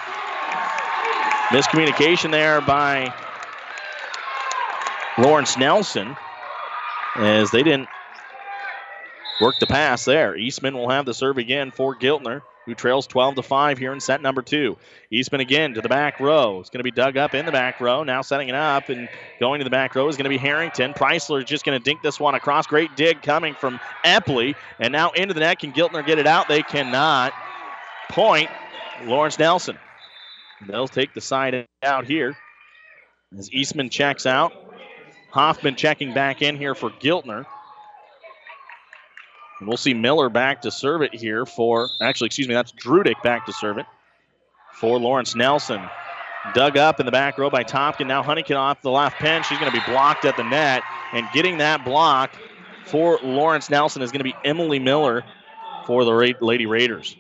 Miscommunication 1.50 2.32
there 2.32 2.62
by 2.62 3.14
Lawrence 5.18 5.58
Nelson 5.58 6.16
as 7.16 7.52
they 7.52 7.64
didn't 7.64 7.90
work 9.42 9.56
the 9.60 9.68
pass 9.68 10.06
there. 10.06 10.36
Eastman 10.36 10.76
will 10.76 10.90
have 10.90 11.06
the 11.06 11.14
serve 11.14 11.38
again 11.38 11.72
for 11.72 11.96
Giltner, 11.96 12.42
who 12.70 12.76
trails 12.76 13.08
12 13.08 13.36
to 13.36 13.44
5 13.44 13.78
here 13.78 13.92
in 13.92 14.00
set 14.00 14.22
number 14.22 14.42
two. 14.42 14.78
Eastman 15.12 15.42
again 15.42 15.74
to 15.74 15.82
the 15.82 15.90
back 15.90 16.20
row. 16.20 16.60
It's 16.60 16.70
going 16.70 16.80
to 16.80 16.84
be 16.84 16.92
dug 16.92 17.18
up 17.18 17.34
in 17.34 17.46
the 17.46 17.52
back 17.52 17.82
row. 17.82 18.04
Now 18.04 18.22
setting 18.22 18.48
it 18.48 18.56
up 18.56 18.90
and 18.90 19.10
going 19.40 19.60
to 19.60 19.64
the 19.64 19.70
back 19.70 19.96
row 19.96 20.08
is 20.08 20.16
going 20.16 20.26
to 20.26 20.30
be 20.30 20.38
Harrington. 20.38 20.94
Preisler 20.94 21.40
is 21.40 21.46
just 21.46 21.66
going 21.66 21.78
to 21.78 21.84
dink 21.84 22.02
this 22.02 22.20
one 22.20 22.36
across. 22.36 22.68
Great 22.68 22.96
dig 22.96 23.22
coming 23.22 23.54
from 23.56 23.80
Epley. 24.06 24.56
And 24.80 24.92
now 24.92 25.12
into 25.12 25.34
the 25.34 25.40
net. 25.42 25.60
Can 25.60 25.74
Giltner 25.74 26.06
get 26.06 26.20
it 26.20 26.28
out? 26.28 26.48
They 26.48 26.62
cannot. 26.62 27.34
Point 28.10 28.50
Lawrence 29.04 29.38
Nelson. 29.40 29.78
They'll 30.68 30.88
take 30.88 31.14
the 31.14 31.22
side 31.22 31.68
out 31.84 32.06
here 32.06 32.38
as 33.38 33.52
Eastman 33.52 33.90
checks 33.90 34.26
out. 34.26 34.54
Hoffman 35.32 35.76
checking 35.76 36.14
back 36.14 36.42
in 36.42 36.56
here 36.56 36.76
for 36.76 36.90
Giltner. 36.90 37.46
And 39.60 39.68
we'll 39.68 39.78
see 39.78 39.94
Miller 39.94 40.30
back 40.30 40.62
to 40.62 40.72
serve 40.72 41.02
it 41.02 41.14
here 41.14 41.46
for, 41.46 41.90
actually, 42.02 42.28
excuse 42.28 42.48
me, 42.48 42.54
that's 42.54 42.72
Drudick 42.72 43.22
back 43.24 43.46
to 43.46 43.54
serve 43.54 43.78
it 43.78 43.86
for 44.80 44.98
Lawrence 45.00 45.36
Nelson. 45.36 45.82
Dug 46.54 46.78
up 46.78 47.00
in 47.00 47.06
the 47.06 47.12
back 47.12 47.38
row 47.38 47.50
by 47.50 47.64
Tompkin. 47.64 48.08
Now 48.08 48.24
Honeycutt 48.24 48.56
off 48.56 48.82
the 48.82 48.92
left 48.92 49.20
pin. 49.20 49.44
She's 49.44 49.58
going 49.60 49.72
to 49.72 49.78
be 49.78 49.86
blocked 49.92 50.26
at 50.26 50.38
the 50.38 50.44
net. 50.44 50.84
And 51.14 51.28
getting 51.34 51.58
that 51.58 51.84
block 51.84 52.34
for 52.86 53.20
Lawrence 53.22 53.70
Nelson 53.70 54.02
is 54.02 54.12
going 54.12 54.20
to 54.20 54.24
be 54.24 54.36
Emily 54.46 54.80
Miller 54.80 55.24
for 55.86 56.06
the 56.06 56.14
Ra- 56.14 56.28
Lady 56.40 56.66
Raiders. 56.66 57.16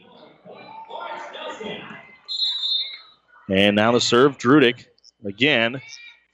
And 3.50 3.76
now 3.76 3.92
the 3.92 4.00
serve, 4.00 4.38
Drudick 4.38 4.86
again 5.26 5.82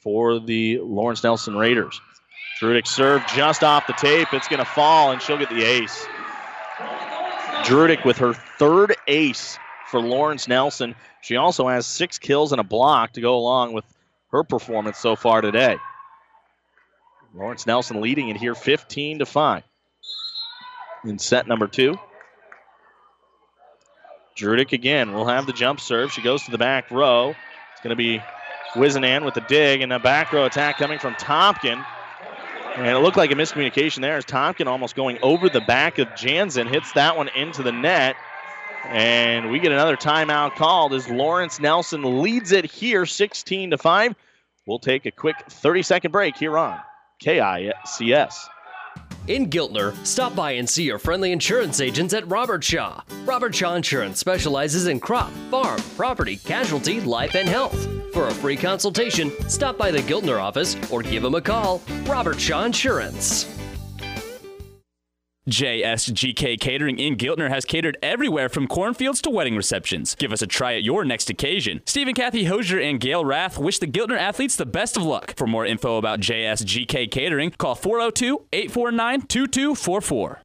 for 0.01 0.39
the 0.39 0.79
Lawrence 0.79 1.23
Nelson 1.23 1.55
Raiders. 1.55 1.99
Drudick 2.59 2.87
serve 2.87 3.25
just 3.27 3.63
off 3.63 3.85
the 3.87 3.93
tape. 3.93 4.29
It's 4.33 4.47
going 4.47 4.59
to 4.59 4.65
fall, 4.65 5.11
and 5.11 5.21
she'll 5.21 5.37
get 5.37 5.49
the 5.49 5.63
ace. 5.63 6.07
Drudick 7.63 8.05
with 8.05 8.17
her 8.17 8.33
third 8.33 8.95
ace 9.07 9.57
for 9.87 9.99
Lawrence 9.99 10.47
Nelson. 10.47 10.95
She 11.21 11.35
also 11.35 11.67
has 11.67 11.85
six 11.85 12.17
kills 12.17 12.51
and 12.51 12.61
a 12.61 12.63
block 12.63 13.13
to 13.13 13.21
go 13.21 13.37
along 13.37 13.73
with 13.73 13.85
her 14.31 14.43
performance 14.43 14.97
so 14.97 15.15
far 15.15 15.41
today. 15.41 15.77
Lawrence 17.33 17.67
Nelson 17.67 17.99
leading 17.99 18.29
it 18.29 18.37
here 18.37 18.55
15 18.55 19.19
to 19.19 19.25
5 19.25 19.63
in 21.05 21.19
set 21.19 21.47
number 21.47 21.67
two. 21.67 21.97
Drudick 24.37 24.71
again 24.73 25.13
will 25.13 25.25
have 25.25 25.45
the 25.45 25.53
jump 25.53 25.79
serve. 25.79 26.11
She 26.11 26.21
goes 26.21 26.43
to 26.43 26.51
the 26.51 26.57
back 26.57 26.91
row. 26.91 27.29
It's 27.29 27.81
going 27.81 27.91
to 27.91 27.95
be 27.95 28.21
Wizenan 28.73 29.23
with 29.23 29.33
the 29.33 29.41
dig 29.41 29.81
and 29.81 29.91
a 29.93 29.99
back 29.99 30.33
row 30.33 30.45
attack 30.45 30.77
coming 30.77 30.99
from 30.99 31.13
Tompkin. 31.15 31.85
And 32.75 32.85
it 32.87 32.99
looked 32.99 33.15
like 33.15 33.31
a 33.31 33.35
miscommunication 33.35 34.01
there 34.01 34.17
as 34.17 34.25
Tompkin 34.25 34.67
almost 34.67 34.95
going 34.95 35.17
over 35.21 35.47
the 35.47 35.61
back 35.61 35.97
of 35.97 36.13
Jansen, 36.15 36.67
hits 36.67 36.91
that 36.93 37.15
one 37.15 37.29
into 37.29 37.63
the 37.63 37.71
net. 37.71 38.17
And 38.83 39.49
we 39.49 39.59
get 39.59 39.71
another 39.71 39.95
timeout 39.95 40.55
called 40.55 40.93
as 40.93 41.09
Lawrence 41.09 41.59
Nelson 41.59 42.21
leads 42.21 42.51
it 42.51 42.65
here 42.65 43.05
16 43.05 43.71
to 43.71 43.77
5. 43.77 44.15
We'll 44.67 44.79
take 44.79 45.05
a 45.05 45.11
quick 45.11 45.37
30 45.49 45.83
second 45.83 46.11
break 46.11 46.35
here 46.35 46.57
on 46.57 46.79
KICS. 47.23 48.49
In 49.27 49.49
Giltner, 49.49 49.95
stop 50.05 50.35
by 50.35 50.51
and 50.51 50.69
see 50.69 50.83
your 50.83 50.99
friendly 50.99 51.31
insurance 51.31 51.81
agents 51.81 52.13
at 52.13 52.27
Robert 52.27 52.63
Shaw. 52.63 53.01
Robert 53.25 53.55
Shaw 53.55 53.73
Insurance 53.75 54.19
specializes 54.19 54.85
in 54.87 54.99
crop, 54.99 55.31
farm, 55.49 55.81
property, 55.97 56.37
casualty, 56.37 57.01
life, 57.01 57.35
and 57.35 57.49
health. 57.49 57.87
For 58.13 58.27
a 58.27 58.33
free 58.33 58.55
consultation, 58.55 59.31
stop 59.49 59.77
by 59.77 59.89
the 59.89 59.99
Giltner 59.99 60.39
office 60.39 60.77
or 60.91 61.01
give 61.01 61.23
them 61.23 61.35
a 61.35 61.41
call. 61.41 61.81
Robert 62.05 62.39
Shaw 62.39 62.65
Insurance. 62.65 63.51
JSGK 65.47 66.59
Catering 66.59 66.97
in 66.97 67.17
Giltner 67.17 67.49
has 67.49 67.65
catered 67.65 67.99
everywhere 68.01 68.49
from 68.49 68.65
cornfields 68.67 69.21
to 69.21 69.29
wedding 69.29 69.55
receptions. 69.55 70.15
Give 70.15 70.33
us 70.33 70.41
a 70.41 70.47
try 70.47 70.73
at 70.73 70.81
your 70.81 71.05
next 71.05 71.29
occasion. 71.29 71.81
Steve 71.85 72.07
and 72.07 72.15
Kathy 72.15 72.45
Hosier 72.45 72.79
and 72.79 72.99
Gail 72.99 73.23
Rath 73.23 73.59
wish 73.59 73.77
the 73.77 73.85
Giltner 73.85 74.17
athletes 74.17 74.55
the 74.55 74.65
best 74.65 74.97
of 74.97 75.03
luck. 75.03 75.35
For 75.37 75.45
more 75.45 75.63
info 75.63 75.97
about 75.97 76.19
JSGK 76.19 77.11
Catering, 77.11 77.51
call 77.51 77.75
402 77.75 78.47
849 78.53 79.21
2244. 79.21 80.41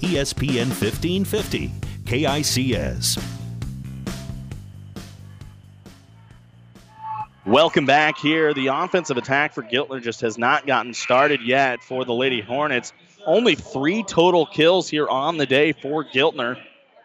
ESPN 0.00 0.66
1550, 0.66 1.68
KICS. 2.06 3.34
Welcome 7.46 7.86
back 7.86 8.18
here. 8.18 8.52
The 8.52 8.68
offensive 8.68 9.16
attack 9.16 9.52
for 9.52 9.62
Giltner 9.62 10.02
just 10.02 10.22
has 10.22 10.38
not 10.38 10.66
gotten 10.66 10.92
started 10.92 11.40
yet 11.42 11.84
for 11.84 12.04
the 12.04 12.14
Lady 12.14 12.40
Hornets. 12.40 12.92
Only 13.26 13.54
three 13.54 14.02
total 14.02 14.46
kills 14.46 14.88
here 14.88 15.08
on 15.08 15.36
the 15.36 15.46
day 15.46 15.72
for 15.72 16.04
Giltner. 16.04 16.58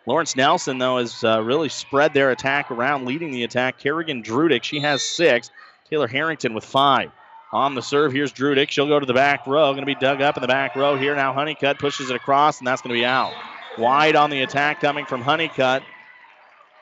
Lawrence 0.05 0.35
Nelson, 0.35 0.77
though, 0.77 0.97
has 0.97 1.23
uh, 1.23 1.41
really 1.41 1.69
spread 1.69 2.13
their 2.13 2.31
attack 2.31 2.71
around, 2.71 3.05
leading 3.05 3.31
the 3.31 3.43
attack. 3.43 3.77
Kerrigan 3.77 4.23
Drudick, 4.23 4.63
she 4.63 4.79
has 4.79 5.03
six. 5.03 5.51
Taylor 5.89 6.07
Harrington 6.07 6.53
with 6.53 6.65
five. 6.65 7.11
On 7.51 7.73
the 7.73 7.81
serve, 7.81 8.11
here's 8.11 8.31
Drudick. 8.31 8.69
She'll 8.69 8.87
go 8.87 8.99
to 8.99 9.05
the 9.05 9.13
back 9.13 9.47
row. 9.47 9.71
Going 9.71 9.81
to 9.81 9.85
be 9.85 9.95
dug 9.95 10.21
up 10.21 10.37
in 10.37 10.41
the 10.41 10.47
back 10.47 10.75
row 10.75 10.97
here. 10.97 11.15
Now 11.15 11.33
Honeycutt 11.33 11.79
pushes 11.79 12.09
it 12.09 12.15
across, 12.15 12.59
and 12.59 12.67
that's 12.67 12.81
going 12.81 12.95
to 12.95 12.99
be 12.99 13.05
out. 13.05 13.33
Wide 13.77 14.15
on 14.15 14.29
the 14.29 14.41
attack 14.41 14.81
coming 14.81 15.05
from 15.05 15.21
Honeycutt. 15.21 15.83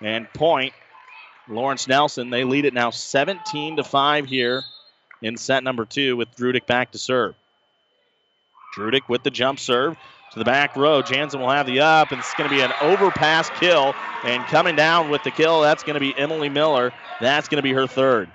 And 0.01 0.31
point. 0.33 0.73
Lawrence 1.49 1.88
Nelson, 1.88 2.29
they 2.29 2.43
lead 2.43 2.65
it 2.65 2.73
now 2.73 2.89
17 2.89 3.77
to 3.77 3.83
5 3.83 4.25
here 4.25 4.63
in 5.21 5.38
set 5.38 5.63
number 5.63 5.85
two 5.85 6.17
with 6.17 6.35
Drudick 6.35 6.65
back 6.65 6.91
to 6.91 6.97
serve. 6.97 7.35
Drudick 8.78 9.09
with 9.09 9.23
the 9.23 9.32
jump 9.32 9.59
serve 9.59 9.97
to 10.32 10.39
the 10.39 10.45
back 10.45 10.75
row. 10.75 11.01
Jansen 11.01 11.39
will 11.39 11.49
have 11.49 11.65
the 11.65 11.80
up, 11.80 12.11
and 12.11 12.19
it's 12.19 12.34
going 12.36 12.49
to 12.49 12.55
be 12.55 12.61
an 12.61 12.71
overpass 12.82 13.49
kill. 13.59 13.95
And 14.23 14.43
coming 14.45 14.75
down 14.75 15.09
with 15.09 15.23
the 15.23 15.32
kill, 15.32 15.61
that's 15.61 15.84
going 15.84 15.95
to 15.95 15.99
be 15.99 16.13
Emily 16.15 16.49
Miller. 16.49 16.93
That's 17.19 17.47
going 17.47 17.57
to 17.57 17.63
be 17.63 17.73
her 17.73 17.88
third. 17.88 18.30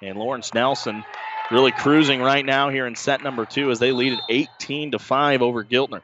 And 0.00 0.18
Lawrence 0.18 0.54
Nelson 0.54 1.04
really 1.50 1.72
cruising 1.72 2.20
right 2.20 2.44
now 2.44 2.70
here 2.70 2.86
in 2.86 2.94
set 2.94 3.22
number 3.22 3.44
two 3.44 3.70
as 3.70 3.78
they 3.78 3.92
lead 3.92 4.14
it 4.14 4.20
18 4.28 4.92
to 4.92 4.98
5 4.98 5.42
over 5.42 5.64
Giltner. 5.64 6.02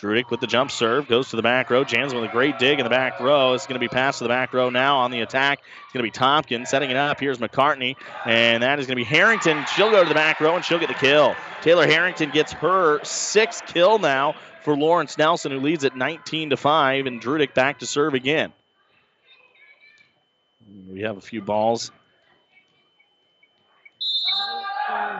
Drudick 0.00 0.30
with 0.30 0.38
the 0.38 0.46
jump 0.46 0.70
serve 0.70 1.08
goes 1.08 1.30
to 1.30 1.36
the 1.36 1.42
back 1.42 1.70
row. 1.70 1.82
Jansen 1.82 2.20
with 2.20 2.30
a 2.30 2.32
great 2.32 2.58
dig 2.60 2.78
in 2.78 2.84
the 2.84 2.90
back 2.90 3.18
row. 3.18 3.54
It's 3.54 3.66
going 3.66 3.74
to 3.74 3.80
be 3.80 3.88
passed 3.88 4.18
to 4.18 4.24
the 4.24 4.28
back 4.28 4.54
row 4.54 4.70
now 4.70 4.98
on 4.98 5.10
the 5.10 5.20
attack. 5.22 5.58
It's 5.58 5.92
going 5.92 6.04
to 6.04 6.06
be 6.06 6.12
Tompkins 6.12 6.70
setting 6.70 6.90
it 6.90 6.96
up. 6.96 7.18
Here's 7.18 7.38
McCartney, 7.38 7.96
and 8.24 8.62
that 8.62 8.78
is 8.78 8.86
going 8.86 8.96
to 8.96 9.00
be 9.00 9.04
Harrington. 9.04 9.64
She'll 9.74 9.90
go 9.90 10.04
to 10.04 10.08
the 10.08 10.14
back 10.14 10.40
row 10.40 10.54
and 10.54 10.64
she'll 10.64 10.78
get 10.78 10.86
the 10.88 10.94
kill. 10.94 11.34
Taylor 11.62 11.86
Harrington 11.86 12.30
gets 12.30 12.52
her 12.52 13.02
sixth 13.02 13.66
kill 13.66 13.98
now 13.98 14.36
for 14.62 14.76
Lawrence 14.76 15.18
Nelson, 15.18 15.50
who 15.50 15.58
leads 15.58 15.84
at 15.84 15.96
19 15.96 16.50
to 16.50 16.56
5, 16.56 17.06
and 17.06 17.20
Drudick 17.20 17.54
back 17.54 17.80
to 17.80 17.86
serve 17.86 18.14
again. 18.14 18.52
We 20.88 21.00
have 21.00 21.16
a 21.16 21.20
few 21.20 21.42
balls 21.42 21.90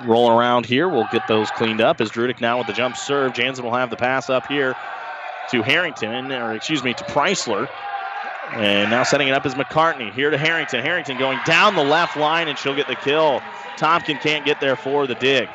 rolling 0.05 0.36
around 0.36 0.66
here. 0.66 0.88
We'll 0.88 1.09
get 1.12 1.26
those 1.28 1.51
cleaned 1.51 1.80
up 1.80 2.01
as 2.01 2.11
Drudick 2.11 2.40
now 2.40 2.59
with 2.59 2.66
the 2.66 2.72
jump 2.72 2.96
serve. 2.96 3.34
Jansen 3.34 3.64
will 3.64 3.74
have 3.74 3.90
the 3.90 3.96
pass 3.96 4.30
up 4.30 4.46
here 4.46 4.74
to 5.51 5.62
Harrington, 5.62 6.30
or 6.32 6.55
excuse 6.55 6.82
me, 6.82 6.94
to 6.94 7.05
Preisler. 7.05 7.68
And 8.53 8.90
now 8.90 9.03
setting 9.03 9.28
it 9.28 9.32
up 9.32 9.44
is 9.44 9.55
McCartney. 9.55 10.12
Here 10.12 10.30
to 10.30 10.38
Harrington. 10.38 10.82
Harrington 10.82 11.18
going 11.18 11.38
down 11.44 11.74
the 11.74 11.84
left 11.84 12.16
line, 12.16 12.49
and 12.49 12.59
she'll 12.59 12.76
get 12.76 12.88
the 12.88 12.96
kill. 12.96 13.40
Tompkin 13.76 14.20
can't 14.20 14.44
get 14.44 14.61
there 14.61 14.76
for 14.76 15.07
the 15.07 15.14
dig. 15.14 15.49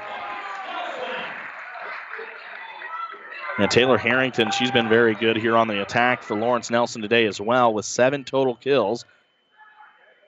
And 3.60 3.70
Taylor 3.70 3.98
Harrington, 3.98 4.52
she's 4.52 4.72
been 4.72 4.90
very 4.90 5.14
good 5.14 5.38
here 5.38 5.56
on 5.56 5.68
the 5.68 5.82
attack 5.82 6.24
for 6.24 6.36
Lawrence 6.36 6.72
Nelson 6.72 7.02
today 7.02 7.26
as 7.26 7.40
well, 7.40 7.74
with 7.74 7.86
seven 7.86 8.24
total 8.24 8.56
kills. 8.56 9.06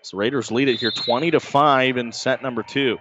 So 0.03 0.17
Raiders 0.17 0.51
lead 0.51 0.67
it 0.67 0.79
here 0.79 0.91
20 0.91 1.31
to 1.31 1.39
5 1.39 1.97
in 1.97 2.11
set 2.11 2.43
number 2.43 2.61
two. 2.61 2.99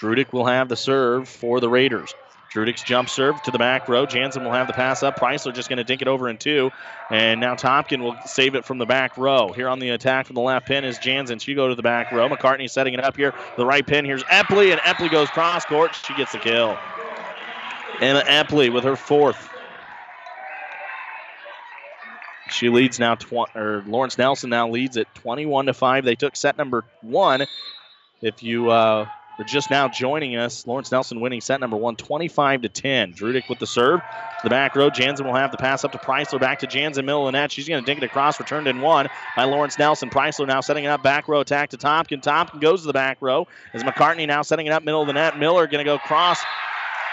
Drudick 0.00 0.32
will 0.32 0.46
have 0.46 0.68
the 0.68 0.76
serve 0.76 1.28
for 1.28 1.60
the 1.60 1.68
Raiders. 1.68 2.14
Drudick's 2.54 2.82
jump 2.82 3.10
serve 3.10 3.42
to 3.42 3.50
the 3.50 3.58
back 3.58 3.88
row. 3.88 4.06
Jansen 4.06 4.44
will 4.44 4.52
have 4.52 4.66
the 4.66 4.72
pass 4.72 5.02
up. 5.02 5.18
Preisler 5.18 5.54
just 5.54 5.68
going 5.68 5.76
to 5.76 5.84
dink 5.84 6.00
it 6.00 6.08
over 6.08 6.28
in 6.28 6.38
two. 6.38 6.70
And 7.10 7.40
now 7.40 7.54
Tompkin 7.54 8.00
will 8.00 8.16
save 8.24 8.54
it 8.54 8.64
from 8.64 8.78
the 8.78 8.86
back 8.86 9.18
row. 9.18 9.52
Here 9.52 9.68
on 9.68 9.78
the 9.78 9.90
attack 9.90 10.26
from 10.26 10.34
the 10.34 10.40
left 10.40 10.66
pin 10.66 10.84
is 10.84 10.98
Jansen. 10.98 11.38
She 11.38 11.54
go 11.54 11.68
to 11.68 11.74
the 11.74 11.82
back 11.82 12.12
row. 12.12 12.28
McCartney 12.28 12.70
setting 12.70 12.94
it 12.94 13.04
up 13.04 13.16
here. 13.16 13.34
The 13.56 13.66
right 13.66 13.86
pin. 13.86 14.04
Here's 14.04 14.22
Epley, 14.24 14.70
and 14.70 14.80
Epley 14.80 15.10
goes 15.10 15.28
cross 15.28 15.64
court. 15.64 15.94
She 15.94 16.14
gets 16.14 16.32
the 16.32 16.38
kill. 16.38 16.78
Emma 18.00 18.22
Epley 18.22 18.72
with 18.72 18.84
her 18.84 18.96
fourth. 18.96 19.50
She 22.48 22.68
leads 22.68 22.98
now, 22.98 23.16
tw- 23.16 23.54
or 23.54 23.82
Lawrence 23.86 24.16
Nelson 24.18 24.50
now 24.50 24.68
leads 24.70 24.96
at 24.96 25.12
21 25.16 25.66
to 25.66 25.74
5. 25.74 26.04
They 26.04 26.14
took 26.14 26.36
set 26.36 26.56
number 26.56 26.84
one. 27.02 27.44
If 28.22 28.42
you 28.42 28.70
uh, 28.70 29.08
are 29.38 29.44
just 29.44 29.70
now 29.70 29.88
joining 29.88 30.36
us, 30.36 30.66
Lawrence 30.66 30.90
Nelson 30.90 31.20
winning 31.20 31.40
set 31.40 31.60
number 31.60 31.76
one, 31.76 31.96
25 31.96 32.62
to 32.62 32.68
10. 32.68 33.12
Drudick 33.12 33.48
with 33.48 33.58
the 33.58 33.66
serve 33.66 34.00
to 34.00 34.40
the 34.42 34.50
back 34.50 34.74
row. 34.74 34.88
Jansen 34.88 35.26
will 35.26 35.34
have 35.34 35.50
the 35.50 35.58
pass 35.58 35.84
up 35.84 35.92
to 35.92 35.98
Preisler, 35.98 36.40
back 36.40 36.60
to 36.60 36.66
Jansen, 36.66 37.04
middle 37.04 37.26
of 37.26 37.32
the 37.32 37.38
net. 37.38 37.52
She's 37.52 37.68
going 37.68 37.82
to 37.82 37.86
dink 37.86 38.02
it 38.02 38.06
across, 38.06 38.38
returned 38.40 38.66
in 38.66 38.80
one 38.80 39.08
by 39.36 39.44
Lawrence 39.44 39.78
Nelson. 39.78 40.08
Preisler 40.08 40.46
now 40.46 40.60
setting 40.60 40.84
it 40.84 40.88
up, 40.88 41.02
back 41.02 41.28
row 41.28 41.40
attack 41.40 41.70
to 41.70 41.76
Tompkin. 41.76 42.22
Tompkin 42.22 42.60
goes 42.60 42.80
to 42.80 42.86
the 42.86 42.92
back 42.92 43.18
row 43.20 43.46
as 43.74 43.82
McCartney 43.82 44.26
now 44.26 44.42
setting 44.42 44.66
it 44.66 44.70
up, 44.70 44.84
middle 44.84 45.02
of 45.02 45.06
the 45.06 45.12
net. 45.12 45.38
Miller 45.38 45.66
going 45.66 45.84
to 45.84 45.90
go 45.90 45.98
cross 45.98 46.40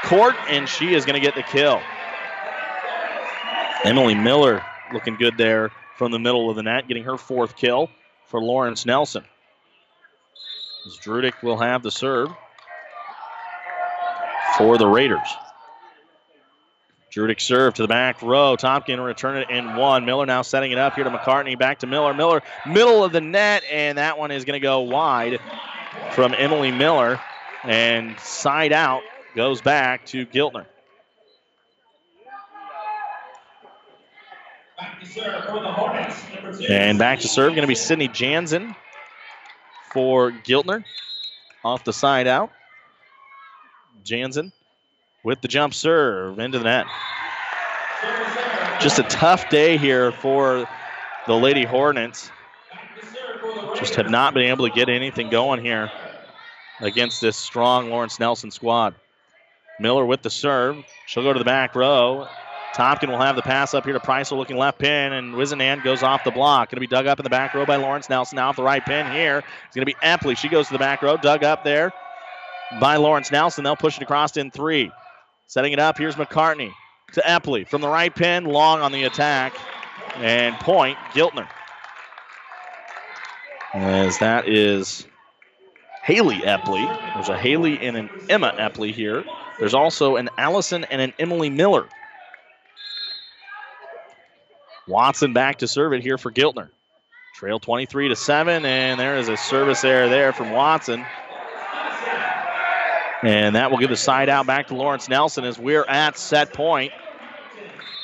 court, 0.04 0.36
and 0.50 0.68
she 0.68 0.94
is 0.94 1.06
going 1.06 1.16
to 1.16 1.26
get 1.26 1.36
the 1.36 1.44
kill. 1.44 1.82
Emily 3.84 4.16
Miller 4.16 4.64
looking 4.94 5.16
good 5.16 5.38
there 5.38 5.72
from 5.98 6.12
the 6.12 6.20
middle 6.20 6.50
of 6.50 6.56
the 6.56 6.64
net, 6.64 6.88
getting 6.88 7.04
her 7.04 7.18
fourth 7.18 7.56
kill 7.56 7.90
for 8.28 8.42
Lawrence 8.42 8.86
Nelson. 8.86 9.24
As 10.86 10.98
Drudick 10.98 11.42
will 11.42 11.58
have 11.58 11.82
the 11.82 11.92
serve 11.92 12.30
for 14.58 14.78
the 14.78 14.88
Raiders. 14.88 15.28
Drudick 17.14 17.40
serve 17.40 17.76
to 17.76 17.84
the 17.84 17.88
back 17.88 18.22
row. 18.22 18.58
Tompkin 18.58 19.04
return 19.04 19.38
it 19.38 19.50
in 19.50 19.76
one. 19.76 20.04
Miller 20.04 20.26
now 20.26 20.42
setting 20.42 20.72
it 20.72 20.78
up 20.78 20.96
here 20.96 21.04
to 21.04 21.10
McCartney. 21.10 21.58
Back 21.58 21.80
to 21.80 21.88
Miller. 21.88 22.14
Miller, 22.14 22.42
middle 22.68 23.04
of 23.04 23.12
the 23.12 23.22
net, 23.22 23.64
and 23.72 23.98
that 23.98 24.18
one 24.18 24.32
is 24.32 24.44
going 24.46 24.60
to 24.60 24.64
go 24.64 24.82
wide 24.82 25.40
from 26.12 26.34
Emily 26.38 26.72
Miller. 26.72 27.20
And 27.64 28.20
side 28.20 28.74
out 28.74 29.04
goes 29.36 29.62
back 29.62 30.06
to 30.08 30.26
Giltner. 30.26 30.66
And 36.68 37.00
back 37.00 37.20
to 37.20 37.28
serve, 37.28 37.52
going 37.52 37.62
to 37.62 37.68
be 37.68 37.76
Sydney 37.76 38.08
Jansen 38.10 38.76
for 39.94 40.32
Giltner. 40.32 40.84
Off 41.64 41.84
the 41.86 41.94
side 41.94 42.28
out. 42.28 42.52
Jansen 44.04 44.52
with 45.24 45.40
the 45.42 45.48
jump 45.48 45.74
serve 45.74 46.40
into 46.40 46.58
the 46.58 46.66
net. 46.66 46.88
Just 48.82 49.00
a 49.00 49.04
tough 49.04 49.50
day 49.50 49.78
here 49.78 50.12
for 50.12 50.68
the 51.26 51.34
Lady 51.34 51.64
Hornets. 51.64 52.30
Just 53.76 53.96
have 53.96 54.10
not 54.10 54.34
been 54.34 54.44
able 54.44 54.68
to 54.68 54.74
get 54.74 54.90
anything 54.90 55.30
going 55.30 55.64
here 55.64 55.90
against 56.82 57.22
this 57.22 57.38
strong 57.38 57.90
Lawrence 57.90 58.20
Nelson 58.20 58.52
squad. 58.52 58.96
Miller 59.80 60.06
with 60.06 60.22
the 60.22 60.30
serve. 60.30 60.84
She'll 61.06 61.24
go 61.24 61.32
to 61.32 61.40
the 61.40 61.46
back 61.46 61.76
row. 61.76 62.28
Tompkin 62.74 63.10
will 63.10 63.20
have 63.20 63.36
the 63.36 63.42
pass 63.42 63.74
up 63.74 63.86
here 63.86 63.94
to 63.94 64.00
Preisler 64.00 64.38
looking 64.38 64.58
left 64.58 64.80
pin, 64.80 65.14
and 65.14 65.36
Wizenan 65.36 65.84
goes 65.84 66.02
off 66.02 66.24
the 66.24 66.32
block. 66.32 66.70
Going 66.70 66.78
to 66.78 66.82
be 66.82 66.88
dug 66.88 67.06
up 67.06 67.20
in 67.20 67.24
the 67.24 67.30
back 67.30 67.54
row 67.54 67.66
by 67.66 67.76
Lawrence 67.76 68.10
Nelson. 68.10 68.38
Now 68.38 68.50
off 68.50 68.56
the 68.56 68.64
right 68.64 68.84
pin 68.84 69.12
here. 69.12 69.44
It's 69.68 69.76
going 69.76 69.86
to 69.86 69.94
be 69.94 69.96
Epley. 70.04 70.36
She 70.36 70.50
goes 70.50 70.68
to 70.68 70.74
the 70.74 70.80
back 70.80 71.04
row, 71.04 71.16
dug 71.16 71.44
up 71.44 71.64
there 71.64 71.94
by 72.80 72.96
Lawrence 72.96 73.32
Nelson. 73.32 73.64
They'll 73.64 73.76
push 73.76 73.98
it 73.98 74.04
across 74.04 74.38
in 74.38 74.50
three. 74.50 74.92
Setting 75.46 75.74
it 75.74 75.80
up, 75.80 76.00
here's 76.00 76.16
McCartney 76.16 76.72
to 77.14 77.22
Epley. 77.22 77.68
From 77.68 77.82
the 77.82 77.90
right 77.90 78.14
pin, 78.14 78.46
long 78.46 78.82
on 78.82 78.92
the 78.92 79.04
attack, 79.04 79.54
and 80.16 80.56
point, 80.56 80.98
Giltner. 81.12 81.48
As 83.74 84.18
that 84.18 84.48
is 84.48 85.06
Haley 86.04 86.40
Epley. 86.40 87.14
There's 87.14 87.30
a 87.30 87.38
Haley 87.38 87.80
and 87.80 87.96
an 87.96 88.10
Emma 88.30 88.54
Epley 88.58 88.92
here. 88.92 89.24
There's 89.60 89.74
also 89.74 90.16
an 90.16 90.30
Allison 90.38 90.86
and 90.86 91.02
an 91.02 91.14
Emily 91.20 91.50
Miller. 91.50 91.88
Watson 94.88 95.34
back 95.34 95.60
to 95.60 95.68
serve 95.68 95.94
it 95.94 96.02
here 96.02 96.18
for 96.18 96.32
Giltner. 96.32 96.70
Trail 97.36 97.60
23 97.60 98.10
to 98.10 98.16
7, 98.16 98.66
and 98.66 99.00
there 99.00 99.18
is 99.18 99.28
a 99.28 99.38
service 99.38 99.84
error 99.84 100.08
there 100.08 100.34
from 100.34 100.52
Watson. 100.52 101.06
And 103.24 103.56
that 103.56 103.72
will 103.72 103.78
give 103.78 103.90
the 103.90 103.96
side 103.96 104.28
out 104.28 104.46
back 104.46 104.68
to 104.68 104.76
Lawrence 104.76 105.08
Nelson 105.08 105.46
as 105.46 105.58
we're 105.58 105.86
at 105.86 106.18
set 106.18 106.54
point 106.54 106.92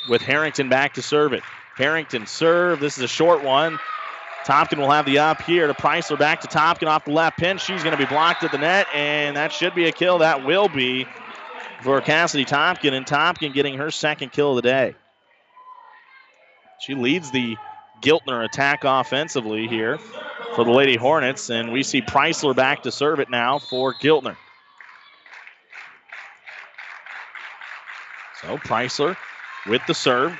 with 0.08 0.22
Harrington 0.22 0.68
back 0.68 0.94
to 0.94 1.02
serve 1.02 1.34
it. 1.34 1.42
Harrington 1.76 2.26
serve. 2.26 2.80
This 2.80 2.96
is 2.96 3.04
a 3.04 3.08
short 3.08 3.44
one. 3.44 3.78
Tompkin 4.44 4.78
will 4.78 4.90
have 4.90 5.04
the 5.04 5.18
up 5.18 5.42
here 5.42 5.66
to 5.66 5.74
Preisler 5.74 6.18
back 6.18 6.40
to 6.40 6.48
Tompkin 6.48 6.88
off 6.88 7.04
the 7.04 7.12
left 7.12 7.38
pin. 7.38 7.58
She's 7.58 7.82
going 7.82 7.96
to 7.96 8.02
be 8.02 8.08
blocked 8.08 8.42
at 8.42 8.50
the 8.50 8.58
net, 8.58 8.86
and 8.94 9.36
that 9.36 9.52
should 9.52 9.74
be 9.74 9.86
a 9.86 9.92
kill. 9.92 10.18
That 10.18 10.46
will 10.46 10.68
be 10.68 11.06
for 11.82 12.00
Cassidy 12.00 12.46
Tompkin, 12.46 12.94
and 12.94 13.04
Tompkin 13.04 13.52
getting 13.52 13.76
her 13.76 13.90
second 13.90 14.32
kill 14.32 14.50
of 14.50 14.56
the 14.56 14.62
day. 14.62 14.94
She 16.80 16.94
leads 16.94 17.30
the 17.30 17.56
Giltner 18.02 18.44
attack 18.44 18.84
offensively 18.84 19.68
here 19.68 19.98
for 20.54 20.64
the 20.64 20.70
Lady 20.70 20.96
Hornets, 20.96 21.50
and 21.50 21.72
we 21.72 21.82
see 21.82 22.00
Preisler 22.00 22.56
back 22.56 22.82
to 22.84 22.90
serve 22.90 23.20
it 23.20 23.30
now 23.30 23.58
for 23.58 23.94
Giltner. 23.94 24.36
So 28.40 28.56
Preisler 28.56 29.16
with 29.66 29.82
the 29.86 29.94
serve. 29.94 30.36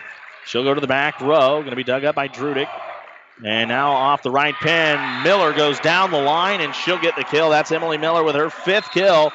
She'll 0.47 0.64
go 0.64 0.72
to 0.72 0.80
the 0.80 0.86
back 0.86 1.20
row. 1.20 1.59
Going 1.59 1.70
to 1.70 1.76
be 1.76 1.84
dug 1.84 2.05
up 2.05 2.14
by 2.14 2.28
Drudick. 2.28 2.68
And 3.45 3.68
now 3.68 3.93
off 3.93 4.22
the 4.22 4.30
right 4.30 4.55
pin, 4.55 4.99
Miller 5.22 5.53
goes 5.53 5.78
down 5.80 6.11
the 6.11 6.20
line 6.20 6.61
and 6.61 6.74
she'll 6.74 7.01
get 7.01 7.16
the 7.16 7.24
kill. 7.24 7.51
That's 7.51 7.70
Emily 7.72 7.99
Miller 7.99 8.24
with 8.24 8.34
her 8.36 8.51
fifth 8.51 8.91
kill. 8.91 9.32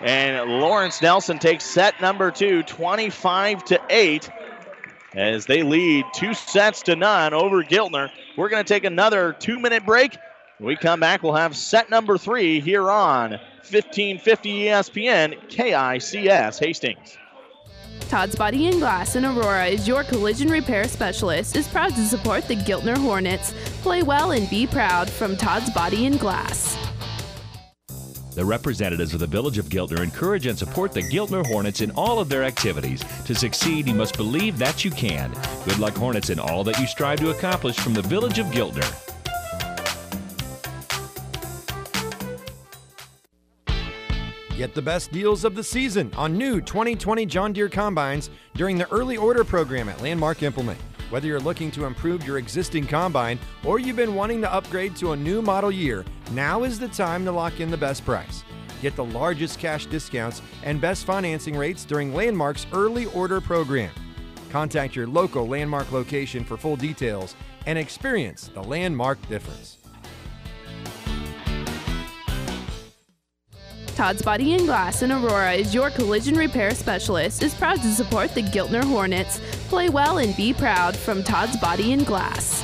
And 0.00 0.48
Lawrence 0.50 1.02
Nelson 1.02 1.38
takes 1.38 1.64
set 1.64 2.00
number 2.00 2.30
two, 2.30 2.62
25 2.62 3.64
to 3.66 3.80
8, 3.90 4.30
as 5.14 5.46
they 5.46 5.62
lead 5.62 6.04
two 6.14 6.34
sets 6.34 6.82
to 6.82 6.96
none 6.96 7.34
over 7.34 7.62
Giltner. 7.62 8.10
We're 8.36 8.48
going 8.48 8.64
to 8.64 8.68
take 8.68 8.84
another 8.84 9.34
two 9.38 9.58
minute 9.58 9.84
break. 9.86 10.16
When 10.58 10.68
we 10.68 10.76
come 10.76 11.00
back, 11.00 11.22
we'll 11.22 11.34
have 11.34 11.56
set 11.56 11.88
number 11.88 12.18
three 12.18 12.60
here 12.60 12.90
on 12.90 13.30
1550 13.30 14.64
ESPN 14.64 15.48
KICS 15.48 16.58
Hastings. 16.58 17.16
Todd's 18.08 18.34
Body 18.34 18.66
and 18.68 18.80
Glass 18.80 19.16
in 19.16 19.24
Aurora 19.24 19.66
is 19.66 19.86
your 19.86 20.02
collision 20.02 20.48
repair 20.48 20.88
specialist. 20.88 21.54
Is 21.56 21.68
proud 21.68 21.94
to 21.94 22.04
support 22.06 22.48
the 22.48 22.56
Giltner 22.56 22.96
Hornets. 22.96 23.52
Play 23.82 24.02
well 24.02 24.32
and 24.32 24.48
be 24.48 24.66
proud 24.66 25.10
from 25.10 25.36
Todd's 25.36 25.70
Body 25.70 26.06
and 26.06 26.18
Glass. 26.18 26.67
The 28.38 28.44
representatives 28.44 29.14
of 29.14 29.18
the 29.18 29.26
Village 29.26 29.58
of 29.58 29.64
Giltner 29.64 29.98
encourage 29.98 30.46
and 30.46 30.56
support 30.56 30.92
the 30.92 31.02
Giltner 31.02 31.44
Hornets 31.44 31.80
in 31.80 31.90
all 31.96 32.20
of 32.20 32.28
their 32.28 32.44
activities. 32.44 33.02
To 33.24 33.34
succeed, 33.34 33.88
you 33.88 33.94
must 33.94 34.16
believe 34.16 34.58
that 34.58 34.84
you 34.84 34.92
can. 34.92 35.32
Good 35.64 35.80
luck, 35.80 35.96
Hornets, 35.96 36.30
in 36.30 36.38
all 36.38 36.62
that 36.62 36.78
you 36.78 36.86
strive 36.86 37.18
to 37.18 37.30
accomplish 37.30 37.76
from 37.80 37.94
the 37.94 38.02
Village 38.02 38.38
of 38.38 38.46
Giltner. 38.46 38.86
Get 44.56 44.72
the 44.72 44.82
best 44.82 45.10
deals 45.10 45.42
of 45.42 45.56
the 45.56 45.64
season 45.64 46.12
on 46.16 46.38
new 46.38 46.60
2020 46.60 47.26
John 47.26 47.52
Deere 47.52 47.68
combines 47.68 48.30
during 48.54 48.78
the 48.78 48.88
early 48.92 49.16
order 49.16 49.42
program 49.42 49.88
at 49.88 50.00
Landmark 50.00 50.44
Implement. 50.44 50.78
Whether 51.10 51.26
you're 51.26 51.40
looking 51.40 51.70
to 51.70 51.86
improve 51.86 52.26
your 52.26 52.36
existing 52.36 52.86
combine 52.86 53.38
or 53.64 53.78
you've 53.78 53.96
been 53.96 54.14
wanting 54.14 54.42
to 54.42 54.52
upgrade 54.52 54.94
to 54.96 55.12
a 55.12 55.16
new 55.16 55.40
model 55.40 55.72
year, 55.72 56.04
now 56.32 56.64
is 56.64 56.78
the 56.78 56.88
time 56.88 57.24
to 57.24 57.32
lock 57.32 57.60
in 57.60 57.70
the 57.70 57.78
best 57.78 58.04
price. 58.04 58.44
Get 58.82 58.94
the 58.94 59.04
largest 59.06 59.58
cash 59.58 59.86
discounts 59.86 60.42
and 60.64 60.80
best 60.80 61.06
financing 61.06 61.56
rates 61.56 61.84
during 61.84 62.14
Landmark's 62.14 62.66
early 62.72 63.06
order 63.06 63.40
program. 63.40 63.90
Contact 64.50 64.94
your 64.94 65.06
local 65.06 65.48
Landmark 65.48 65.90
location 65.92 66.44
for 66.44 66.58
full 66.58 66.76
details 66.76 67.34
and 67.64 67.78
experience 67.78 68.48
the 68.48 68.62
Landmark 68.62 69.18
difference. 69.28 69.77
Todd's 73.98 74.22
Body 74.22 74.54
and 74.54 74.64
Glass 74.64 75.02
in 75.02 75.10
Aurora 75.10 75.54
is 75.54 75.74
your 75.74 75.90
collision 75.90 76.36
repair 76.36 76.72
specialist. 76.72 77.42
Is 77.42 77.52
proud 77.52 77.82
to 77.82 77.90
support 77.90 78.32
the 78.32 78.44
Giltner 78.44 78.84
Hornets. 78.84 79.40
Play 79.68 79.88
well 79.88 80.18
and 80.18 80.36
be 80.36 80.54
proud 80.54 80.96
from 80.96 81.24
Todd's 81.24 81.56
Body 81.56 81.92
and 81.92 82.06
Glass. 82.06 82.62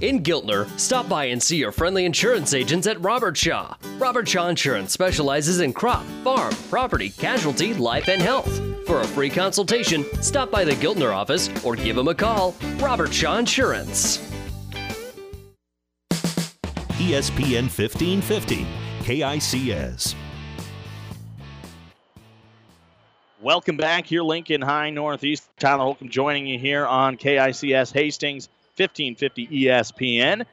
In 0.00 0.20
Giltner, 0.24 0.68
stop 0.76 1.08
by 1.08 1.26
and 1.26 1.40
see 1.40 1.56
your 1.56 1.70
friendly 1.70 2.04
insurance 2.04 2.52
agents 2.52 2.88
at 2.88 3.00
Robert 3.00 3.36
Shaw. 3.36 3.76
Robert 3.98 4.26
Shaw 4.26 4.48
Insurance 4.48 4.92
specializes 4.92 5.60
in 5.60 5.72
crop, 5.72 6.04
farm, 6.24 6.52
property, 6.68 7.10
casualty, 7.10 7.72
life, 7.72 8.08
and 8.08 8.20
health. 8.20 8.60
For 8.88 9.02
a 9.02 9.06
free 9.06 9.30
consultation, 9.30 10.04
stop 10.20 10.50
by 10.50 10.64
the 10.64 10.72
Giltner 10.72 11.14
office 11.14 11.48
or 11.64 11.76
give 11.76 11.94
them 11.94 12.08
a 12.08 12.14
call. 12.16 12.56
Robert 12.78 13.14
Shaw 13.14 13.38
Insurance. 13.38 14.18
ESPN 16.98 17.70
1550, 17.70 18.66
KICS. 19.02 20.14
Welcome 23.40 23.76
back 23.76 24.06
here, 24.06 24.22
Lincoln 24.22 24.62
High 24.62 24.90
Northeast. 24.90 25.48
Tyler 25.58 25.82
Holcomb 25.82 26.08
joining 26.08 26.46
you 26.46 26.60
here 26.60 26.86
on 26.86 27.16
KICS 27.16 27.92
Hastings 27.92 28.48
1550 28.76 29.48
ESPN. 29.48 30.46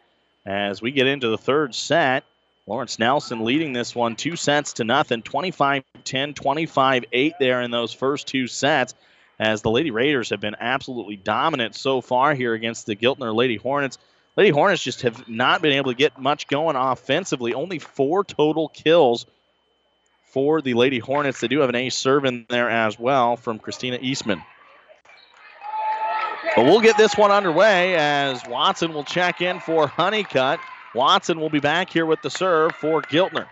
As 0.48 0.82
we 0.82 0.92
get 0.92 1.06
into 1.06 1.30
the 1.30 1.38
third 1.38 1.76
set, 1.76 2.24
Lawrence 2.66 2.98
Nelson 2.98 3.46
leading 3.46 3.74
this 3.74 3.96
one 3.96 4.16
two 4.16 4.36
sets 4.36 4.74
to 4.74 4.84
nothing, 4.84 5.22
25 5.22 5.84
10, 6.04 6.34
25 6.34 7.06
8 7.12 7.34
there 7.40 7.62
in 7.62 7.70
those 7.70 7.94
first 7.94 8.28
two 8.28 8.48
sets. 8.48 8.96
As 9.40 9.62
the 9.62 9.72
Lady 9.72 9.92
Raiders 9.92 10.32
have 10.32 10.42
been 10.42 10.56
absolutely 10.60 11.16
dominant 11.16 11.76
so 11.76 12.02
far 12.02 12.34
here 12.34 12.56
against 12.56 12.88
the 12.88 12.96
Giltner 12.96 13.34
Lady 13.34 13.58
Hornets. 13.58 14.00
Lady 14.40 14.52
Hornets 14.52 14.82
just 14.82 15.02
have 15.02 15.28
not 15.28 15.62
been 15.62 15.74
able 15.74 15.92
to 15.92 15.98
get 15.98 16.18
much 16.18 16.48
going 16.48 16.78
offensively. 16.78 17.54
Only 17.54 17.78
four 17.78 18.24
total 18.24 18.70
kills 18.70 19.26
for 20.28 20.62
the 20.62 20.76
Lady 20.76 21.00
Hornets. 21.00 21.42
They 21.42 21.50
do 21.50 21.60
have 21.60 21.68
an 21.68 21.76
ace 21.76 21.98
serve 21.98 22.24
in 22.24 22.46
there 22.48 22.70
as 22.70 22.98
well 22.98 23.36
from 23.36 23.60
Christina 23.60 24.00
Eastman. 24.02 24.42
But 26.56 26.64
we'll 26.64 26.80
get 26.80 26.96
this 26.96 27.18
one 27.18 27.32
underway 27.32 27.98
as 27.98 28.42
Watson 28.48 28.94
will 28.94 29.04
check 29.04 29.42
in 29.42 29.60
for 29.60 29.88
Honeycutt. 29.88 30.62
Watson 30.96 31.42
will 31.42 31.50
be 31.50 31.60
back 31.60 31.90
here 31.90 32.06
with 32.06 32.22
the 32.22 32.30
serve 32.30 32.72
for 32.76 33.02
Giltner. 33.02 33.46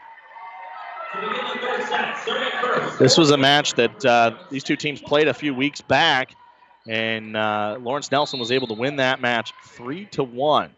This 2.98 3.18
was 3.18 3.32
a 3.32 3.38
match 3.38 3.74
that 3.74 4.06
uh, 4.06 4.38
these 4.50 4.64
two 4.64 4.78
teams 4.78 5.02
played 5.02 5.28
a 5.28 5.34
few 5.34 5.54
weeks 5.54 5.82
back, 5.82 6.37
and 6.88 7.36
uh, 7.36 7.78
Lawrence 7.82 8.12
Nelson 8.12 8.40
was 8.40 8.52
able 8.52 8.68
to 8.68 8.74
win 8.74 8.98
that 8.98 9.22
match 9.22 9.54
three 9.66 10.06
to 10.12 10.24
one. 10.24 10.72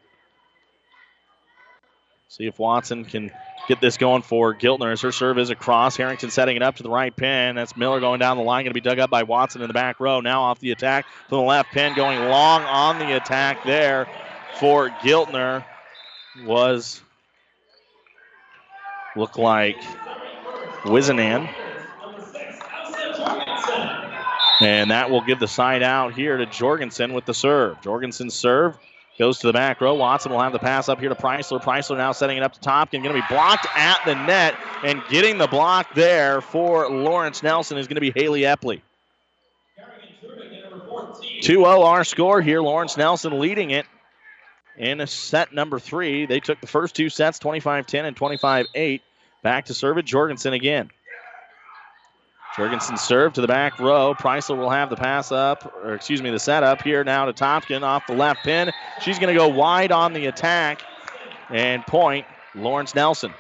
See 2.30 2.46
if 2.46 2.60
Watson 2.60 3.06
can 3.06 3.32
get 3.68 3.82
this 3.82 3.98
going 3.98 4.22
for 4.22 4.54
Giltner 4.54 4.92
as 4.92 5.02
her 5.02 5.12
serve 5.12 5.38
is 5.38 5.50
across. 5.50 5.96
Harrington 5.96 6.30
setting 6.30 6.56
it 6.56 6.64
up 6.64 6.76
to 6.78 6.84
the 6.84 6.90
right 6.90 7.16
pin. 7.16 7.56
That's 7.56 7.76
Miller 7.76 8.00
going 8.00 8.20
down 8.20 8.38
the 8.38 8.44
line, 8.44 8.66
going 8.66 8.72
to 8.72 8.74
be 8.74 8.82
dug 8.82 9.00
up 9.00 9.10
by 9.10 9.24
Watson 9.24 9.62
in 9.62 9.68
the 9.68 9.74
back 9.74 10.00
row. 10.00 10.22
Now 10.22 10.44
off 10.44 10.60
the 10.60 10.72
attack 10.72 11.06
to 11.06 11.36
the 11.36 11.42
left 11.42 11.72
pin, 11.72 11.96
going 11.96 12.20
long 12.30 12.64
on 12.64 13.00
the 13.00 13.16
attack 13.16 13.64
there 13.64 14.08
for 14.60 14.90
Giltner 14.90 15.64
was 16.46 17.02
look 19.16 19.38
like 19.38 19.78
Wizenan. 20.84 21.50
And 24.62 24.92
that 24.92 25.10
will 25.10 25.22
give 25.22 25.40
the 25.40 25.48
side 25.48 25.84
out 25.84 26.14
here 26.14 26.38
to 26.38 26.46
Jorgensen 26.46 27.14
with 27.14 27.26
the 27.26 27.34
serve. 27.34 27.82
Jorgensen's 27.82 28.34
serve 28.34 28.78
goes 29.18 29.40
to 29.40 29.48
the 29.48 29.54
back 29.54 29.80
row. 29.82 29.94
Watson 29.94 30.32
will 30.32 30.42
have 30.42 30.52
the 30.52 30.60
pass 30.60 30.90
up 30.90 31.00
here 31.00 31.10
to 31.10 31.16
Preisler. 31.16 31.62
Preisler 31.62 31.98
now 31.98 32.12
setting 32.12 32.38
it 32.38 32.44
up 32.44 32.54
to 32.54 32.60
Tompkin. 32.60 33.04
Going 33.04 33.16
to 33.16 33.22
be 33.22 33.24
blocked 33.30 33.68
at 33.76 34.00
the 34.06 34.16
net. 34.16 34.56
And 34.84 35.02
getting 35.10 35.38
the 35.38 35.48
block 35.48 35.94
there 35.94 36.42
for 36.42 36.90
Lawrence 36.90 37.44
Nelson 37.44 37.78
is 37.78 37.88
going 37.88 37.96
to 37.96 38.02
be 38.02 38.12
Haley 38.16 38.42
Epley. 38.42 38.82
2 41.42 41.54
0 41.54 41.82
our 41.84 42.04
score 42.04 42.42
here. 42.42 42.62
Lawrence 42.62 42.98
Nelson 42.98 43.40
leading 43.40 43.72
it 43.72 43.86
in 44.78 45.06
set 45.08 45.54
number 45.54 45.80
three. 45.80 46.26
They 46.26 46.40
took 46.40 46.60
the 46.62 46.68
first 46.68 46.96
two 46.96 47.10
sets 47.10 47.40
25 47.40 47.86
10 47.86 48.06
and 48.06 48.16
25 48.16 48.66
8. 48.74 49.02
Back 49.42 49.66
to 49.66 49.74
serve 49.74 49.98
it. 49.98 50.06
Jorgensen 50.06 50.54
again. 50.54 50.90
Jorgensen 52.56 52.98
serve 52.98 53.34
to 53.34 53.42
the 53.42 53.48
back 53.48 53.80
row. 53.80 54.14
Preisler 54.16 54.58
will 54.58 54.70
have 54.70 54.90
the 54.90 54.96
pass 54.96 55.32
up, 55.32 55.72
or 55.84 55.94
excuse 55.94 56.22
me, 56.22 56.30
the 56.32 56.40
setup 56.40 56.82
here 56.82 57.04
now 57.04 57.26
to 57.26 57.34
Tompkin 57.34 57.84
off 57.84 58.08
the 58.08 58.16
left 58.16 58.44
pin. 58.44 58.72
She's 59.02 59.20
going 59.20 59.34
to 59.34 59.38
go 59.38 59.48
wide 59.48 59.92
on 59.92 60.14
the 60.14 60.26
attack 60.26 60.82
and 61.50 61.86
point 61.86 62.26
Lawrence 62.56 62.96
Nelson. 62.96 63.34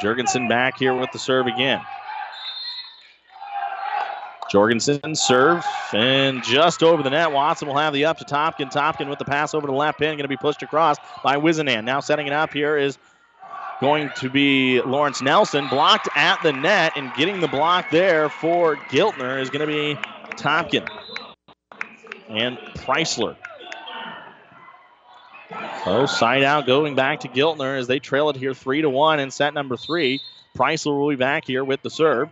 Jorgensen 0.00 0.48
back 0.48 0.78
here 0.78 0.94
with 0.94 1.10
the 1.12 1.18
serve 1.18 1.46
again. 1.46 1.80
Jorgensen 4.50 5.14
serve 5.14 5.64
and 5.92 6.42
just 6.44 6.82
over 6.82 7.02
the 7.02 7.10
net. 7.10 7.32
Watson 7.32 7.66
will 7.66 7.76
have 7.76 7.92
the 7.92 8.04
up 8.04 8.18
to 8.18 8.24
Tompkin. 8.24 8.70
Tompkin 8.70 9.08
with 9.08 9.18
the 9.18 9.24
pass 9.24 9.54
over 9.54 9.66
to 9.66 9.72
the 9.72 9.76
left 9.76 9.98
pin, 9.98 10.10
going 10.10 10.18
to 10.18 10.28
be 10.28 10.36
pushed 10.36 10.62
across 10.62 10.98
by 11.24 11.36
Wizenan. 11.36 11.84
Now 11.84 12.00
setting 12.00 12.26
it 12.28 12.32
up 12.32 12.52
here 12.52 12.76
is 12.76 12.98
going 13.80 14.10
to 14.16 14.30
be 14.30 14.80
Lawrence 14.82 15.22
Nelson. 15.22 15.68
Blocked 15.68 16.08
at 16.14 16.42
the 16.42 16.52
net 16.52 16.92
and 16.96 17.12
getting 17.14 17.40
the 17.40 17.48
block 17.48 17.90
there 17.90 18.28
for 18.28 18.76
Giltner 18.76 19.40
is 19.40 19.50
going 19.50 19.66
to 19.66 19.66
be 19.66 19.98
Tompkin 20.36 20.88
and 22.28 22.58
Preisler. 22.58 23.36
So 25.84 26.06
side 26.06 26.42
out 26.42 26.66
going 26.66 26.94
back 26.94 27.20
to 27.20 27.28
Giltner 27.28 27.78
as 27.78 27.86
they 27.86 27.98
trail 28.00 28.28
it 28.30 28.36
here 28.36 28.54
three 28.54 28.82
to 28.82 28.90
one 28.90 29.20
in 29.20 29.30
set 29.30 29.54
number 29.54 29.76
three. 29.76 30.20
Preisler 30.56 30.98
will 30.98 31.10
be 31.10 31.16
back 31.16 31.44
here 31.46 31.64
with 31.64 31.82
the 31.82 31.90
serve. 31.90 32.30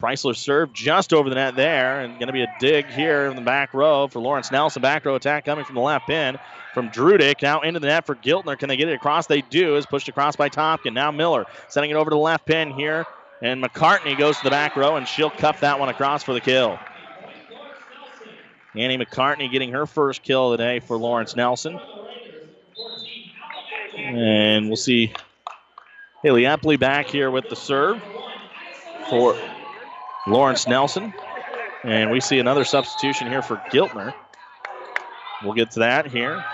Preisler 0.00 0.36
serve 0.36 0.74
just 0.74 1.14
over 1.14 1.30
the 1.30 1.34
net 1.34 1.56
there, 1.56 2.02
and 2.02 2.18
going 2.18 2.26
to 2.26 2.32
be 2.32 2.42
a 2.42 2.54
dig 2.60 2.86
here 2.86 3.26
in 3.26 3.36
the 3.36 3.42
back 3.42 3.72
row 3.72 4.06
for 4.08 4.20
Lawrence 4.20 4.52
Nelson. 4.52 4.82
Back 4.82 5.06
row 5.06 5.14
attack 5.14 5.46
coming 5.46 5.64
from 5.64 5.74
the 5.74 5.80
left 5.80 6.06
pin 6.06 6.38
from 6.76 6.90
Drudick. 6.90 7.40
Now 7.40 7.62
into 7.62 7.80
the 7.80 7.86
net 7.86 8.04
for 8.04 8.14
Giltner. 8.14 8.58
Can 8.58 8.68
they 8.68 8.76
get 8.76 8.90
it 8.90 8.92
across? 8.92 9.26
They 9.26 9.40
do. 9.40 9.76
Is 9.76 9.86
pushed 9.86 10.08
across 10.08 10.36
by 10.36 10.50
Tompkin. 10.50 10.92
Now 10.92 11.10
Miller 11.10 11.46
sending 11.68 11.90
it 11.90 11.94
over 11.94 12.10
to 12.10 12.14
the 12.14 12.20
left 12.20 12.44
pin 12.44 12.70
here, 12.70 13.06
and 13.40 13.64
McCartney 13.64 14.16
goes 14.18 14.36
to 14.36 14.44
the 14.44 14.50
back 14.50 14.76
row, 14.76 14.96
and 14.96 15.08
she'll 15.08 15.30
cuff 15.30 15.60
that 15.60 15.80
one 15.80 15.88
across 15.88 16.22
for 16.22 16.34
the 16.34 16.40
kill. 16.40 16.78
Annie 18.74 18.98
McCartney 18.98 19.50
getting 19.50 19.72
her 19.72 19.86
first 19.86 20.22
kill 20.22 20.52
of 20.52 20.58
the 20.58 20.64
day 20.64 20.80
for 20.80 20.98
Lawrence 20.98 21.34
Nelson. 21.34 21.80
And 23.96 24.66
we'll 24.66 24.76
see 24.76 25.14
Haley 26.22 26.42
Epley 26.42 26.78
back 26.78 27.06
here 27.06 27.30
with 27.30 27.48
the 27.48 27.56
serve 27.56 28.02
for 29.08 29.34
Lawrence 30.26 30.68
Nelson. 30.68 31.14
And 31.84 32.10
we 32.10 32.20
see 32.20 32.38
another 32.38 32.64
substitution 32.64 33.28
here 33.28 33.40
for 33.40 33.56
Giltner. 33.72 34.12
We'll 35.42 35.54
get 35.54 35.70
to 35.70 35.78
that 35.78 36.08
here. 36.08 36.44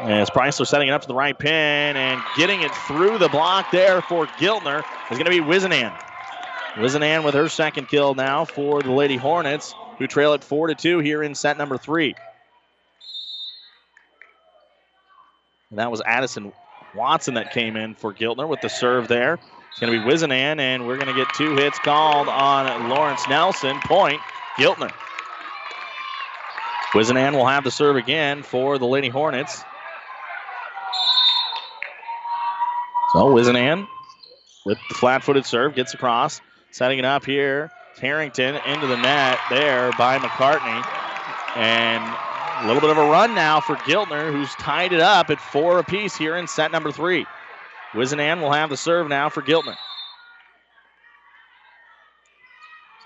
As 0.00 0.30
Preisler 0.30 0.66
setting 0.66 0.88
it 0.88 0.92
up 0.92 1.02
to 1.02 1.08
the 1.08 1.14
right 1.14 1.38
pin 1.38 1.52
and 1.96 2.22
getting 2.34 2.62
it 2.62 2.74
through 2.74 3.18
the 3.18 3.28
block 3.28 3.70
there 3.70 4.00
for 4.00 4.26
Giltner 4.26 4.82
is 5.10 5.18
going 5.18 5.26
to 5.26 5.30
be 5.30 5.40
Wizenan. 5.40 5.94
Wizenan 6.76 7.22
with 7.22 7.34
her 7.34 7.50
second 7.50 7.88
kill 7.88 8.14
now 8.14 8.46
for 8.46 8.80
the 8.80 8.92
Lady 8.92 9.16
Hornets, 9.16 9.74
who 9.98 10.06
trail 10.06 10.32
it 10.32 10.42
4 10.42 10.68
to 10.68 10.74
2 10.74 11.00
here 11.00 11.22
in 11.22 11.34
set 11.34 11.58
number 11.58 11.76
three. 11.76 12.14
And 15.68 15.78
that 15.78 15.90
was 15.90 16.00
Addison 16.06 16.52
Watson 16.94 17.34
that 17.34 17.52
came 17.52 17.76
in 17.76 17.94
for 17.94 18.14
Giltner 18.14 18.48
with 18.48 18.62
the 18.62 18.68
serve 18.68 19.06
there. 19.06 19.34
It's 19.70 19.80
going 19.80 19.92
to 19.92 19.98
be 19.98 20.04
Wizenan, 20.10 20.60
and 20.60 20.86
we're 20.86 20.96
going 20.96 21.14
to 21.14 21.14
get 21.14 21.28
two 21.34 21.56
hits 21.56 21.78
called 21.78 22.28
on 22.28 22.88
Lawrence 22.88 23.28
Nelson. 23.28 23.78
Point, 23.84 24.20
Giltner. 24.56 24.92
Wizenan 26.92 27.34
will 27.34 27.46
have 27.46 27.64
the 27.64 27.70
serve 27.70 27.96
again 27.96 28.42
for 28.42 28.78
the 28.78 28.86
Lady 28.86 29.08
Hornets. 29.08 29.62
So 33.12 33.26
Wizenan 33.26 33.88
with 34.64 34.78
the 34.88 34.94
flat-footed 34.94 35.44
serve 35.44 35.74
gets 35.74 35.94
across, 35.94 36.40
setting 36.70 36.98
it 37.00 37.04
up 37.04 37.24
here. 37.24 37.70
Harrington 38.00 38.54
into 38.66 38.86
the 38.86 38.96
net 38.96 39.38
there 39.50 39.90
by 39.98 40.18
McCartney. 40.18 40.86
And 41.56 42.04
a 42.64 42.66
little 42.66 42.80
bit 42.80 42.90
of 42.90 42.98
a 42.98 43.10
run 43.10 43.34
now 43.34 43.60
for 43.60 43.74
Giltner, 43.76 44.32
who's 44.32 44.54
tied 44.54 44.92
it 44.92 45.00
up 45.00 45.28
at 45.30 45.40
four 45.40 45.80
apiece 45.80 46.16
here 46.16 46.36
in 46.36 46.46
set 46.46 46.70
number 46.70 46.92
three. 46.92 47.26
Wizenan 47.92 48.40
will 48.40 48.52
have 48.52 48.70
the 48.70 48.76
serve 48.76 49.08
now 49.08 49.28
for 49.28 49.42
Giltner. 49.42 49.76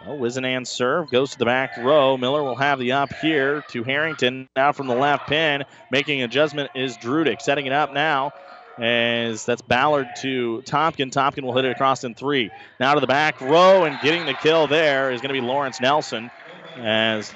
So 0.00 0.10
Wizenan's 0.10 0.68
serve 0.68 1.10
goes 1.10 1.30
to 1.30 1.38
the 1.38 1.46
back 1.46 1.78
row. 1.78 2.18
Miller 2.18 2.42
will 2.42 2.56
have 2.56 2.78
the 2.78 2.92
up 2.92 3.14
here 3.14 3.64
to 3.68 3.82
Harrington. 3.82 4.50
Now 4.54 4.72
from 4.72 4.86
the 4.86 4.94
left 4.94 5.28
pin, 5.28 5.64
making 5.90 6.22
adjustment 6.22 6.70
is 6.74 6.98
Drudick. 6.98 7.40
Setting 7.40 7.64
it 7.64 7.72
up 7.72 7.94
now 7.94 8.32
as 8.78 9.44
that's 9.44 9.62
Ballard 9.62 10.08
to 10.22 10.62
Tompkin. 10.66 11.10
Tompkin 11.10 11.42
will 11.42 11.54
hit 11.54 11.64
it 11.64 11.72
across 11.72 12.04
in 12.04 12.14
three. 12.14 12.50
Now 12.80 12.94
to 12.94 13.00
the 13.00 13.06
back 13.06 13.40
row 13.40 13.84
and 13.84 13.98
getting 14.02 14.26
the 14.26 14.34
kill 14.34 14.66
there 14.66 15.12
is 15.12 15.20
going 15.20 15.34
to 15.34 15.40
be 15.40 15.46
Lawrence 15.46 15.80
Nelson 15.80 16.30
as 16.76 17.32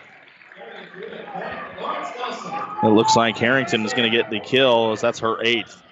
it 2.83 2.87
looks 2.89 3.17
like 3.17 3.37
Harrington 3.37 3.85
is 3.85 3.93
going 3.93 4.11
to 4.11 4.17
get 4.17 4.31
the 4.31 4.41
kill 4.41 4.93
as 4.93 5.01
that's 5.01 5.21
her 5.21 5.43
eighth. 5.43 5.83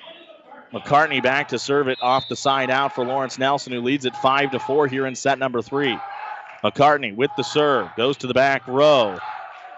McCartney 0.72 1.22
back 1.22 1.48
to 1.48 1.58
serve 1.58 1.88
it 1.88 1.98
off 2.02 2.28
the 2.28 2.36
side 2.36 2.70
out 2.70 2.92
for 2.92 3.04
Lawrence 3.04 3.38
Nelson, 3.38 3.72
who 3.72 3.80
leads 3.80 4.04
it 4.04 4.16
five 4.16 4.50
to 4.50 4.58
four 4.58 4.88
here 4.88 5.06
in 5.06 5.14
set 5.14 5.38
number 5.38 5.62
three. 5.62 5.96
McCartney 6.64 7.14
with 7.14 7.30
the 7.36 7.44
serve 7.44 7.88
goes 7.96 8.16
to 8.18 8.26
the 8.26 8.34
back 8.34 8.66
row. 8.66 9.16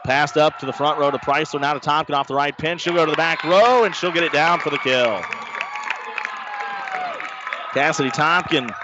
Passed 0.05 0.39
up 0.39 0.59
to 0.61 0.67
the 0.67 0.73
front 0.73 0.99
row 0.99 1.11
to 1.11 1.19
Preisler. 1.19 1.61
Now 1.61 1.75
to 1.75 1.81
Tompkin 1.81 2.15
off 2.15 2.29
the 2.29 2.35
right 2.35 2.57
pin. 2.57 2.79
She'll 2.79 2.95
go 2.95 3.05
to 3.05 3.11
the 3.11 3.17
back 3.17 3.45
row 3.45 3.85
and 3.85 3.95
she'll 3.95 4.13
get 4.13 4.23
it 4.23 4.33
down 4.33 4.59
for 4.61 4.71
the 4.71 4.79
kill. 4.79 5.21
Cassidy 7.75 8.11
Tompkin 8.11 8.75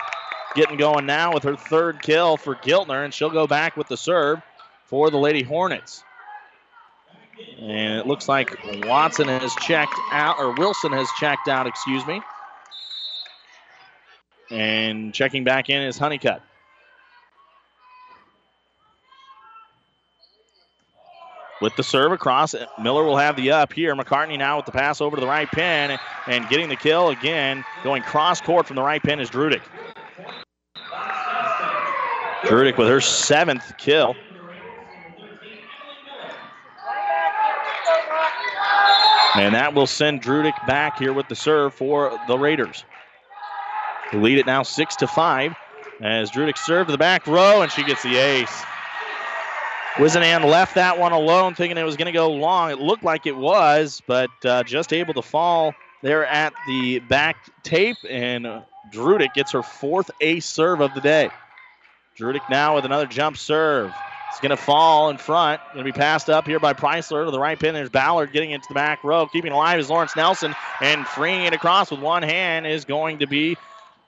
getting 0.55 0.76
going 0.76 1.07
now 1.07 1.32
with 1.32 1.43
her 1.45 1.57
third 1.57 2.03
kill 2.03 2.37
for 2.37 2.55
Giltner, 2.55 3.05
and 3.05 3.12
she'll 3.12 3.30
go 3.30 3.47
back 3.47 3.76
with 3.76 3.89
the 3.89 3.97
serve 3.97 4.41
for 4.85 5.11
the 5.11 5.18
Lady 5.18 5.43
Hornets. 5.43 6.05
And 7.59 7.99
it 7.99 8.07
looks 8.07 8.28
like 8.28 8.57
Watson 8.87 9.28
has 9.28 9.55
checked 9.57 9.99
out, 10.12 10.39
or 10.39 10.55
Wilson 10.55 10.93
has 10.93 11.09
checked 11.18 11.49
out, 11.49 11.66
excuse 11.66 12.07
me. 12.07 12.22
And 14.51 15.12
checking 15.12 15.45
back 15.45 15.70
in 15.70 15.82
is 15.82 15.99
Honeycutt. 15.99 16.43
With 21.64 21.76
the 21.76 21.82
serve 21.82 22.12
across, 22.12 22.54
Miller 22.78 23.04
will 23.04 23.16
have 23.16 23.36
the 23.36 23.50
up 23.50 23.72
here. 23.72 23.96
McCartney 23.96 24.36
now 24.36 24.58
with 24.58 24.66
the 24.66 24.72
pass 24.72 25.00
over 25.00 25.16
to 25.16 25.20
the 25.22 25.26
right 25.26 25.50
pin 25.50 25.98
and 26.26 26.46
getting 26.50 26.68
the 26.68 26.76
kill 26.76 27.08
again. 27.08 27.64
Going 27.82 28.02
cross 28.02 28.38
court 28.38 28.66
from 28.66 28.76
the 28.76 28.82
right 28.82 29.02
pin 29.02 29.18
is 29.18 29.30
Drudick. 29.30 29.62
Drudick 32.42 32.76
with 32.76 32.86
her 32.86 33.00
seventh 33.00 33.78
kill. 33.78 34.14
And 39.36 39.54
that 39.54 39.72
will 39.72 39.86
send 39.86 40.20
Drudick 40.20 40.66
back 40.66 40.98
here 40.98 41.14
with 41.14 41.28
the 41.28 41.34
serve 41.34 41.72
for 41.72 42.14
the 42.28 42.36
Raiders. 42.36 42.84
Lead 44.12 44.36
it 44.36 44.44
now 44.44 44.62
six 44.62 44.96
to 44.96 45.06
five 45.06 45.54
as 46.02 46.30
Drudick 46.30 46.58
served 46.58 46.90
the 46.90 46.98
back 46.98 47.26
row 47.26 47.62
and 47.62 47.72
she 47.72 47.82
gets 47.84 48.02
the 48.02 48.18
ace. 48.18 48.64
Wizenan 49.95 50.45
left 50.45 50.74
that 50.74 50.99
one 50.99 51.12
alone, 51.12 51.55
thinking 51.55 51.78
it 51.78 51.84
was 51.84 51.97
going 51.97 52.07
to 52.07 52.12
go 52.12 52.30
long. 52.30 52.70
It 52.70 52.80
looked 52.80 53.05
like 53.05 53.26
it 53.26 53.36
was, 53.36 54.03
but 54.09 54.30
uh, 54.45 54.64
just 54.64 54.92
able 54.92 55.14
to 55.14 55.22
fall 55.22 55.72
there 56.03 56.26
at 56.26 56.53
the 56.66 56.99
back 56.99 57.36
tape, 57.62 57.97
and 58.09 58.45
uh, 58.45 58.62
gets 59.34 59.53
her 59.53 59.62
fourth 59.62 60.11
ace 60.20 60.47
serve 60.47 60.80
of 60.80 60.92
the 60.95 61.01
day. 61.01 61.30
Drudick 62.18 62.49
now 62.51 62.74
with 62.74 62.84
another 62.84 63.07
jump 63.07 63.36
serve. 63.36 63.92
It's 64.30 64.40
going 64.40 64.51
to 64.51 64.57
fall 64.57 65.11
in 65.11 65.16
front. 65.16 65.61
Going 65.72 65.84
to 65.86 65.92
be 65.92 65.97
passed 65.97 66.28
up 66.28 66.45
here 66.45 66.59
by 66.59 66.74
Preisler 66.74 67.24
to 67.24 67.30
the 67.30 67.38
right 67.38 67.59
pin. 67.59 67.72
There's 67.72 67.88
Ballard 67.88 68.32
getting 68.32 68.51
into 68.51 68.66
the 68.68 68.74
back 68.74 69.05
row. 69.05 69.26
Keeping 69.26 69.53
alive 69.53 69.78
is 69.78 69.88
Lawrence 69.88 70.16
Nelson, 70.16 70.57
and 70.80 71.07
freeing 71.07 71.45
it 71.45 71.53
across 71.53 71.92
with 71.92 72.01
one 72.01 72.24
hand 72.24 72.66
is 72.66 72.84
going 72.84 73.20
to 73.20 73.28
be 73.28 73.57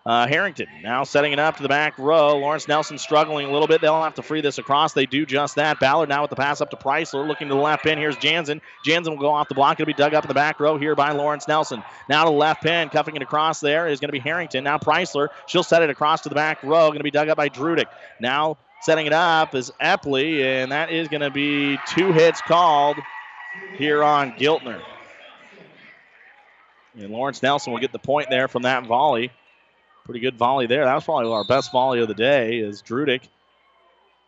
uh, 0.07 0.25
Harrington. 0.29 0.69
Now 0.83 1.03
setting 1.03 1.33
it 1.33 1.41
up 1.41 1.57
to 1.57 1.65
the 1.65 1.69
back 1.69 1.99
row. 1.99 2.39
Lawrence 2.39 2.69
Nelson 2.69 2.97
struggling 2.97 3.49
a 3.49 3.53
little 3.53 3.67
bit. 3.67 3.81
They'll 3.81 4.01
have 4.01 4.15
to 4.15 4.23
free 4.23 4.41
this 4.41 4.57
across. 4.57 4.93
They 4.93 5.05
do 5.05 5.27
just 5.27 5.57
that. 5.57 5.81
Ballard 5.81 6.09
now 6.09 6.23
with 6.23 6.31
the 6.31 6.37
pass 6.37 6.61
up 6.61 6.71
to 6.71 6.77
Preisler, 6.77 7.27
looking 7.27 7.49
to 7.49 7.55
the 7.55 7.61
left 7.61 7.83
pin. 7.83 7.99
Here's 7.99 8.17
Jansen. 8.17 8.63
Jansen 8.85 9.15
will 9.15 9.21
go 9.21 9.31
off 9.31 9.49
the 9.49 9.57
block. 9.57 9.81
It'll 9.81 9.87
be 9.87 9.93
dug 9.93 10.15
up 10.15 10.25
in 10.25 10.29
the 10.29 10.35
back 10.35 10.61
row 10.61 10.79
here 10.79 10.95
by 10.95 11.11
Lawrence 11.11 11.49
Nelson. 11.49 11.83
Now 12.09 12.25
to 12.25 12.31
the 12.31 12.37
left 12.37 12.63
pin, 12.63 12.89
cuffing 12.89 13.17
it 13.17 13.23
across 13.23 13.59
there 13.59 13.89
is 13.89 13.99
going 13.99 14.09
to 14.09 14.13
be 14.13 14.21
Harrington. 14.21 14.63
Now 14.63 14.79
Preisler. 14.79 15.29
She'll 15.47 15.65
set 15.65 15.83
it 15.83 15.91
across 15.91 16.21
to 16.21 16.29
the 16.29 16.37
back 16.37 16.63
row. 16.63 16.89
Going 16.89 16.99
to 16.99 17.05
be 17.05 17.11
dug 17.11 17.29
up 17.29 17.37
by 17.37 17.49
Drudick. 17.49 17.87
Now 18.21 18.59
setting 18.83 19.07
it 19.07 19.13
up 19.13 19.57
is 19.57 19.73
Epley, 19.81 20.45
and 20.45 20.71
that 20.71 20.93
is 20.93 21.09
going 21.09 21.23
to 21.23 21.31
be 21.31 21.79
two 21.89 22.13
hits 22.13 22.41
called 22.43 22.97
here 23.77 24.05
on 24.05 24.33
Giltner. 24.35 24.81
And 26.95 27.11
Lawrence 27.11 27.43
Nelson 27.43 27.73
will 27.73 27.81
get 27.81 27.91
the 27.91 27.99
point 27.99 28.29
there 28.31 28.47
from 28.47 28.63
that 28.63 28.87
volley. 28.87 29.33
Pretty 30.07 30.21
good 30.21 30.39
volley 30.39 30.69
there. 30.69 30.85
That 30.85 30.95
was 30.95 31.05
probably 31.05 31.33
our 31.33 31.45
best 31.45 31.73
volley 31.73 32.01
of 32.01 32.07
the 32.07 32.15
day. 32.15 32.59
Is 32.59 32.81
Drudick 32.81 33.23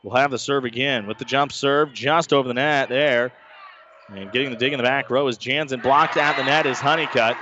will 0.03 0.17
have 0.17 0.33
the 0.33 0.39
serve 0.39 0.65
again 0.65 1.07
with 1.07 1.19
the 1.19 1.25
jump 1.25 1.53
serve 1.53 1.93
just 1.93 2.33
over 2.33 2.49
the 2.49 2.55
net 2.55 2.89
there. 2.89 3.33
And 4.09 4.33
getting 4.33 4.51
the 4.51 4.57
dig 4.57 4.73
in 4.73 4.79
the 4.79 4.83
back 4.83 5.09
row 5.09 5.29
is 5.29 5.39
Jansen. 5.39 5.79
Blocked 5.79 6.17
at 6.17 6.37
the 6.37 6.43
net 6.43 6.67
is 6.67 6.81
Honeycutt. 6.81 7.37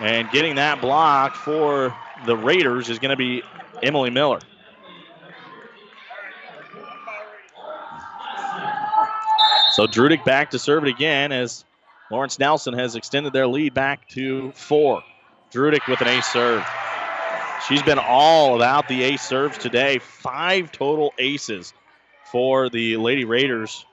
And 0.00 0.30
getting 0.30 0.56
that 0.56 0.82
block 0.82 1.34
for 1.34 1.96
the 2.26 2.36
Raiders 2.36 2.90
is 2.90 2.98
going 2.98 3.10
to 3.10 3.16
be 3.16 3.42
Emily 3.82 4.10
Miller. 4.10 4.40
So 9.72 9.86
Drudick 9.86 10.26
back 10.26 10.50
to 10.50 10.58
serve 10.58 10.84
it 10.84 10.90
again 10.90 11.32
as 11.32 11.64
Lawrence 12.10 12.38
Nelson 12.38 12.74
has 12.74 12.96
extended 12.96 13.32
their 13.32 13.46
lead 13.46 13.72
back 13.72 14.06
to 14.10 14.52
four. 14.52 15.02
Drudick 15.50 15.88
with 15.88 16.02
an 16.02 16.08
ace 16.08 16.26
serve. 16.26 16.62
She's 17.68 17.82
been 17.82 17.98
all 17.98 18.56
about 18.56 18.88
the 18.88 19.04
ace 19.04 19.22
serves 19.22 19.56
today. 19.56 19.98
Five 19.98 20.72
total 20.72 21.14
aces 21.16 21.72
for 22.32 22.68
the 22.68 22.96
Lady 22.96 23.24
Raiders. 23.24 23.86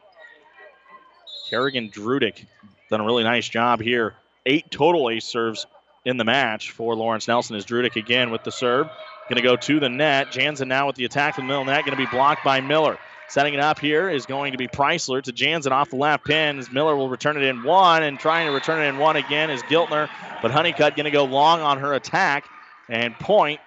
Kerrigan 1.50 1.92
Drudick 1.92 2.46
done 2.90 3.02
a 3.02 3.06
really 3.06 3.24
nice 3.24 3.48
job 3.48 3.80
here. 3.80 4.16
Eight 4.46 4.72
total 4.72 5.10
ace 5.12 5.26
serves 5.26 5.68
in 6.04 6.18
the 6.18 6.24
match 6.24 6.72
for 6.72 6.96
Lawrence 6.96 7.28
Nelson 7.28 7.56
as 7.56 7.66
Drudick 7.66 7.96
again 7.96 8.32
with 8.32 8.44
the 8.44 8.52
serve. 8.52 8.88
Going 9.30 9.42
to 9.42 9.48
go 9.48 9.56
to 9.56 9.80
the 9.80 9.90
net. 9.90 10.32
Jansen 10.32 10.68
now 10.68 10.88
with 10.88 10.96
the 10.96 11.06
attack 11.06 11.36
from 11.36 11.46
the 11.46 11.50
middle 11.50 11.66
net. 11.66 11.86
Going 11.86 11.96
to 11.96 12.04
be 12.04 12.10
blocked 12.10 12.44
by 12.44 12.62
Miller. 12.62 12.98
Setting 13.28 13.54
it 13.54 13.60
up 13.60 13.78
here 13.78 14.10
is 14.10 14.26
going 14.26 14.54
to 14.54 14.58
be 14.58 14.68
Preisler 14.68 15.22
to 15.22 15.32
Jansen 15.32 15.72
off 15.72 15.92
the 15.92 15.98
left 15.98 16.26
pin 16.26 16.58
as 16.58 16.72
Miller 16.72 16.96
will 16.96 17.10
return 17.10 17.38
it 17.38 17.44
in 17.44 17.62
one 17.62 18.02
and 18.02 18.20
trying 18.20 18.48
to 18.48 18.52
return 18.52 18.84
it 18.84 18.88
in 18.88 18.98
one 18.98 19.16
again 19.16 19.52
is 19.52 19.62
Giltner. 19.64 20.10
But 20.42 20.50
Honeycutt 20.50 20.96
going 20.96 21.04
to 21.04 21.12
go 21.12 21.26
long 21.26 21.62
on 21.62 21.78
her 21.78 21.94
attack 21.94 22.46
and 22.90 23.14
point 23.16 23.60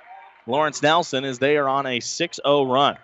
Lawrence 0.47 0.83
Nelson 0.83 1.25
as 1.25 1.39
they 1.39 1.57
are 1.57 1.69
on 1.69 1.87
a 1.87 2.01
6 2.01 2.41
0 2.45 2.65
run. 2.65 2.99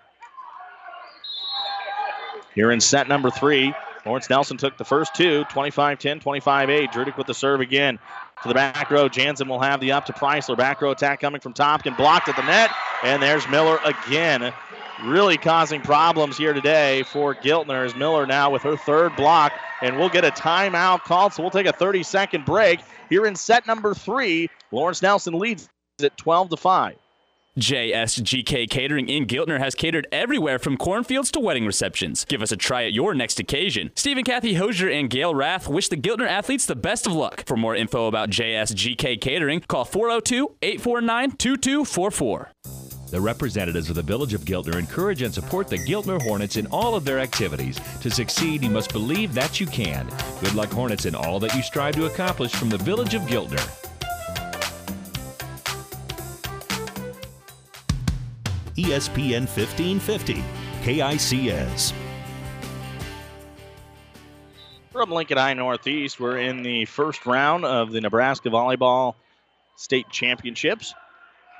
Here 2.53 2.71
in 2.71 2.81
set 2.81 3.07
number 3.07 3.31
three, 3.31 3.73
Lawrence 4.05 4.29
Nelson 4.29 4.57
took 4.57 4.77
the 4.77 4.85
first 4.85 5.15
two 5.15 5.45
25 5.45 5.99
10, 5.99 6.19
25 6.19 6.69
8. 6.69 6.91
Drudick 6.91 7.17
with 7.17 7.27
the 7.27 7.33
serve 7.33 7.61
again 7.61 7.99
to 8.41 8.47
the 8.47 8.53
back 8.53 8.89
row. 8.91 9.07
Jansen 9.07 9.47
will 9.47 9.59
have 9.59 9.79
the 9.79 9.91
up 9.93 10.05
to 10.05 10.13
Preisler. 10.13 10.57
Back 10.57 10.81
row 10.81 10.91
attack 10.91 11.21
coming 11.21 11.41
from 11.41 11.53
Tompkin, 11.53 11.95
blocked 11.95 12.27
at 12.27 12.35
the 12.35 12.43
net. 12.43 12.71
And 13.03 13.21
there's 13.21 13.47
Miller 13.49 13.79
again 13.85 14.53
really 15.05 15.37
causing 15.37 15.79
problems 15.81 16.37
here 16.37 16.51
today 16.51 17.03
for 17.03 17.33
Giltner 17.33 17.85
as 17.85 17.95
Miller 17.95 18.25
now 18.25 18.49
with 18.49 18.63
her 18.63 18.75
third 18.75 19.15
block. 19.15 19.53
And 19.81 19.97
we'll 19.97 20.09
get 20.09 20.25
a 20.25 20.31
timeout 20.31 21.03
called, 21.03 21.33
so 21.33 21.41
we'll 21.41 21.51
take 21.51 21.67
a 21.67 21.73
30 21.73 22.03
second 22.03 22.45
break 22.45 22.81
here 23.09 23.25
in 23.25 23.35
set 23.35 23.65
number 23.65 23.93
three. 23.93 24.49
Lawrence 24.71 25.01
Nelson 25.01 25.33
leads 25.33 25.69
at 26.03 26.17
12 26.17 26.49
to 26.49 26.57
5. 26.57 26.95
JSGK 27.57 28.69
Catering 28.69 29.09
in 29.09 29.25
Giltner 29.25 29.59
has 29.59 29.75
catered 29.75 30.07
everywhere 30.11 30.59
from 30.59 30.77
cornfields 30.77 31.29
to 31.31 31.39
wedding 31.41 31.65
receptions. 31.65 32.23
Give 32.25 32.41
us 32.41 32.53
a 32.53 32.57
try 32.57 32.85
at 32.85 32.93
your 32.93 33.13
next 33.13 33.39
occasion. 33.39 33.91
Steve 33.95 34.17
and 34.17 34.25
Kathy 34.25 34.53
Hosier 34.53 34.89
and 34.89 35.09
Gail 35.09 35.35
Rath 35.35 35.67
wish 35.67 35.89
the 35.89 35.97
Giltner 35.97 36.27
athletes 36.27 36.65
the 36.65 36.75
best 36.75 37.05
of 37.05 37.13
luck. 37.13 37.43
For 37.45 37.57
more 37.57 37.75
info 37.75 38.07
about 38.07 38.29
JSGK 38.29 39.19
Catering, 39.19 39.61
call 39.61 39.83
402 39.83 40.55
849 40.61 41.31
2244. 41.31 42.51
The 43.09 43.19
representatives 43.19 43.89
of 43.89 43.95
the 43.95 44.03
Village 44.03 44.35
of 44.35 44.41
Giltner 44.41 44.75
encourage 44.77 45.23
and 45.23 45.33
support 45.33 45.67
the 45.67 45.79
Giltner 45.79 46.21
Hornets 46.21 46.57
in 46.57 46.67
all 46.67 46.93
of 46.93 47.03
their 47.03 47.19
activities. 47.19 47.79
To 48.01 48.11
succeed, 48.11 48.63
you 48.63 48.69
must 48.69 48.93
believe 48.93 49.33
that 49.33 49.59
you 49.59 49.65
can. 49.65 50.07
Good 50.41 50.53
luck, 50.53 50.71
Hornets, 50.71 51.05
in 51.05 51.15
all 51.15 51.39
that 51.39 51.55
you 51.55 51.63
strive 51.63 51.95
to 51.95 52.05
accomplish 52.05 52.53
from 52.53 52.69
the 52.69 52.77
Village 52.77 53.15
of 53.15 53.23
Giltner. 53.23 53.88
ESPN 58.83 59.41
1550, 59.41 60.41
KICS. 60.83 61.93
From 64.91 65.11
Lincoln 65.11 65.37
High 65.37 65.53
Northeast, 65.53 66.17
we're 66.17 66.37
in 66.37 66.63
the 66.63 66.85
first 66.85 67.25
round 67.25 67.65
of 67.65 67.91
the 67.91 67.99
Nebraska 67.99 68.47
Volleyball 68.47 69.15
State 69.75 70.09
Championships. 70.09 70.93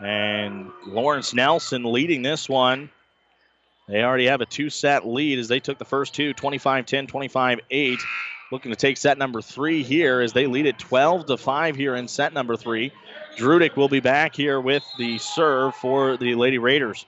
And 0.02 0.72
Lawrence 0.88 1.34
Nelson 1.34 1.84
leading 1.84 2.22
this 2.22 2.48
one. 2.48 2.90
They 3.90 4.02
already 4.02 4.28
have 4.28 4.40
a 4.40 4.46
two 4.46 4.70
set 4.70 5.06
lead 5.06 5.40
as 5.40 5.50
they 5.50 5.60
took 5.60 5.78
the 5.78 5.84
first 5.84 6.14
two 6.14 6.34
25 6.34 6.86
10, 6.86 7.08
25 7.08 7.60
8. 7.70 8.00
Looking 8.52 8.72
to 8.72 8.76
take 8.76 8.97
set 8.97 9.18
number 9.18 9.41
three 9.41 9.84
here 9.84 10.22
as 10.22 10.34
they 10.34 10.47
lead 10.47 10.66
it 10.66 10.80
12 10.80 11.28
to 11.28 11.38
5 11.38 11.76
here 11.76 11.95
in 11.95 12.08
set 12.08 12.34
number 12.34 12.56
three. 12.56 12.91
Drudick 13.38 13.76
will 13.76 13.89
be 13.89 14.00
back 14.00 14.36
here 14.36 14.60
with 14.60 14.84
the 14.97 15.20
serve 15.20 15.76
for 15.76 16.18
the 16.18 16.34
Lady 16.34 16.58
Raiders. 16.58 17.06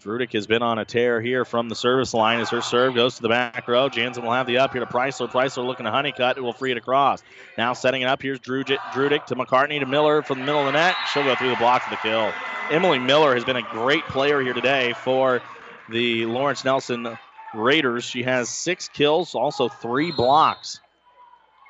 Drudick 0.00 0.32
has 0.32 0.46
been 0.46 0.62
on 0.62 0.78
a 0.78 0.84
tear 0.86 1.20
here 1.20 1.44
from 1.44 1.68
the 1.68 1.74
service 1.74 2.14
line 2.14 2.40
as 2.40 2.48
her 2.48 2.62
serve 2.62 2.94
goes 2.94 3.16
to 3.16 3.22
the 3.22 3.28
back 3.28 3.68
row. 3.68 3.90
Jansen 3.90 4.24
will 4.24 4.32
have 4.32 4.46
the 4.46 4.58
up 4.58 4.72
here 4.72 4.80
to 4.80 4.90
Preisler. 4.90 5.30
Preisler 5.30 5.66
looking 5.66 5.84
to 5.84 5.92
Honeycutt, 5.92 6.38
It 6.38 6.40
will 6.40 6.54
free 6.54 6.70
it 6.70 6.78
across. 6.78 7.22
Now 7.58 7.74
setting 7.74 8.00
it 8.00 8.06
up, 8.06 8.22
here's 8.22 8.40
Drudick 8.40 9.26
to 9.26 9.36
McCartney 9.36 9.80
to 9.80 9.86
Miller 9.86 10.22
from 10.22 10.38
the 10.38 10.46
middle 10.46 10.60
of 10.60 10.66
the 10.66 10.72
net. 10.72 10.96
She'll 11.12 11.24
go 11.24 11.34
through 11.34 11.50
the 11.50 11.56
block 11.56 11.82
for 11.82 11.90
the 11.90 11.96
kill. 11.96 12.32
Emily 12.70 12.98
Miller 12.98 13.34
has 13.34 13.44
been 13.44 13.56
a 13.56 13.62
great 13.62 14.04
player 14.04 14.40
here 14.40 14.54
today 14.54 14.94
for 14.94 15.42
the 15.90 16.24
Lawrence 16.24 16.64
Nelson 16.64 17.18
Raiders. 17.54 18.04
She 18.04 18.22
has 18.22 18.48
six 18.48 18.88
kills, 18.88 19.34
also 19.34 19.68
three 19.68 20.12
blocks. 20.12 20.80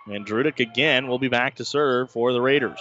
And 0.07 0.27
Drudick 0.27 0.61
again 0.61 1.09
will 1.09 1.19
be 1.19 1.29
back 1.29 1.57
to 1.57 1.65
serve 1.65 2.11
for 2.11 2.33
the 2.33 2.41
Raiders. 2.41 2.79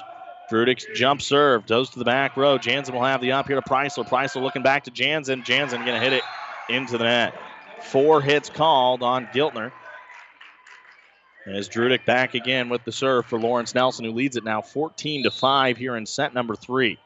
Drudick's 0.52 0.86
jump 0.94 1.22
serve 1.22 1.66
goes 1.66 1.90
to 1.92 2.00
the 2.00 2.06
back 2.06 2.36
row. 2.36 2.58
Jansen 2.58 2.94
will 2.94 3.04
have 3.04 3.22
the 3.22 3.32
up 3.32 3.48
here 3.48 3.56
to 3.56 3.62
Preisler. 3.62 4.08
Preisler 4.08 4.42
looking 4.42 4.64
back 4.64 4.84
to 4.84 4.92
Jansen. 4.92 5.44
Jansen 5.44 5.86
going 5.86 6.00
to 6.00 6.04
hit 6.04 6.14
it 6.14 6.24
into 6.70 6.98
the 6.98 7.06
net. 7.06 7.34
Four 7.82 8.22
hits 8.22 8.50
called 8.50 9.04
on 9.04 9.28
Giltner. 9.28 9.72
As 11.46 11.68
Drudick 11.68 12.06
back 12.06 12.36
again 12.36 12.70
with 12.70 12.86
the 12.86 12.92
serve 12.92 13.26
for 13.26 13.38
Lawrence 13.38 13.76
Nelson, 13.76 14.06
who 14.06 14.12
leads 14.12 14.38
it 14.38 14.46
now 14.46 14.62
14 14.62 15.24
to 15.24 15.32
5 15.32 15.78
here 15.78 15.98
in 15.98 16.06
set 16.06 16.34
number 16.34 16.56
three. 16.56 16.98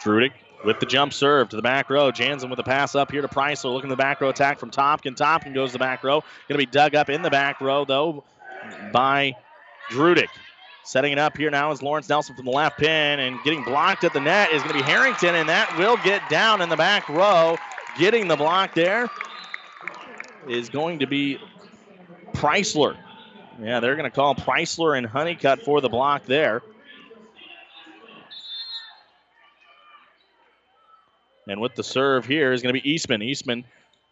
Drudick 0.00 0.32
with 0.64 0.80
the 0.80 0.86
jump 0.86 1.12
serve 1.12 1.48
to 1.50 1.56
the 1.56 1.62
back 1.62 1.90
row. 1.90 2.10
Jansen 2.10 2.50
with 2.50 2.56
the 2.56 2.62
pass 2.62 2.94
up 2.94 3.10
here 3.10 3.22
to 3.22 3.28
Preisler. 3.28 3.72
Looking 3.72 3.90
the 3.90 3.96
back 3.96 4.20
row 4.20 4.28
attack 4.28 4.58
from 4.58 4.70
Tompkin. 4.70 5.16
Tompkin 5.16 5.54
goes 5.54 5.70
to 5.70 5.72
the 5.74 5.78
back 5.78 6.04
row. 6.04 6.20
Going 6.48 6.58
to 6.60 6.66
be 6.66 6.66
dug 6.66 6.94
up 6.94 7.08
in 7.08 7.22
the 7.22 7.30
back 7.30 7.60
row, 7.60 7.84
though, 7.84 8.24
by 8.92 9.36
Drudick. 9.90 10.28
Setting 10.82 11.12
it 11.12 11.18
up 11.18 11.36
here 11.36 11.50
now 11.50 11.70
is 11.70 11.82
Lawrence 11.82 12.08
Nelson 12.08 12.34
from 12.34 12.46
the 12.46 12.50
left 12.50 12.78
pin 12.78 13.20
and 13.20 13.38
getting 13.44 13.62
blocked 13.64 14.02
at 14.04 14.12
the 14.12 14.20
net 14.20 14.50
is 14.52 14.62
going 14.62 14.74
to 14.74 14.82
be 14.82 14.84
Harrington, 14.84 15.34
and 15.34 15.48
that 15.48 15.76
will 15.78 15.96
get 15.98 16.28
down 16.28 16.62
in 16.62 16.68
the 16.68 16.76
back 16.76 17.08
row. 17.08 17.56
Getting 17.98 18.28
the 18.28 18.36
block 18.36 18.74
there 18.74 19.08
is 20.48 20.68
going 20.68 21.00
to 21.00 21.06
be 21.06 21.38
Preisler. 22.32 22.96
Yeah, 23.62 23.80
they're 23.80 23.96
going 23.96 24.10
to 24.10 24.14
call 24.14 24.34
Preisler 24.34 24.96
and 24.96 25.06
Honeycutt 25.06 25.62
for 25.62 25.80
the 25.80 25.88
block 25.88 26.24
there. 26.24 26.62
And 31.50 31.60
with 31.60 31.74
the 31.74 31.84
serve 31.84 32.24
here 32.24 32.52
is 32.52 32.62
going 32.62 32.74
to 32.74 32.80
be 32.80 32.90
Eastman. 32.90 33.22
Eastman 33.22 33.64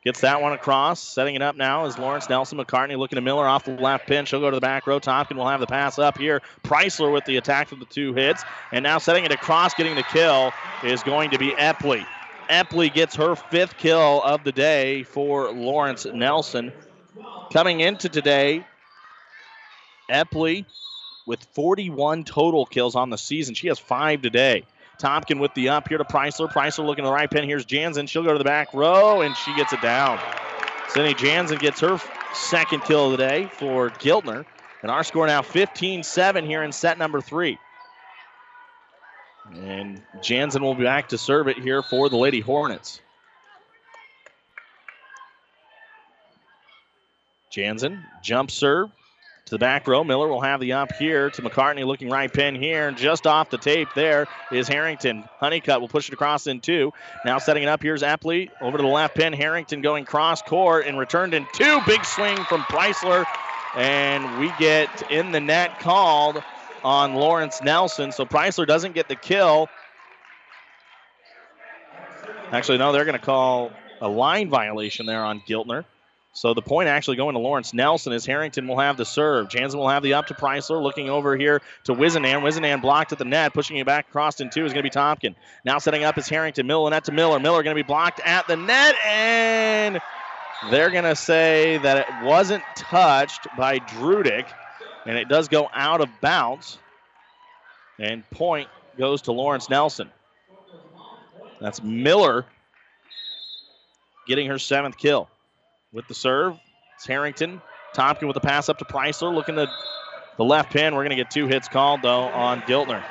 Gets 0.05 0.20
that 0.20 0.41
one 0.41 0.53
across. 0.53 1.01
Setting 1.01 1.34
it 1.34 1.43
up 1.43 1.57
now 1.57 1.84
is 1.84 1.99
Lawrence 1.99 2.28
Nelson. 2.28 2.57
McCartney 2.57 2.97
looking 2.97 3.16
to 3.16 3.20
Miller 3.20 3.47
off 3.47 3.64
the 3.64 3.72
left 3.72 4.07
pin. 4.07 4.24
She'll 4.24 4.41
go 4.41 4.49
to 4.49 4.57
the 4.57 4.61
back 4.61 4.86
row. 4.86 5.01
Tompkin 5.01 5.36
will 5.36 5.49
have 5.49 5.59
the 5.59 5.66
pass 5.66 5.99
up 5.99 6.16
here. 6.16 6.41
Preisler 6.62 7.12
with 7.12 7.24
the 7.24 7.36
attack 7.36 7.68
for 7.68 7.74
the 7.74 7.84
two 7.84 8.14
hits. 8.14 8.45
And 8.70 8.84
now 8.84 8.99
setting 8.99 9.24
it 9.24 9.32
across, 9.32 9.74
getting 9.74 9.97
the 9.97 10.05
kill 10.05 10.53
is 10.84 11.03
going 11.03 11.30
to 11.30 11.39
be 11.39 11.51
Epley. 11.51 12.07
Epley 12.49 12.95
gets 12.95 13.16
her 13.16 13.34
fifth 13.34 13.76
kill 13.76 14.22
of 14.22 14.45
the 14.45 14.53
day 14.53 15.03
for 15.03 15.53
Lawrence 15.53 16.07
Nelson. 16.07 16.72
Coming 17.53 17.80
into 17.80 18.09
today, 18.09 18.64
Epley 20.09 20.64
with 21.26 21.43
41 21.55 22.22
total 22.22 22.66
kills 22.66 22.95
on 22.95 23.11
the 23.11 23.18
season. 23.18 23.55
She 23.57 23.66
has 23.66 23.80
five 23.80 24.22
today. 24.22 24.64
Tompkin 24.99 25.38
with 25.38 25.55
the 25.55 25.68
up 25.68 25.88
here 25.88 25.99
to 25.99 26.05
Preisler. 26.05 26.51
Preisler 26.51 26.84
looking 26.84 27.05
to 27.05 27.09
the 27.09 27.14
right 27.14 27.30
pin. 27.30 27.44
Here's 27.44 27.64
Jansen. 27.64 28.07
She'll 28.07 28.24
go 28.24 28.32
to 28.32 28.38
the 28.38 28.44
back 28.44 28.74
row, 28.74 29.22
and 29.22 29.36
she 29.36 29.55
gets 29.55 29.72
it 29.72 29.80
down. 29.80 30.18
Cindy 30.88 31.14
Jansen 31.14 31.59
gets 31.59 31.80
her 31.80 32.01
second 32.34 32.82
kill 32.84 33.07
of 33.07 33.12
the 33.12 33.18
day 33.18 33.49
for 33.53 33.90
Giltner. 33.90 34.44
And 34.82 34.90
our 34.90 35.05
score 35.05 35.26
now 35.26 35.42
15 35.42 36.03
7 36.03 36.44
here 36.44 36.62
in 36.62 36.72
set 36.72 36.99
number 36.99 37.20
three. 37.20 37.59
And 39.55 40.03
Jansen 40.22 40.62
will 40.62 40.74
be 40.74 40.84
back 40.84 41.09
to 41.09 41.18
serve 41.18 41.49
it 41.49 41.59
here 41.59 41.82
for 41.82 42.09
the 42.09 42.16
Lady 42.16 42.40
Hornets. 42.40 43.01
Jansen, 47.51 48.05
jump 48.22 48.51
serve 48.51 48.90
to 49.49 49.55
the 49.55 49.59
back 49.59 49.86
row. 49.86 50.05
Miller 50.05 50.28
will 50.28 50.40
have 50.40 50.61
the 50.61 50.72
up 50.72 50.92
here 50.92 51.30
to 51.30 51.42
McCartney 51.42 51.84
looking 51.84 52.11
right 52.11 52.32
pin 52.32 52.55
here. 52.55 52.88
And 52.88 52.96
just 52.96 53.26
off 53.26 53.51
the 53.51 53.59
tape 53.59 53.88
there 53.94 54.26
is 54.53 54.68
Harrington. 54.68 55.24
Honeycutt 55.38 55.80
will 55.80 55.88
push 55.88 56.09
it 56.09 56.14
across 56.14 56.46
in 56.46 56.61
two. 56.61 56.92
Now 57.24 57.38
setting 57.38 57.62
it 57.62 57.66
up 57.66 57.82
here's 57.82 58.03
Epley 58.03 58.51
over 58.61 58.76
to 58.76 58.82
the 58.82 58.88
left 58.88 59.16
pin. 59.16 59.32
Harrington 59.32 59.82
going 59.82 60.05
cross 60.05 60.42
court 60.42 60.86
and 60.86 60.99
returned 60.99 61.34
in 61.34 61.46
two. 61.53 61.80
Big 61.86 62.05
swing 62.05 62.36
from 62.44 62.62
Preisler. 62.62 63.24
And 63.76 64.40
we 64.40 64.53
get 64.59 65.11
in 65.11 65.32
the 65.32 65.40
net 65.40 65.80
called 65.80 66.42
on 66.84 67.14
Lawrence 67.14 67.62
Nelson. 67.62 68.12
So 68.12 68.24
Preisler 68.24 68.66
doesn't 68.66 68.94
get 68.94 69.09
the 69.09 69.16
kill. 69.16 69.68
Actually, 72.51 72.78
no, 72.78 72.92
they're 72.92 73.05
going 73.05 73.18
to 73.18 73.24
call 73.24 73.72
a 74.01 74.09
line 74.09 74.49
violation 74.49 75.07
there 75.07 75.22
on 75.22 75.40
Giltner. 75.40 75.84
So 76.33 76.55
the 76.55 76.62
point 76.62 76.89
actually 76.89 77.16
going 77.16 77.35
to 77.35 77.41
Lawrence 77.41 77.74
Nelson 77.74 78.12
as 78.12 78.24
Harrington 78.24 78.68
will 78.68 78.79
have 78.79 78.97
the 78.97 79.05
serve. 79.05 79.49
Jansen 79.49 79.81
will 79.81 79.89
have 79.89 80.03
the 80.03 80.14
up 80.14 80.26
to 80.29 80.35
Preisler. 80.35 80.81
Looking 80.81 81.11
over 81.11 81.37
here 81.37 81.61
to 81.85 81.95
Wizenan. 81.95 82.43
Wizenan 82.43 82.81
blocked 82.81 83.12
at 83.12 83.18
the 83.18 83.24
net. 83.24 83.55
Pushing 83.55 83.76
it 83.79 83.87
back 83.87 84.09
across 84.09 84.41
in 84.41 84.51
two 84.51 84.64
is 84.64 84.72
going 84.72 84.85
to 84.85 84.89
be 84.89 84.95
Tompkin. 84.95 85.35
Now 85.64 85.79
setting 85.79 86.05
up 86.05 86.16
is 86.16 86.29
Harrington. 86.29 86.66
Miller 86.66 86.91
net 86.91 87.05
to 87.05 87.12
Miller. 87.12 87.41
Miller 87.41 87.62
going 87.62 87.74
to 87.74 87.83
be 87.83 87.87
blocked 87.87 88.20
at 88.24 88.47
the 88.47 88.57
net. 88.57 88.95
And 89.05 90.01
they're 90.70 90.91
going 90.91 91.05
to 91.05 91.16
say 91.16 91.79
that 91.79 91.97
it 91.97 92.24
wasn't 92.24 92.62
touched 92.76 93.49
by 93.57 93.81
Drudick. 93.81 94.47
And 95.07 95.16
it 95.16 95.29
does 95.29 95.49
go 95.49 95.68
out 95.72 96.01
of 96.01 96.09
bounds. 96.20 96.79
And 97.99 98.29
point 98.31 98.68
goes 98.97 99.22
to 99.22 99.33
Lawrence 99.33 99.68
Nelson. 99.68 100.11
That's 101.61 101.83
Miller 101.83 102.45
getting 104.29 104.47
her 104.49 104.59
seventh 104.59 104.97
kill. 104.97 105.29
With 105.93 106.07
the 106.07 106.14
serve, 106.14 106.59
it's 106.97 107.07
Harrington. 107.07 107.62
Tompkin 107.95 108.26
with 108.26 108.34
the 108.34 108.41
pass 108.41 108.68
up 108.68 108.78
to 108.78 108.84
Preisler, 108.84 109.34
looking 109.34 109.57
to 109.57 109.70
the 110.36 110.45
left 110.45 110.72
pin. 110.72 110.95
We're 110.95 111.05
going 111.05 111.16
to 111.16 111.22
get 111.22 111.30
two 111.30 111.47
hits 111.47 111.68
called, 111.68 112.03
though, 112.03 112.24
on 112.24 112.61
Giltner. 112.62 113.03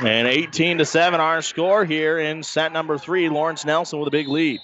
And 0.00 0.26
18 0.26 0.78
to 0.78 0.86
7, 0.86 1.20
our 1.20 1.42
score 1.42 1.84
here 1.84 2.18
in 2.18 2.42
set 2.42 2.72
number 2.72 2.96
three. 2.96 3.28
Lawrence 3.28 3.66
Nelson 3.66 3.98
with 3.98 4.08
a 4.08 4.10
big 4.10 4.28
lead. 4.28 4.60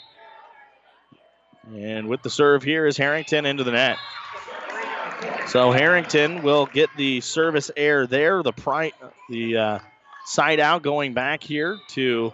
And 1.75 2.09
with 2.09 2.23
the 2.23 2.31
serve 2.31 2.63
here 2.63 2.87
is 2.87 2.97
Harrington 2.97 3.45
into 3.45 3.65
the 3.65 3.73
net. 3.73 3.99
So 5.49 5.73
Harrington 5.73 6.43
will 6.43 6.67
get 6.67 6.89
the 6.97 7.21
service 7.21 7.71
air 7.77 8.07
there. 8.07 8.43
The 8.43 8.53
pri- 8.53 8.93
the 9.29 9.57
uh, 9.57 9.79
side 10.25 10.61
out 10.61 10.83
going 10.83 11.13
back 11.13 11.43
here 11.43 11.79
to 11.91 12.33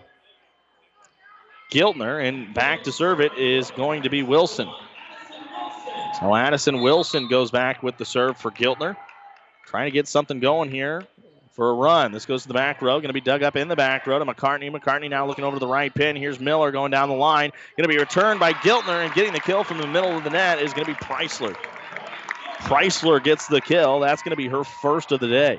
Giltner, 1.73 2.23
and 2.23 2.53
back 2.53 2.83
to 2.85 2.93
serve 2.93 3.21
it 3.21 3.33
is 3.39 3.71
going 3.71 4.03
to 4.03 4.11
be 4.11 4.23
Wilson. 4.23 4.69
So 6.21 6.35
Addison 6.35 6.83
Wilson 6.83 7.29
goes 7.29 7.51
back 7.51 7.83
with 7.83 7.97
the 7.97 8.05
serve 8.05 8.37
for 8.37 8.51
Giltner. 8.51 8.95
Trying 9.67 9.87
to 9.87 9.91
get 9.91 10.07
something 10.07 10.39
going 10.39 10.71
here 10.71 11.03
for 11.53 11.71
a 11.71 11.75
run. 11.75 12.13
This 12.13 12.27
goes 12.27 12.43
to 12.43 12.49
the 12.49 12.55
back 12.55 12.83
row. 12.83 12.99
Going 12.99 13.09
to 13.09 13.15
be 13.15 13.23
dug 13.23 13.43
up 13.43 13.57
in 13.57 13.69
the 13.69 13.77
back 13.77 14.07
row 14.07 14.19
to 14.19 14.25
McCartney. 14.27 14.71
McCartney 14.71 15.09
now 15.09 15.27
looking 15.27 15.45
over 15.45 15.57
to 15.57 15.61
the 15.61 15.67
right 15.67 15.93
pin. 15.93 16.15
Here's 16.15 16.39
Miller 16.39 16.71
going 16.73 16.91
down 16.91 17.09
the 17.09 17.15
line. 17.15 17.51
Going 17.79 17.89
to 17.89 17.95
be 17.95 17.99
returned 17.99 18.39
by 18.39 18.53
Giltner, 18.53 19.05
and 19.05 19.15
getting 19.15 19.33
the 19.33 19.41
kill 19.41 19.65
from 19.65 19.79
the 19.79 19.87
middle 19.87 20.11
of 20.11 20.25
the 20.25 20.31
net 20.31 20.61
is 20.61 20.75
going 20.75 20.85
to 20.85 20.93
be 20.93 20.99
Preisler. 20.99 21.57
Preisler 22.59 23.25
gets 23.25 23.47
the 23.47 23.63
kill. 23.63 24.01
That's 24.01 24.23
going 24.23 24.31
to 24.31 24.37
be 24.37 24.49
her 24.49 24.63
first 24.63 25.11
of 25.11 25.21
the 25.21 25.29
day. 25.29 25.59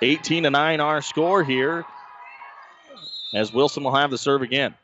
18 0.00 0.44
to 0.44 0.50
9 0.50 0.80
our 0.80 1.02
score 1.02 1.44
here 1.44 1.84
as 3.34 3.52
Wilson 3.52 3.82
will 3.82 3.94
have 3.94 4.10
the 4.10 4.18
serve 4.18 4.42
again. 4.42 4.74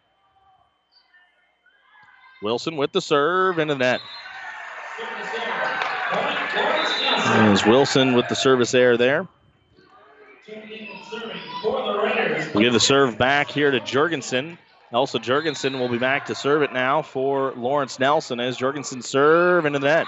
Wilson 2.42 2.76
with 2.76 2.92
the 2.92 3.01
serve 3.01 3.59
into 3.59 3.74
the 3.74 3.78
net. 3.78 4.01
As 7.26 7.64
Wilson 7.64 8.14
with 8.14 8.28
the 8.28 8.34
service 8.34 8.74
air 8.74 8.96
there. 8.96 9.28
We 12.55 12.64
give 12.64 12.72
the 12.72 12.80
serve 12.80 13.16
back 13.18 13.51
here 13.51 13.70
to 13.70 13.80
Jurgensen. 13.80 14.59
Elsa 14.92 15.18
Jurgensen 15.18 15.78
will 15.78 15.88
be 15.88 15.98
back 15.98 16.26
to 16.26 16.34
serve 16.34 16.62
it 16.62 16.72
now 16.72 17.03
for 17.03 17.53
Lawrence 17.53 17.98
Nelson 18.01 18.40
as 18.40 18.59
Jurgensen 18.59 19.05
serve 19.05 19.66
into 19.66 19.78
the 19.78 19.86
net. 19.86 20.07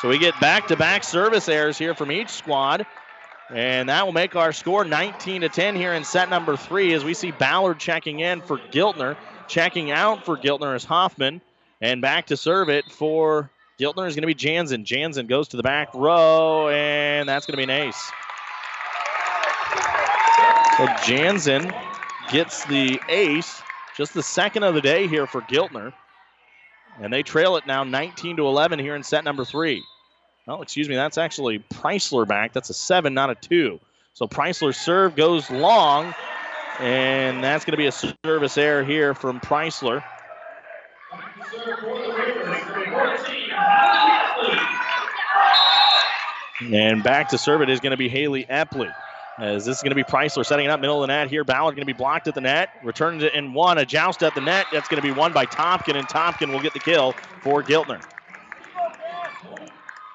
So 0.00 0.08
we 0.08 0.18
get 0.18 0.38
back 0.40 0.68
to 0.68 0.76
back 0.76 1.02
service 1.02 1.48
errors 1.48 1.78
here 1.78 1.94
from 1.94 2.12
each 2.12 2.28
squad. 2.28 2.86
And 3.50 3.88
that 3.88 4.04
will 4.06 4.12
make 4.12 4.36
our 4.36 4.52
score 4.52 4.84
19 4.84 5.42
to 5.42 5.48
10 5.48 5.76
here 5.76 5.92
in 5.92 6.04
set 6.04 6.30
number 6.30 6.56
three 6.56 6.94
as 6.94 7.04
we 7.04 7.14
see 7.14 7.32
Ballard 7.32 7.78
checking 7.78 8.20
in 8.20 8.40
for 8.40 8.58
Giltner. 8.58 9.16
Checking 9.48 9.90
out 9.90 10.24
for 10.24 10.36
Giltner 10.36 10.74
is 10.74 10.84
Hoffman. 10.84 11.42
And 11.80 12.00
back 12.00 12.26
to 12.26 12.36
serve 12.36 12.70
it 12.70 12.90
for 12.90 13.50
Giltner 13.78 14.06
is 14.06 14.14
going 14.14 14.22
to 14.22 14.26
be 14.28 14.34
Jansen. 14.34 14.84
Jansen 14.84 15.26
goes 15.26 15.48
to 15.48 15.56
the 15.56 15.62
back 15.62 15.92
row, 15.94 16.68
and 16.68 17.28
that's 17.28 17.46
going 17.46 17.54
to 17.54 17.66
be 17.66 17.72
an 17.72 17.88
ace. 17.88 18.10
So 20.78 20.86
Jansen 21.04 21.72
gets 22.30 22.64
the 22.66 23.00
ace, 23.08 23.60
just 23.96 24.14
the 24.14 24.22
second 24.22 24.62
of 24.62 24.74
the 24.74 24.80
day 24.80 25.08
here 25.08 25.26
for 25.26 25.40
Giltner. 25.42 25.92
And 27.00 27.12
they 27.12 27.22
trail 27.22 27.56
it 27.56 27.66
now 27.66 27.84
19 27.84 28.36
to 28.36 28.46
11 28.46 28.78
here 28.78 28.94
in 28.94 29.02
set 29.02 29.24
number 29.24 29.44
three. 29.44 29.82
Oh, 30.48 30.60
excuse 30.60 30.88
me, 30.88 30.96
that's 30.96 31.18
actually 31.18 31.60
Preisler 31.72 32.26
back. 32.26 32.52
That's 32.52 32.68
a 32.70 32.74
seven, 32.74 33.14
not 33.14 33.30
a 33.30 33.34
two. 33.36 33.78
So 34.14 34.26
Preisler's 34.26 34.76
serve 34.76 35.14
goes 35.14 35.50
long, 35.50 36.14
and 36.80 37.42
that's 37.42 37.64
going 37.64 37.72
to 37.72 37.76
be 37.76 37.86
a 37.86 37.92
service 38.24 38.58
error 38.58 38.82
here 38.82 39.14
from 39.14 39.40
Preisler. 39.40 40.02
And 46.60 47.02
back 47.02 47.28
to 47.28 47.38
serve 47.38 47.62
it 47.62 47.70
is 47.70 47.80
going 47.80 47.92
to 47.92 47.96
be 47.96 48.08
Haley 48.08 48.44
Epley. 48.44 48.92
As 49.38 49.64
this 49.64 49.76
is 49.76 49.82
going 49.82 49.90
to 49.90 49.96
be 49.96 50.04
Preisler 50.04 50.44
setting 50.44 50.66
it 50.66 50.70
up 50.70 50.80
middle 50.80 51.02
of 51.02 51.08
the 51.08 51.12
net 51.12 51.28
here. 51.28 51.42
Ballard 51.42 51.74
going 51.74 51.86
to 51.86 51.92
be 51.92 51.96
blocked 51.96 52.28
at 52.28 52.34
the 52.34 52.40
net. 52.40 52.68
returns 52.84 53.22
it 53.22 53.34
in 53.34 53.54
one. 53.54 53.78
A 53.78 53.86
joust 53.86 54.22
at 54.22 54.34
the 54.34 54.40
net. 54.40 54.66
That's 54.72 54.88
going 54.88 55.00
to 55.00 55.06
be 55.06 55.12
won 55.12 55.32
by 55.32 55.46
Tompkin, 55.46 55.96
and 55.96 56.06
Tompkin 56.06 56.52
will 56.52 56.60
get 56.60 56.74
the 56.74 56.80
kill 56.80 57.12
for 57.40 57.62
Giltner. 57.62 58.02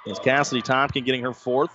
As 0.10 0.20
Cassidy 0.20 0.62
Tompkin 0.62 1.06
getting 1.06 1.24
her 1.24 1.34
fourth. 1.34 1.72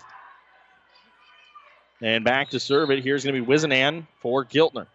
And 2.00 2.24
back 2.24 2.50
to 2.50 2.60
serve 2.60 2.90
it. 2.90 3.04
Here's 3.04 3.24
going 3.24 3.34
to 3.34 3.42
be 3.42 3.46
Wizenan 3.46 4.06
for 4.20 4.44
Giltner. 4.44 4.86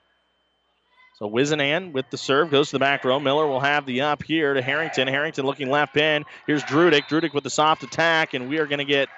So 1.19 1.29
Wizenan 1.29 1.93
with 1.93 2.09
the 2.09 2.17
serve 2.17 2.51
goes 2.51 2.69
to 2.69 2.73
the 2.73 2.79
back 2.79 3.03
row. 3.03 3.19
Miller 3.19 3.47
will 3.47 3.59
have 3.59 3.85
the 3.85 4.01
up 4.01 4.23
here 4.23 4.53
to 4.53 4.61
Harrington. 4.61 5.07
Harrington 5.07 5.45
looking 5.45 5.69
left 5.69 5.93
pin. 5.93 6.25
Here's 6.45 6.63
Drudick. 6.63 7.03
Drudick 7.03 7.33
with 7.33 7.43
the 7.43 7.49
soft 7.49 7.83
attack, 7.83 8.33
and 8.33 8.49
we 8.49 8.59
are 8.59 8.67
going 8.67 8.79
to 8.79 8.85
get 8.85 9.09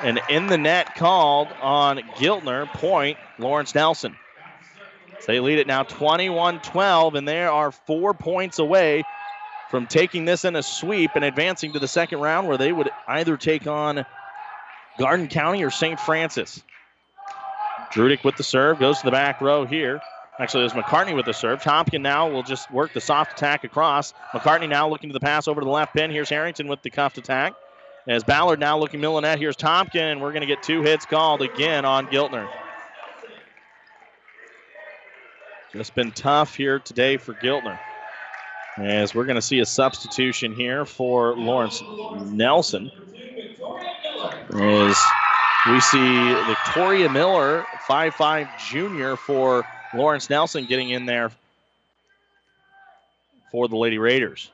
an 0.00 0.18
in 0.28 0.48
the 0.48 0.58
net 0.58 0.96
called 0.96 1.48
on 1.62 1.98
Giltner. 2.16 2.66
Point 2.74 3.16
Lawrence 3.38 3.74
Nelson. 3.74 4.16
So 5.20 5.32
they 5.32 5.40
lead 5.40 5.58
it 5.58 5.66
now 5.66 5.84
21 5.84 6.60
12, 6.60 7.14
and 7.14 7.26
they 7.26 7.44
are 7.44 7.72
four 7.72 8.12
points 8.12 8.58
away 8.58 9.04
from 9.74 9.88
taking 9.88 10.24
this 10.24 10.44
in 10.44 10.54
a 10.54 10.62
sweep 10.62 11.10
and 11.16 11.24
advancing 11.24 11.72
to 11.72 11.80
the 11.80 11.88
second 11.88 12.20
round 12.20 12.46
where 12.46 12.56
they 12.56 12.70
would 12.70 12.88
either 13.08 13.36
take 13.36 13.66
on 13.66 14.06
Garden 15.00 15.26
County 15.26 15.64
or 15.64 15.70
St. 15.72 15.98
Francis. 15.98 16.62
Drudick 17.92 18.22
with 18.22 18.36
the 18.36 18.44
serve 18.44 18.78
goes 18.78 18.98
to 18.98 19.04
the 19.04 19.10
back 19.10 19.40
row 19.40 19.64
here. 19.66 20.00
Actually, 20.38 20.68
there's 20.68 20.80
McCartney 20.80 21.16
with 21.16 21.26
the 21.26 21.32
serve. 21.32 21.60
Tompkin 21.60 22.02
now 22.02 22.30
will 22.30 22.44
just 22.44 22.70
work 22.70 22.92
the 22.92 23.00
soft 23.00 23.32
attack 23.32 23.64
across. 23.64 24.14
McCartney 24.32 24.68
now 24.68 24.88
looking 24.88 25.10
to 25.10 25.12
the 25.12 25.18
pass 25.18 25.48
over 25.48 25.60
to 25.60 25.64
the 25.64 25.72
left 25.72 25.92
pin. 25.92 26.08
Here's 26.08 26.30
Harrington 26.30 26.68
with 26.68 26.80
the 26.82 26.90
cuffed 26.90 27.18
attack. 27.18 27.54
As 28.06 28.22
Ballard 28.22 28.60
now 28.60 28.78
looking 28.78 29.00
middle 29.00 29.20
net. 29.20 29.40
Here's 29.40 29.56
Tompkin, 29.56 30.12
and 30.12 30.22
we're 30.22 30.30
going 30.30 30.42
to 30.42 30.46
get 30.46 30.62
two 30.62 30.82
hits 30.82 31.04
called 31.04 31.42
again 31.42 31.84
on 31.84 32.06
Giltner. 32.06 32.48
Just 35.72 35.96
been 35.96 36.12
tough 36.12 36.54
here 36.54 36.78
today 36.78 37.16
for 37.16 37.34
Giltner. 37.34 37.76
As 38.76 39.14
we're 39.14 39.24
going 39.24 39.36
to 39.36 39.42
see 39.42 39.60
a 39.60 39.66
substitution 39.66 40.54
here 40.54 40.84
for 40.84 41.36
Lawrence 41.36 41.82
Nelson. 42.26 42.90
As 44.50 44.96
we 45.68 45.80
see 45.80 46.34
Victoria 46.46 47.08
Miller, 47.08 47.64
5'5 47.86 48.48
junior 48.58 49.16
for 49.16 49.64
Lawrence 49.94 50.28
Nelson 50.28 50.66
getting 50.66 50.90
in 50.90 51.06
there 51.06 51.30
for 53.52 53.68
the 53.68 53.76
Lady 53.76 53.98
Raiders. 53.98 54.50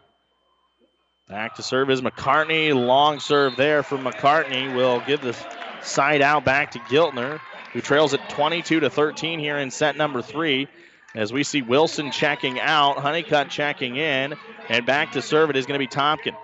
Back 1.29 1.55
to 1.57 1.63
serve 1.63 1.91
is 1.91 2.03
McCartney. 2.03 2.75
Long 2.75 3.21
serve 3.21 3.57
there 3.57 3.83
from 3.83 4.05
McCartney 4.05 4.75
will 4.75 5.01
give 5.07 5.23
the 5.23 5.35
side 5.81 6.21
out 6.21 6.45
back 6.45 6.73
to 6.73 6.79
Giltner, 6.81 7.41
who 7.73 7.81
trails 7.81 8.13
at 8.13 8.29
22 8.29 8.81
to 8.81 8.91
13 8.91 9.39
here 9.39 9.57
in 9.57 9.71
set 9.71 9.97
number 9.97 10.21
three. 10.21 10.69
As 11.15 11.33
we 11.33 11.43
see 11.43 11.63
Wilson 11.63 12.13
checking 12.13 12.61
out, 12.61 12.99
Honeycutt 12.99 13.51
checking 13.51 13.97
in, 13.97 14.35
and 14.69 14.87
back 14.87 15.13
to 15.13 15.23
serve 15.23 15.51
it 15.51 15.57
is 15.57 15.67
going 15.67 15.75
to 15.75 15.85
be 15.85 15.89
Tompkin. 15.89 16.37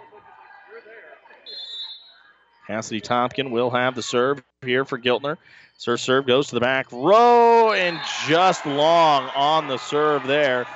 Cassidy 2.66 3.00
Tompkin 3.00 3.50
will 3.50 3.70
have 3.70 3.94
the 3.94 4.02
serve 4.02 4.42
here 4.62 4.84
for 4.84 4.98
Giltner. 4.98 5.36
Sir 5.78 5.96
serve 5.96 6.26
goes 6.26 6.48
to 6.48 6.54
the 6.54 6.60
back 6.60 6.90
row 6.90 7.72
and 7.72 8.00
just 8.26 8.66
long 8.66 9.30
on 9.36 9.68
the 9.68 9.76
serve 9.76 10.26
there 10.26 10.66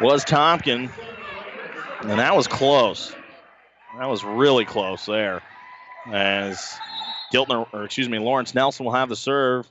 was 0.00 0.24
Tompkin. 0.24 0.90
And 2.02 2.18
that 2.18 2.34
was 2.34 2.48
close. 2.48 3.14
That 3.98 4.08
was 4.08 4.24
really 4.24 4.64
close 4.64 5.06
there. 5.06 5.42
As 6.12 6.78
Giltner, 7.32 7.66
or 7.72 7.84
excuse 7.84 8.08
me, 8.08 8.18
Lawrence 8.18 8.54
Nelson 8.54 8.86
will 8.86 8.92
have 8.92 9.08
the 9.08 9.16
serve. 9.16 9.68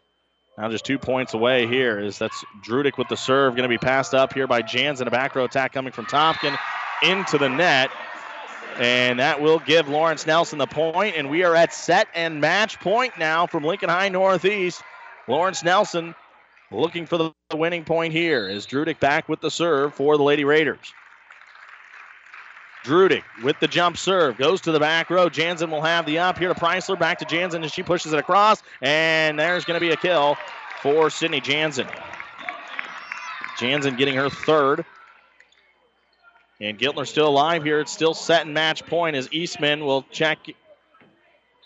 Now 0.57 0.69
just 0.69 0.85
two 0.85 0.97
points 0.97 1.33
away 1.33 1.67
here. 1.67 1.99
Is 1.99 2.17
that's 2.17 2.43
Drudick 2.65 2.97
with 2.97 3.07
the 3.09 3.15
serve 3.15 3.55
going 3.55 3.69
to 3.69 3.69
be 3.69 3.77
passed 3.77 4.15
up 4.15 4.33
here 4.33 4.47
by 4.47 4.61
Jansen 4.61 5.07
A 5.07 5.11
back 5.11 5.35
row 5.35 5.45
attack 5.45 5.71
coming 5.71 5.93
from 5.93 6.05
Tompkin 6.05 6.57
into 7.03 7.37
the 7.37 7.47
net. 7.47 7.91
And 8.79 9.19
that 9.19 9.41
will 9.41 9.59
give 9.59 9.87
Lawrence 9.87 10.27
Nelson 10.27 10.59
the 10.59 10.67
point, 10.67 11.15
and 11.17 11.31
we 11.31 11.43
are 11.43 11.55
at 11.55 11.73
set 11.73 12.07
and 12.13 12.39
match 12.39 12.79
point 12.79 13.17
now 13.17 13.47
from 13.47 13.63
Lincoln 13.63 13.89
High 13.89 14.09
Northeast. 14.09 14.83
Lawrence 15.27 15.63
Nelson 15.63 16.13
looking 16.71 17.05
for 17.07 17.17
the 17.17 17.33
winning 17.55 17.83
point 17.83 18.13
here. 18.13 18.47
Is 18.47 18.67
Drudick 18.67 18.99
back 18.99 19.27
with 19.29 19.41
the 19.41 19.49
serve 19.49 19.95
for 19.95 20.15
the 20.17 20.23
Lady 20.23 20.45
Raiders? 20.45 20.93
Drudick 22.87 23.23
with 23.43 23.59
the 23.59 23.67
jump 23.67 23.97
serve 23.97 24.37
goes 24.37 24.61
to 24.61 24.71
the 24.71 24.79
back 24.79 25.09
row. 25.09 25.27
Jansen 25.27 25.69
will 25.69 25.81
have 25.81 26.05
the 26.05 26.19
up 26.19 26.37
here 26.37 26.53
to 26.53 26.57
Preisler. 26.57 26.97
Back 26.97 27.19
to 27.19 27.25
Jansen 27.25 27.61
as 27.65 27.73
she 27.73 27.83
pushes 27.83 28.13
it 28.13 28.19
across. 28.19 28.63
And 28.81 29.37
there's 29.37 29.65
going 29.65 29.77
to 29.77 29.85
be 29.85 29.91
a 29.91 29.97
kill 29.97 30.37
for 30.81 31.09
Sydney 31.09 31.41
Jansen. 31.41 31.87
Jansen 33.59 33.97
getting 33.97 34.15
her 34.15 34.29
third. 34.29 34.85
And 36.61 36.79
Giltner 36.79 37.05
still 37.05 37.27
alive 37.27 37.65
here. 37.65 37.81
It's 37.81 37.91
still 37.91 38.13
set 38.13 38.45
and 38.45 38.53
match 38.53 38.85
point 38.85 39.17
as 39.17 39.27
Eastman 39.33 39.83
will 39.83 40.03
check 40.09 40.39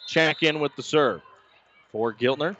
check 0.07 0.41
in 0.41 0.59
with 0.59 0.75
the 0.75 0.81
serve 0.81 1.21
for 1.91 2.11
Giltner. 2.11 2.57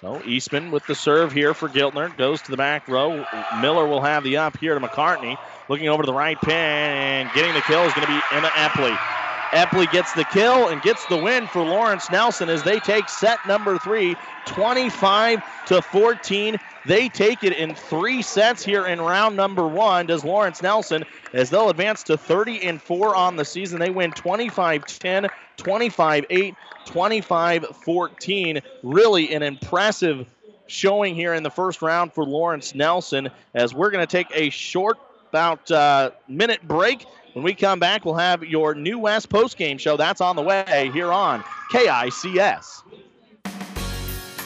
So 0.00 0.20
Eastman 0.26 0.72
with 0.72 0.86
the 0.86 0.94
serve 0.94 1.32
here 1.32 1.54
for 1.54 1.70
Giltner. 1.70 2.14
Goes 2.18 2.42
to 2.42 2.50
the 2.50 2.58
back 2.58 2.86
row. 2.86 3.24
Miller 3.62 3.86
will 3.86 4.02
have 4.02 4.24
the 4.24 4.36
up 4.36 4.58
here 4.58 4.78
to 4.78 4.86
McCartney. 4.86 5.38
Looking 5.70 5.88
over 5.88 6.02
to 6.02 6.06
the 6.06 6.12
right 6.12 6.38
pin 6.38 6.52
and 6.54 7.30
getting 7.34 7.54
the 7.54 7.62
kill 7.62 7.82
is 7.84 7.94
going 7.94 8.06
to 8.06 8.12
be 8.12 8.20
Emma 8.30 8.48
Epley. 8.48 9.15
Epley 9.52 9.90
gets 9.90 10.12
the 10.14 10.24
kill 10.24 10.68
and 10.68 10.82
gets 10.82 11.04
the 11.06 11.16
win 11.16 11.46
for 11.46 11.62
Lawrence 11.62 12.10
Nelson 12.10 12.48
as 12.48 12.62
they 12.62 12.78
take 12.80 13.08
set 13.08 13.46
number 13.46 13.78
three, 13.78 14.16
25 14.46 15.66
to 15.66 15.82
14. 15.82 16.56
They 16.84 17.08
take 17.08 17.44
it 17.44 17.52
in 17.52 17.74
three 17.74 18.22
sets 18.22 18.64
here 18.64 18.86
in 18.86 19.00
round 19.00 19.36
number 19.36 19.66
one. 19.66 20.06
Does 20.06 20.24
Lawrence 20.24 20.62
Nelson 20.62 21.04
as 21.32 21.50
they'll 21.50 21.70
advance 21.70 22.02
to 22.04 22.16
30 22.16 22.62
and 22.62 22.80
four 22.80 23.14
on 23.14 23.36
the 23.36 23.44
season? 23.44 23.78
They 23.78 23.90
win 23.90 24.12
25-10, 24.12 25.28
25-8, 25.58 26.56
25-14. 26.86 28.62
Really 28.82 29.34
an 29.34 29.42
impressive 29.42 30.26
showing 30.66 31.14
here 31.14 31.34
in 31.34 31.42
the 31.42 31.50
first 31.50 31.82
round 31.82 32.12
for 32.12 32.24
Lawrence 32.24 32.74
Nelson. 32.74 33.30
As 33.54 33.74
we're 33.74 33.90
going 33.90 34.06
to 34.06 34.10
take 34.10 34.28
a 34.34 34.50
short, 34.50 34.98
about 35.36 35.70
uh, 35.70 36.10
minute 36.28 36.66
break. 36.66 37.06
When 37.36 37.44
we 37.44 37.52
come 37.52 37.78
back, 37.78 38.06
we'll 38.06 38.14
have 38.14 38.42
your 38.44 38.74
New 38.74 38.98
West 38.98 39.28
post-game 39.28 39.76
show. 39.76 39.98
That's 39.98 40.22
on 40.22 40.36
the 40.36 40.42
way 40.42 40.90
here 40.94 41.12
on 41.12 41.44
KICS. 41.70 42.82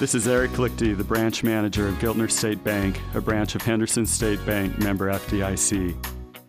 This 0.00 0.16
is 0.16 0.26
Eric 0.26 0.50
Lichty, 0.54 0.96
the 0.96 1.04
branch 1.04 1.44
manager 1.44 1.86
of 1.86 1.94
Giltner 2.00 2.28
State 2.28 2.64
Bank, 2.64 3.00
a 3.14 3.20
branch 3.20 3.54
of 3.54 3.62
Henderson 3.62 4.04
State 4.04 4.44
Bank, 4.44 4.76
member 4.80 5.06
FDIC. 5.06 6.04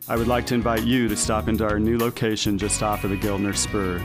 I 0.08 0.16
would 0.16 0.28
like 0.28 0.48
to 0.48 0.56
invite 0.56 0.82
you 0.82 1.08
to 1.10 1.16
stop 1.16 1.48
into 1.48 1.64
our 1.64 1.78
new 1.78 2.00
location 2.00 2.58
just 2.58 2.82
off 2.82 3.04
of 3.04 3.12
the 3.12 3.18
Giltner 3.18 3.56
Spur. 3.56 4.04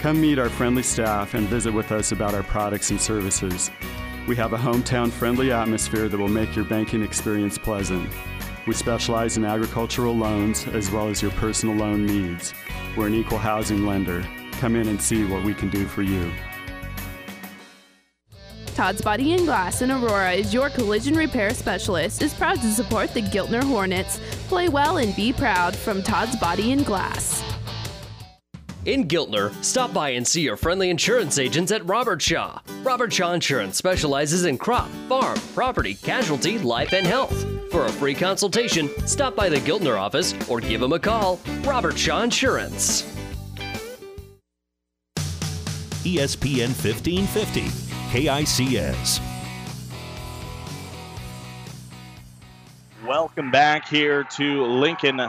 Come 0.00 0.20
meet 0.20 0.38
our 0.38 0.50
friendly 0.50 0.82
staff 0.82 1.32
and 1.32 1.48
visit 1.48 1.72
with 1.72 1.92
us 1.92 2.12
about 2.12 2.34
our 2.34 2.42
products 2.42 2.90
and 2.90 3.00
services. 3.00 3.70
We 4.28 4.36
have 4.36 4.52
a 4.52 4.58
hometown 4.58 5.10
friendly 5.10 5.50
atmosphere 5.50 6.10
that 6.10 6.20
will 6.20 6.28
make 6.28 6.54
your 6.54 6.66
banking 6.66 7.02
experience 7.02 7.56
pleasant. 7.56 8.06
We 8.66 8.74
specialize 8.74 9.36
in 9.36 9.44
agricultural 9.44 10.14
loans 10.14 10.66
as 10.68 10.90
well 10.90 11.08
as 11.08 11.22
your 11.22 11.30
personal 11.32 11.74
loan 11.74 12.06
needs. 12.06 12.54
We're 12.96 13.06
an 13.06 13.14
equal 13.14 13.38
housing 13.38 13.86
lender. 13.86 14.26
Come 14.52 14.76
in 14.76 14.88
and 14.88 15.00
see 15.00 15.24
what 15.24 15.44
we 15.44 15.54
can 15.54 15.70
do 15.70 15.86
for 15.86 16.02
you. 16.02 16.30
Todd's 18.74 19.02
Body 19.02 19.34
and 19.34 19.44
Glass 19.44 19.82
in 19.82 19.90
Aurora 19.90 20.32
is 20.32 20.54
your 20.54 20.70
collision 20.70 21.14
repair 21.14 21.52
specialist. 21.52 22.22
Is 22.22 22.32
proud 22.32 22.60
to 22.62 22.70
support 22.70 23.12
the 23.12 23.20
Giltner 23.20 23.62
Hornets. 23.62 24.20
Play 24.48 24.68
well 24.68 24.98
and 24.98 25.14
be 25.14 25.32
proud 25.32 25.76
from 25.76 26.02
Todd's 26.02 26.36
Body 26.36 26.72
and 26.72 26.86
Glass. 26.86 27.42
In 28.86 29.06
Giltner, 29.06 29.52
stop 29.62 29.92
by 29.92 30.10
and 30.10 30.26
see 30.26 30.40
your 30.40 30.56
friendly 30.56 30.88
insurance 30.88 31.38
agents 31.38 31.70
at 31.72 31.86
Robert 31.86 32.22
Shaw. 32.22 32.60
Robert 32.82 33.12
Shaw 33.12 33.34
Insurance 33.34 33.76
specializes 33.76 34.46
in 34.46 34.56
crop, 34.56 34.88
farm, 35.08 35.38
property, 35.54 35.94
casualty, 35.94 36.58
life, 36.58 36.94
and 36.94 37.06
health. 37.06 37.44
For 37.70 37.86
a 37.86 37.92
free 37.92 38.14
consultation, 38.14 38.90
stop 39.06 39.36
by 39.36 39.48
the 39.48 39.58
Giltner 39.58 39.96
office 39.96 40.34
or 40.48 40.60
give 40.60 40.80
them 40.80 40.92
a 40.92 40.98
call. 40.98 41.38
Robert 41.60 41.96
Shaw 41.96 42.22
Insurance. 42.22 43.02
ESPN 46.02 46.74
1550, 46.74 47.60
KICS. 48.10 49.20
Welcome 53.06 53.52
back 53.52 53.86
here 53.86 54.24
to 54.24 54.64
Lincoln 54.64 55.20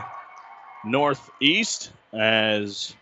Northeast 0.84 1.92
as 2.12 2.96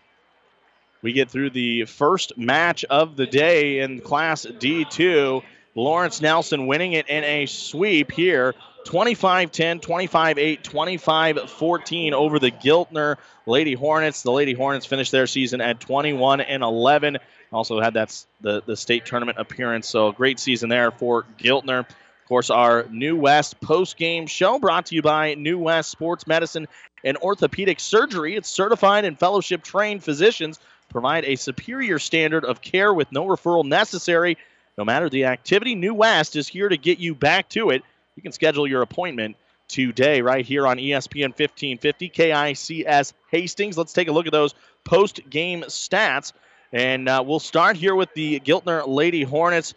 we 1.00 1.14
get 1.14 1.30
through 1.30 1.50
the 1.50 1.86
first 1.86 2.36
match 2.36 2.84
of 2.84 3.16
the 3.16 3.26
day 3.26 3.78
in 3.78 4.02
Class 4.02 4.44
D2. 4.44 5.42
Lawrence 5.74 6.20
Nelson 6.20 6.66
winning 6.66 6.92
it 6.92 7.08
in 7.08 7.24
a 7.24 7.46
sweep 7.46 8.12
here 8.12 8.54
25 8.84 9.52
10, 9.52 9.80
25 9.80 10.38
8, 10.38 10.64
25 10.64 11.50
14 11.50 12.14
over 12.14 12.38
the 12.38 12.50
Giltner 12.50 13.16
Lady 13.46 13.74
Hornets. 13.74 14.22
The 14.22 14.32
Lady 14.32 14.52
Hornets 14.52 14.86
finished 14.86 15.12
their 15.12 15.26
season 15.26 15.60
at 15.60 15.80
21 15.80 16.40
and 16.40 16.62
11. 16.62 17.18
Also 17.52 17.80
had 17.80 17.94
that 17.94 18.24
the, 18.40 18.62
the 18.64 18.76
state 18.76 19.06
tournament 19.06 19.38
appearance. 19.38 19.88
So 19.88 20.12
great 20.12 20.38
season 20.38 20.68
there 20.68 20.90
for 20.90 21.24
Giltner. 21.38 21.80
Of 21.80 22.28
course, 22.28 22.50
our 22.50 22.86
New 22.90 23.16
West 23.16 23.60
post 23.60 23.96
game 23.96 24.26
show 24.26 24.58
brought 24.58 24.86
to 24.86 24.94
you 24.94 25.02
by 25.02 25.34
New 25.34 25.58
West 25.58 25.90
Sports 25.90 26.26
Medicine 26.26 26.68
and 27.02 27.16
Orthopedic 27.18 27.80
Surgery. 27.80 28.36
It's 28.36 28.48
certified 28.48 29.04
and 29.04 29.18
fellowship 29.18 29.62
trained 29.62 30.04
physicians 30.04 30.60
provide 30.90 31.24
a 31.24 31.36
superior 31.36 31.98
standard 31.98 32.44
of 32.44 32.60
care 32.60 32.92
with 32.92 33.10
no 33.12 33.24
referral 33.24 33.64
necessary. 33.64 34.36
No 34.76 34.84
matter 34.84 35.08
the 35.08 35.24
activity, 35.24 35.74
New 35.74 35.94
West 35.94 36.36
is 36.36 36.48
here 36.48 36.68
to 36.68 36.76
get 36.76 36.98
you 36.98 37.14
back 37.14 37.48
to 37.50 37.70
it. 37.70 37.82
You 38.20 38.22
can 38.22 38.32
schedule 38.32 38.66
your 38.66 38.82
appointment 38.82 39.36
today 39.66 40.20
right 40.20 40.44
here 40.44 40.66
on 40.66 40.76
ESPN 40.76 41.30
1550 41.30 42.10
KICS 42.10 43.14
Hastings. 43.30 43.78
Let's 43.78 43.94
take 43.94 44.08
a 44.08 44.12
look 44.12 44.26
at 44.26 44.32
those 44.32 44.54
post 44.84 45.30
game 45.30 45.62
stats. 45.62 46.34
And 46.70 47.08
uh, 47.08 47.24
we'll 47.26 47.40
start 47.40 47.78
here 47.78 47.94
with 47.94 48.12
the 48.12 48.38
Giltner 48.40 48.86
Lady 48.86 49.22
Hornets. 49.22 49.72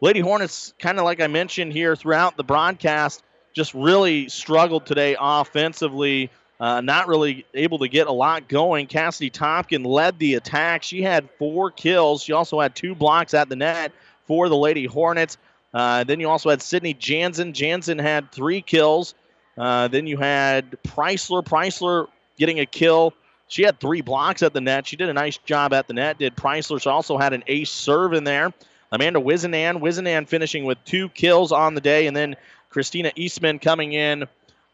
Lady 0.00 0.18
Hornets, 0.18 0.74
kind 0.80 0.98
of 0.98 1.04
like 1.04 1.20
I 1.20 1.28
mentioned 1.28 1.72
here 1.72 1.94
throughout 1.94 2.36
the 2.36 2.42
broadcast, 2.42 3.22
just 3.52 3.74
really 3.74 4.28
struggled 4.28 4.86
today 4.86 5.16
offensively. 5.16 6.30
Uh, 6.58 6.80
not 6.80 7.06
really 7.06 7.46
able 7.54 7.78
to 7.78 7.86
get 7.86 8.08
a 8.08 8.12
lot 8.12 8.48
going. 8.48 8.88
Cassidy 8.88 9.30
Tompkin 9.30 9.86
led 9.86 10.18
the 10.18 10.34
attack. 10.34 10.82
She 10.82 11.00
had 11.00 11.30
four 11.38 11.70
kills. 11.70 12.24
She 12.24 12.32
also 12.32 12.58
had 12.58 12.74
two 12.74 12.96
blocks 12.96 13.34
at 13.34 13.48
the 13.48 13.54
net 13.54 13.92
for 14.26 14.48
the 14.48 14.56
Lady 14.56 14.84
Hornets. 14.84 15.38
Uh, 15.74 16.04
then 16.04 16.20
you 16.20 16.28
also 16.28 16.50
had 16.50 16.62
Sydney 16.62 16.94
Jansen. 16.94 17.52
Jansen 17.52 17.98
had 17.98 18.30
three 18.30 18.62
kills. 18.62 19.14
Uh, 19.58 19.88
then 19.88 20.06
you 20.06 20.16
had 20.16 20.70
Preisler. 20.84 21.44
Preisler 21.44 22.06
getting 22.38 22.60
a 22.60 22.66
kill. 22.66 23.12
She 23.48 23.62
had 23.62 23.80
three 23.80 24.00
blocks 24.00 24.42
at 24.42 24.52
the 24.54 24.60
net. 24.60 24.86
She 24.86 24.96
did 24.96 25.08
a 25.08 25.12
nice 25.12 25.36
job 25.38 25.72
at 25.72 25.88
the 25.88 25.94
net. 25.94 26.18
Did 26.18 26.36
Preisler? 26.36 26.80
She 26.80 26.88
also 26.88 27.18
had 27.18 27.32
an 27.32 27.42
ace 27.48 27.70
serve 27.70 28.12
in 28.12 28.24
there. 28.24 28.52
Amanda 28.92 29.20
Wizenan. 29.20 29.80
Wizenan 29.80 30.28
finishing 30.28 30.64
with 30.64 30.78
two 30.84 31.08
kills 31.10 31.50
on 31.50 31.74
the 31.74 31.80
day, 31.80 32.06
and 32.06 32.16
then 32.16 32.36
Christina 32.70 33.10
Eastman 33.16 33.58
coming 33.58 33.92
in 33.92 34.24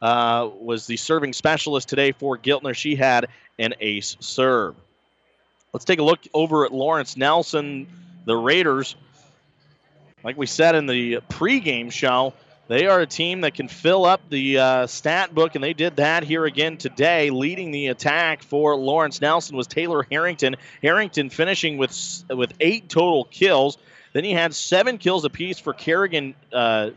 uh, 0.03 0.49
was 0.61 0.87
the 0.87 0.97
serving 0.97 1.33
specialist 1.33 1.89
today 1.89 2.13
for 2.13 2.37
Giltner. 2.37 2.75
She 2.75 2.95
had 2.95 3.29
an 3.59 3.75
ace 3.81 4.17
serve. 4.21 4.77
Let's 5.73 5.85
take 5.85 5.99
a 5.99 6.03
look 6.03 6.21
over 6.35 6.65
at 6.65 6.73
Lawrence 6.73 7.17
Nelson. 7.17 7.87
The 8.27 8.37
Raiders, 8.37 8.97
like 10.23 10.37
we 10.37 10.47
said 10.47 10.75
in 10.75 10.87
the 10.87 11.17
pregame 11.31 11.91
show, 11.93 12.33
they 12.69 12.87
are 12.87 13.01
a 13.01 13.07
team 13.07 13.41
that 13.41 13.55
can 13.55 13.67
fill 13.67 14.05
up 14.05 14.21
the 14.31 14.59
uh, 14.59 14.87
stat 14.87 15.35
book, 15.35 15.57
and 15.57 15.65
they 15.65 15.73
did 15.73 15.97
that 15.97 16.23
here 16.23 16.45
again 16.45 16.77
today. 16.77 17.31
Leading 17.31 17.73
the 17.73 17.89
attack 17.89 18.45
for 18.45 18.77
Lawrence 18.77 19.21
Nelson 19.21 19.57
was 19.57 19.67
Taylor 19.67 20.07
Harrington. 20.09 20.55
Harrington 20.81 21.31
finishing 21.31 21.79
with 21.79 22.25
with 22.29 22.53
eight 22.61 22.89
total 22.89 23.25
kills. 23.25 23.77
Then 24.13 24.23
he 24.23 24.33
had 24.33 24.55
seven 24.55 24.99
kills 24.99 25.25
apiece 25.25 25.59
for 25.59 25.73
Kerrigan 25.73 26.35
uh, 26.53 26.91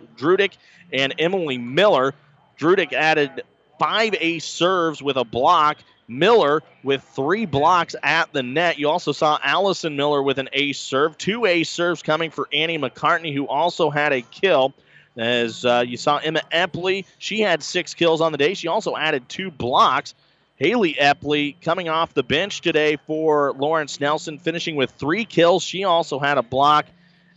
and 0.92 1.16
Emily 1.18 1.58
Miller. 1.58 2.14
Drudick 2.60 2.94
added 2.94 3.44
five 3.84 4.16
ace 4.22 4.46
serves 4.46 5.04
with 5.04 5.18
a 5.18 5.26
block. 5.26 5.78
Miller 6.08 6.62
with 6.84 7.04
three 7.16 7.46
blocks 7.46 7.96
at 8.02 8.32
the 8.32 8.44
net. 8.44 8.80
You 8.80 8.90
also 8.90 9.12
saw 9.12 9.40
Allison 9.44 9.96
Miller 9.98 10.24
with 10.24 10.38
an 10.38 10.48
ace 10.54 10.80
serve. 10.80 11.18
Two 11.18 11.46
ace 11.46 11.70
serves 11.70 12.02
coming 12.02 12.30
for 12.30 12.48
Annie 12.54 12.78
McCartney, 12.78 13.34
who 13.34 13.46
also 13.46 13.90
had 13.90 14.14
a 14.14 14.22
kill. 14.22 14.74
As 15.18 15.66
uh, 15.66 15.84
you 15.86 15.98
saw 15.98 16.18
Emma 16.18 16.42
Epley, 16.52 17.06
she 17.20 17.42
had 17.42 17.62
six 17.62 17.94
kills 17.94 18.22
on 18.22 18.32
the 18.32 18.38
day. 18.38 18.54
She 18.54 18.70
also 18.70 18.96
added 18.96 19.28
two 19.28 19.52
blocks. 19.52 20.14
Haley 20.56 20.94
Epley 20.94 21.56
coming 21.62 21.90
off 21.90 22.14
the 22.14 22.24
bench 22.24 22.62
today 22.62 22.98
for 23.06 23.54
Lawrence 23.54 24.00
Nelson, 24.00 24.38
finishing 24.40 24.76
with 24.76 24.92
three 24.92 25.26
kills. 25.26 25.62
She 25.64 25.84
also 25.84 26.20
had 26.20 26.38
a 26.38 26.44
block. 26.44 26.86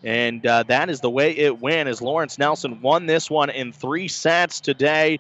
And 0.05 0.47
uh, 0.47 0.62
that 0.64 0.90
is 0.90 1.01
the 1.01 1.10
way 1.10 1.36
it 1.36 1.60
went 1.60 1.89
as 1.89 2.01
Lawrence 2.01 2.39
Nelson 2.39 2.82
won 2.82 3.06
this 3.06 3.28
one 3.31 3.51
in 3.51 3.73
three 3.73 4.06
sets 4.06 4.60
today. 4.60 5.18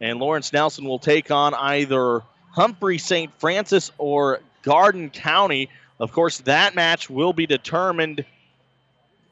And 0.00 0.18
Lawrence 0.18 0.52
Nelson 0.52 0.84
will 0.84 0.98
take 0.98 1.30
on 1.30 1.54
either 1.54 2.22
Humphrey 2.52 2.98
St. 2.98 3.32
Francis 3.38 3.90
or 3.98 4.40
Garden 4.62 5.10
County. 5.10 5.68
Of 5.98 6.12
course, 6.12 6.38
that 6.40 6.74
match 6.74 7.08
will 7.08 7.32
be 7.32 7.46
determined 7.46 8.24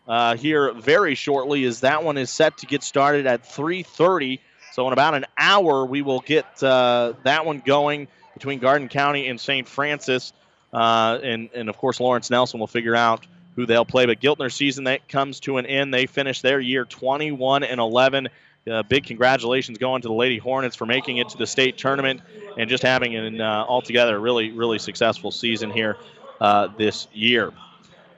uh, 0.06 0.36
here 0.36 0.72
very 0.72 1.14
shortly, 1.14 1.64
as 1.64 1.80
that 1.80 2.04
one 2.04 2.18
is 2.18 2.30
set 2.30 2.58
to 2.58 2.66
get 2.66 2.82
started 2.82 3.26
at 3.26 3.44
3:30. 3.44 4.40
So 4.72 4.86
in 4.86 4.92
about 4.92 5.14
an 5.14 5.26
hour, 5.36 5.84
we 5.84 6.02
will 6.02 6.20
get 6.20 6.62
uh, 6.62 7.12
that 7.24 7.44
one 7.44 7.62
going 7.64 8.08
between 8.34 8.58
Garden 8.58 8.88
County 8.88 9.28
and 9.28 9.40
St. 9.40 9.68
Francis, 9.68 10.32
uh, 10.72 11.18
and 11.22 11.50
and 11.54 11.68
of 11.68 11.76
course 11.76 12.00
Lawrence 12.00 12.30
Nelson 12.30 12.58
will 12.58 12.66
figure 12.66 12.96
out 12.96 13.26
who 13.54 13.66
they'll 13.66 13.84
play. 13.84 14.06
But 14.06 14.20
Giltner 14.20 14.50
season 14.50 14.84
that 14.84 15.08
comes 15.08 15.40
to 15.40 15.58
an 15.58 15.66
end. 15.66 15.92
They 15.92 16.06
finish 16.06 16.40
their 16.40 16.58
year 16.58 16.84
21 16.84 17.64
and 17.64 17.80
11. 17.80 18.28
Uh, 18.70 18.82
big 18.84 19.04
congratulations 19.04 19.78
going 19.78 20.02
to 20.02 20.08
the 20.08 20.14
Lady 20.14 20.38
Hornets 20.38 20.76
for 20.76 20.86
making 20.86 21.16
it 21.16 21.28
to 21.30 21.38
the 21.38 21.46
state 21.46 21.78
tournament 21.78 22.20
and 22.56 22.70
just 22.70 22.82
having 22.82 23.16
an 23.16 23.40
uh, 23.40 23.64
altogether 23.66 24.18
really, 24.20 24.52
really 24.52 24.78
successful 24.78 25.32
season 25.32 25.70
here 25.70 25.96
uh, 26.40 26.68
this 26.78 27.08
year. 27.12 27.52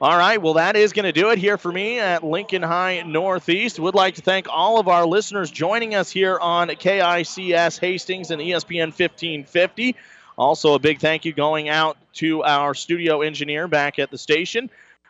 All 0.01 0.17
right, 0.17 0.41
well, 0.41 0.55
that 0.55 0.75
is 0.75 0.91
going 0.91 1.05
to 1.05 1.13
do 1.13 1.29
it 1.29 1.39
here 1.39 1.57
for 1.57 1.71
me 1.71 1.99
at 1.99 2.23
Lincoln 2.23 2.61
High 2.61 3.01
Northeast. 3.03 3.79
Would 3.79 3.95
like 3.95 4.15
to 4.15 4.21
thank 4.21 4.47
all 4.49 4.79
of 4.79 4.89
our 4.89 5.05
listeners 5.05 5.49
joining 5.49 5.95
us 5.95 6.11
here 6.11 6.37
on 6.37 6.67
KICS 6.67 7.79
Hastings 7.79 8.29
and 8.29 8.41
ESPN 8.41 8.87
1550. 8.87 9.95
Also, 10.37 10.73
a 10.73 10.79
big 10.79 10.99
thank 10.99 11.23
you 11.23 11.31
going 11.31 11.69
out 11.69 11.97
to 12.15 12.43
our 12.43 12.73
studio 12.73 13.21
engineer 13.21 13.69
back 13.69 13.97
at 13.97 14.11
the 14.11 14.17
station. 14.17 14.69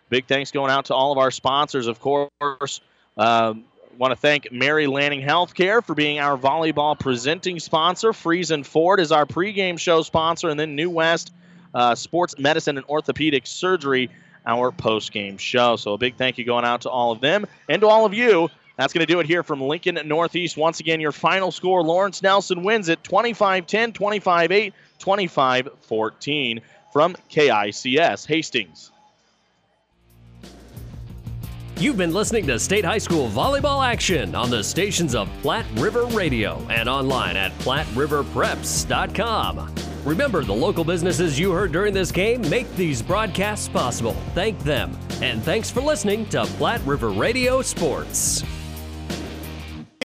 Big 0.10 0.28
thanks 0.28 0.52
going 0.52 0.72
out 0.72 0.86
to 0.86 0.94
all 0.94 1.12
of 1.12 1.18
our 1.18 1.32
sponsors, 1.32 1.88
of 1.88 2.00
course. 2.00 2.80
Um, 3.18 3.66
want 3.98 4.12
to 4.12 4.16
thank 4.16 4.52
Mary 4.52 4.88
Lanning 4.88 5.22
Healthcare 5.22 5.84
for 5.84 5.96
being 5.96 6.20
our 6.20 6.38
volleyball 6.38 7.00
presenting 7.00 7.60
sponsor. 7.60 8.12
Friesen 8.12 8.66
Ford 8.66 9.00
is 9.00 9.12
our 9.12 9.26
pregame 9.26 9.80
show 9.80 10.02
sponsor, 10.02 10.50
and 10.50 10.60
then 10.60 10.76
New 10.76 10.90
West 10.90 11.34
uh, 11.74 11.96
Sports 11.96 12.38
Medicine 12.38 12.78
and 12.78 12.86
Orthopedic 12.88 13.48
Surgery, 13.48 14.10
our 14.46 14.72
postgame 14.72 15.40
show. 15.40 15.76
So 15.76 15.94
a 15.94 15.98
big 15.98 16.16
thank 16.16 16.38
you 16.38 16.46
going 16.46 16.66
out 16.66 16.82
to 16.82 16.90
all 16.90 17.12
of 17.12 17.22
them 17.22 17.46
and 17.70 17.82
to 17.82 17.88
all 17.88 18.06
of 18.06 18.14
you. 18.14 18.50
That's 18.78 18.92
going 18.92 19.06
to 19.06 19.12
do 19.12 19.22
it 19.22 19.26
here 19.26 19.44
from 19.44 19.62
Lincoln 19.62 19.98
Northeast. 20.06 20.58
Once 20.58 20.82
again, 20.82 21.00
your 21.00 21.14
final 21.14 21.52
score 21.52 21.82
Lawrence 21.82 22.22
Nelson 22.22 22.64
wins 22.64 22.90
it 22.90 23.04
25 23.04 23.68
10, 23.68 23.94
25 23.94 24.52
8, 24.52 24.74
25 25.00 25.70
14 25.82 26.62
from 26.92 27.16
KICS 27.30 28.26
Hastings. 28.28 28.92
You've 31.78 31.98
been 31.98 32.14
listening 32.14 32.48
to 32.48 32.58
State 32.58 32.86
High 32.86 33.00
School 33.00 33.30
volleyball 33.30 33.86
action 33.86 34.34
on 34.34 34.50
the 34.50 34.64
stations 34.64 35.14
of 35.14 35.30
Platte 35.42 35.66
River 35.74 36.06
Radio 36.06 36.66
and 36.70 36.88
online 36.88 37.36
at 37.36 37.52
PlatteRiverPreps.com. 37.60 39.76
Remember, 40.06 40.46
the 40.46 40.54
local 40.54 40.86
businesses 40.86 41.38
you 41.38 41.52
heard 41.52 41.74
during 41.74 41.94
this 41.94 42.14
game 42.14 42.50
make 42.50 42.74
these 42.78 43.02
broadcasts 43.02 43.68
possible. 43.68 44.14
Thank 44.34 44.58
them. 44.60 44.98
And 45.22 45.44
thanks 45.44 45.70
for 45.70 45.82
listening 45.82 46.28
to 46.28 46.46
Platte 46.46 46.80
River 46.86 47.10
Radio 47.10 47.62
Sports. 47.62 48.46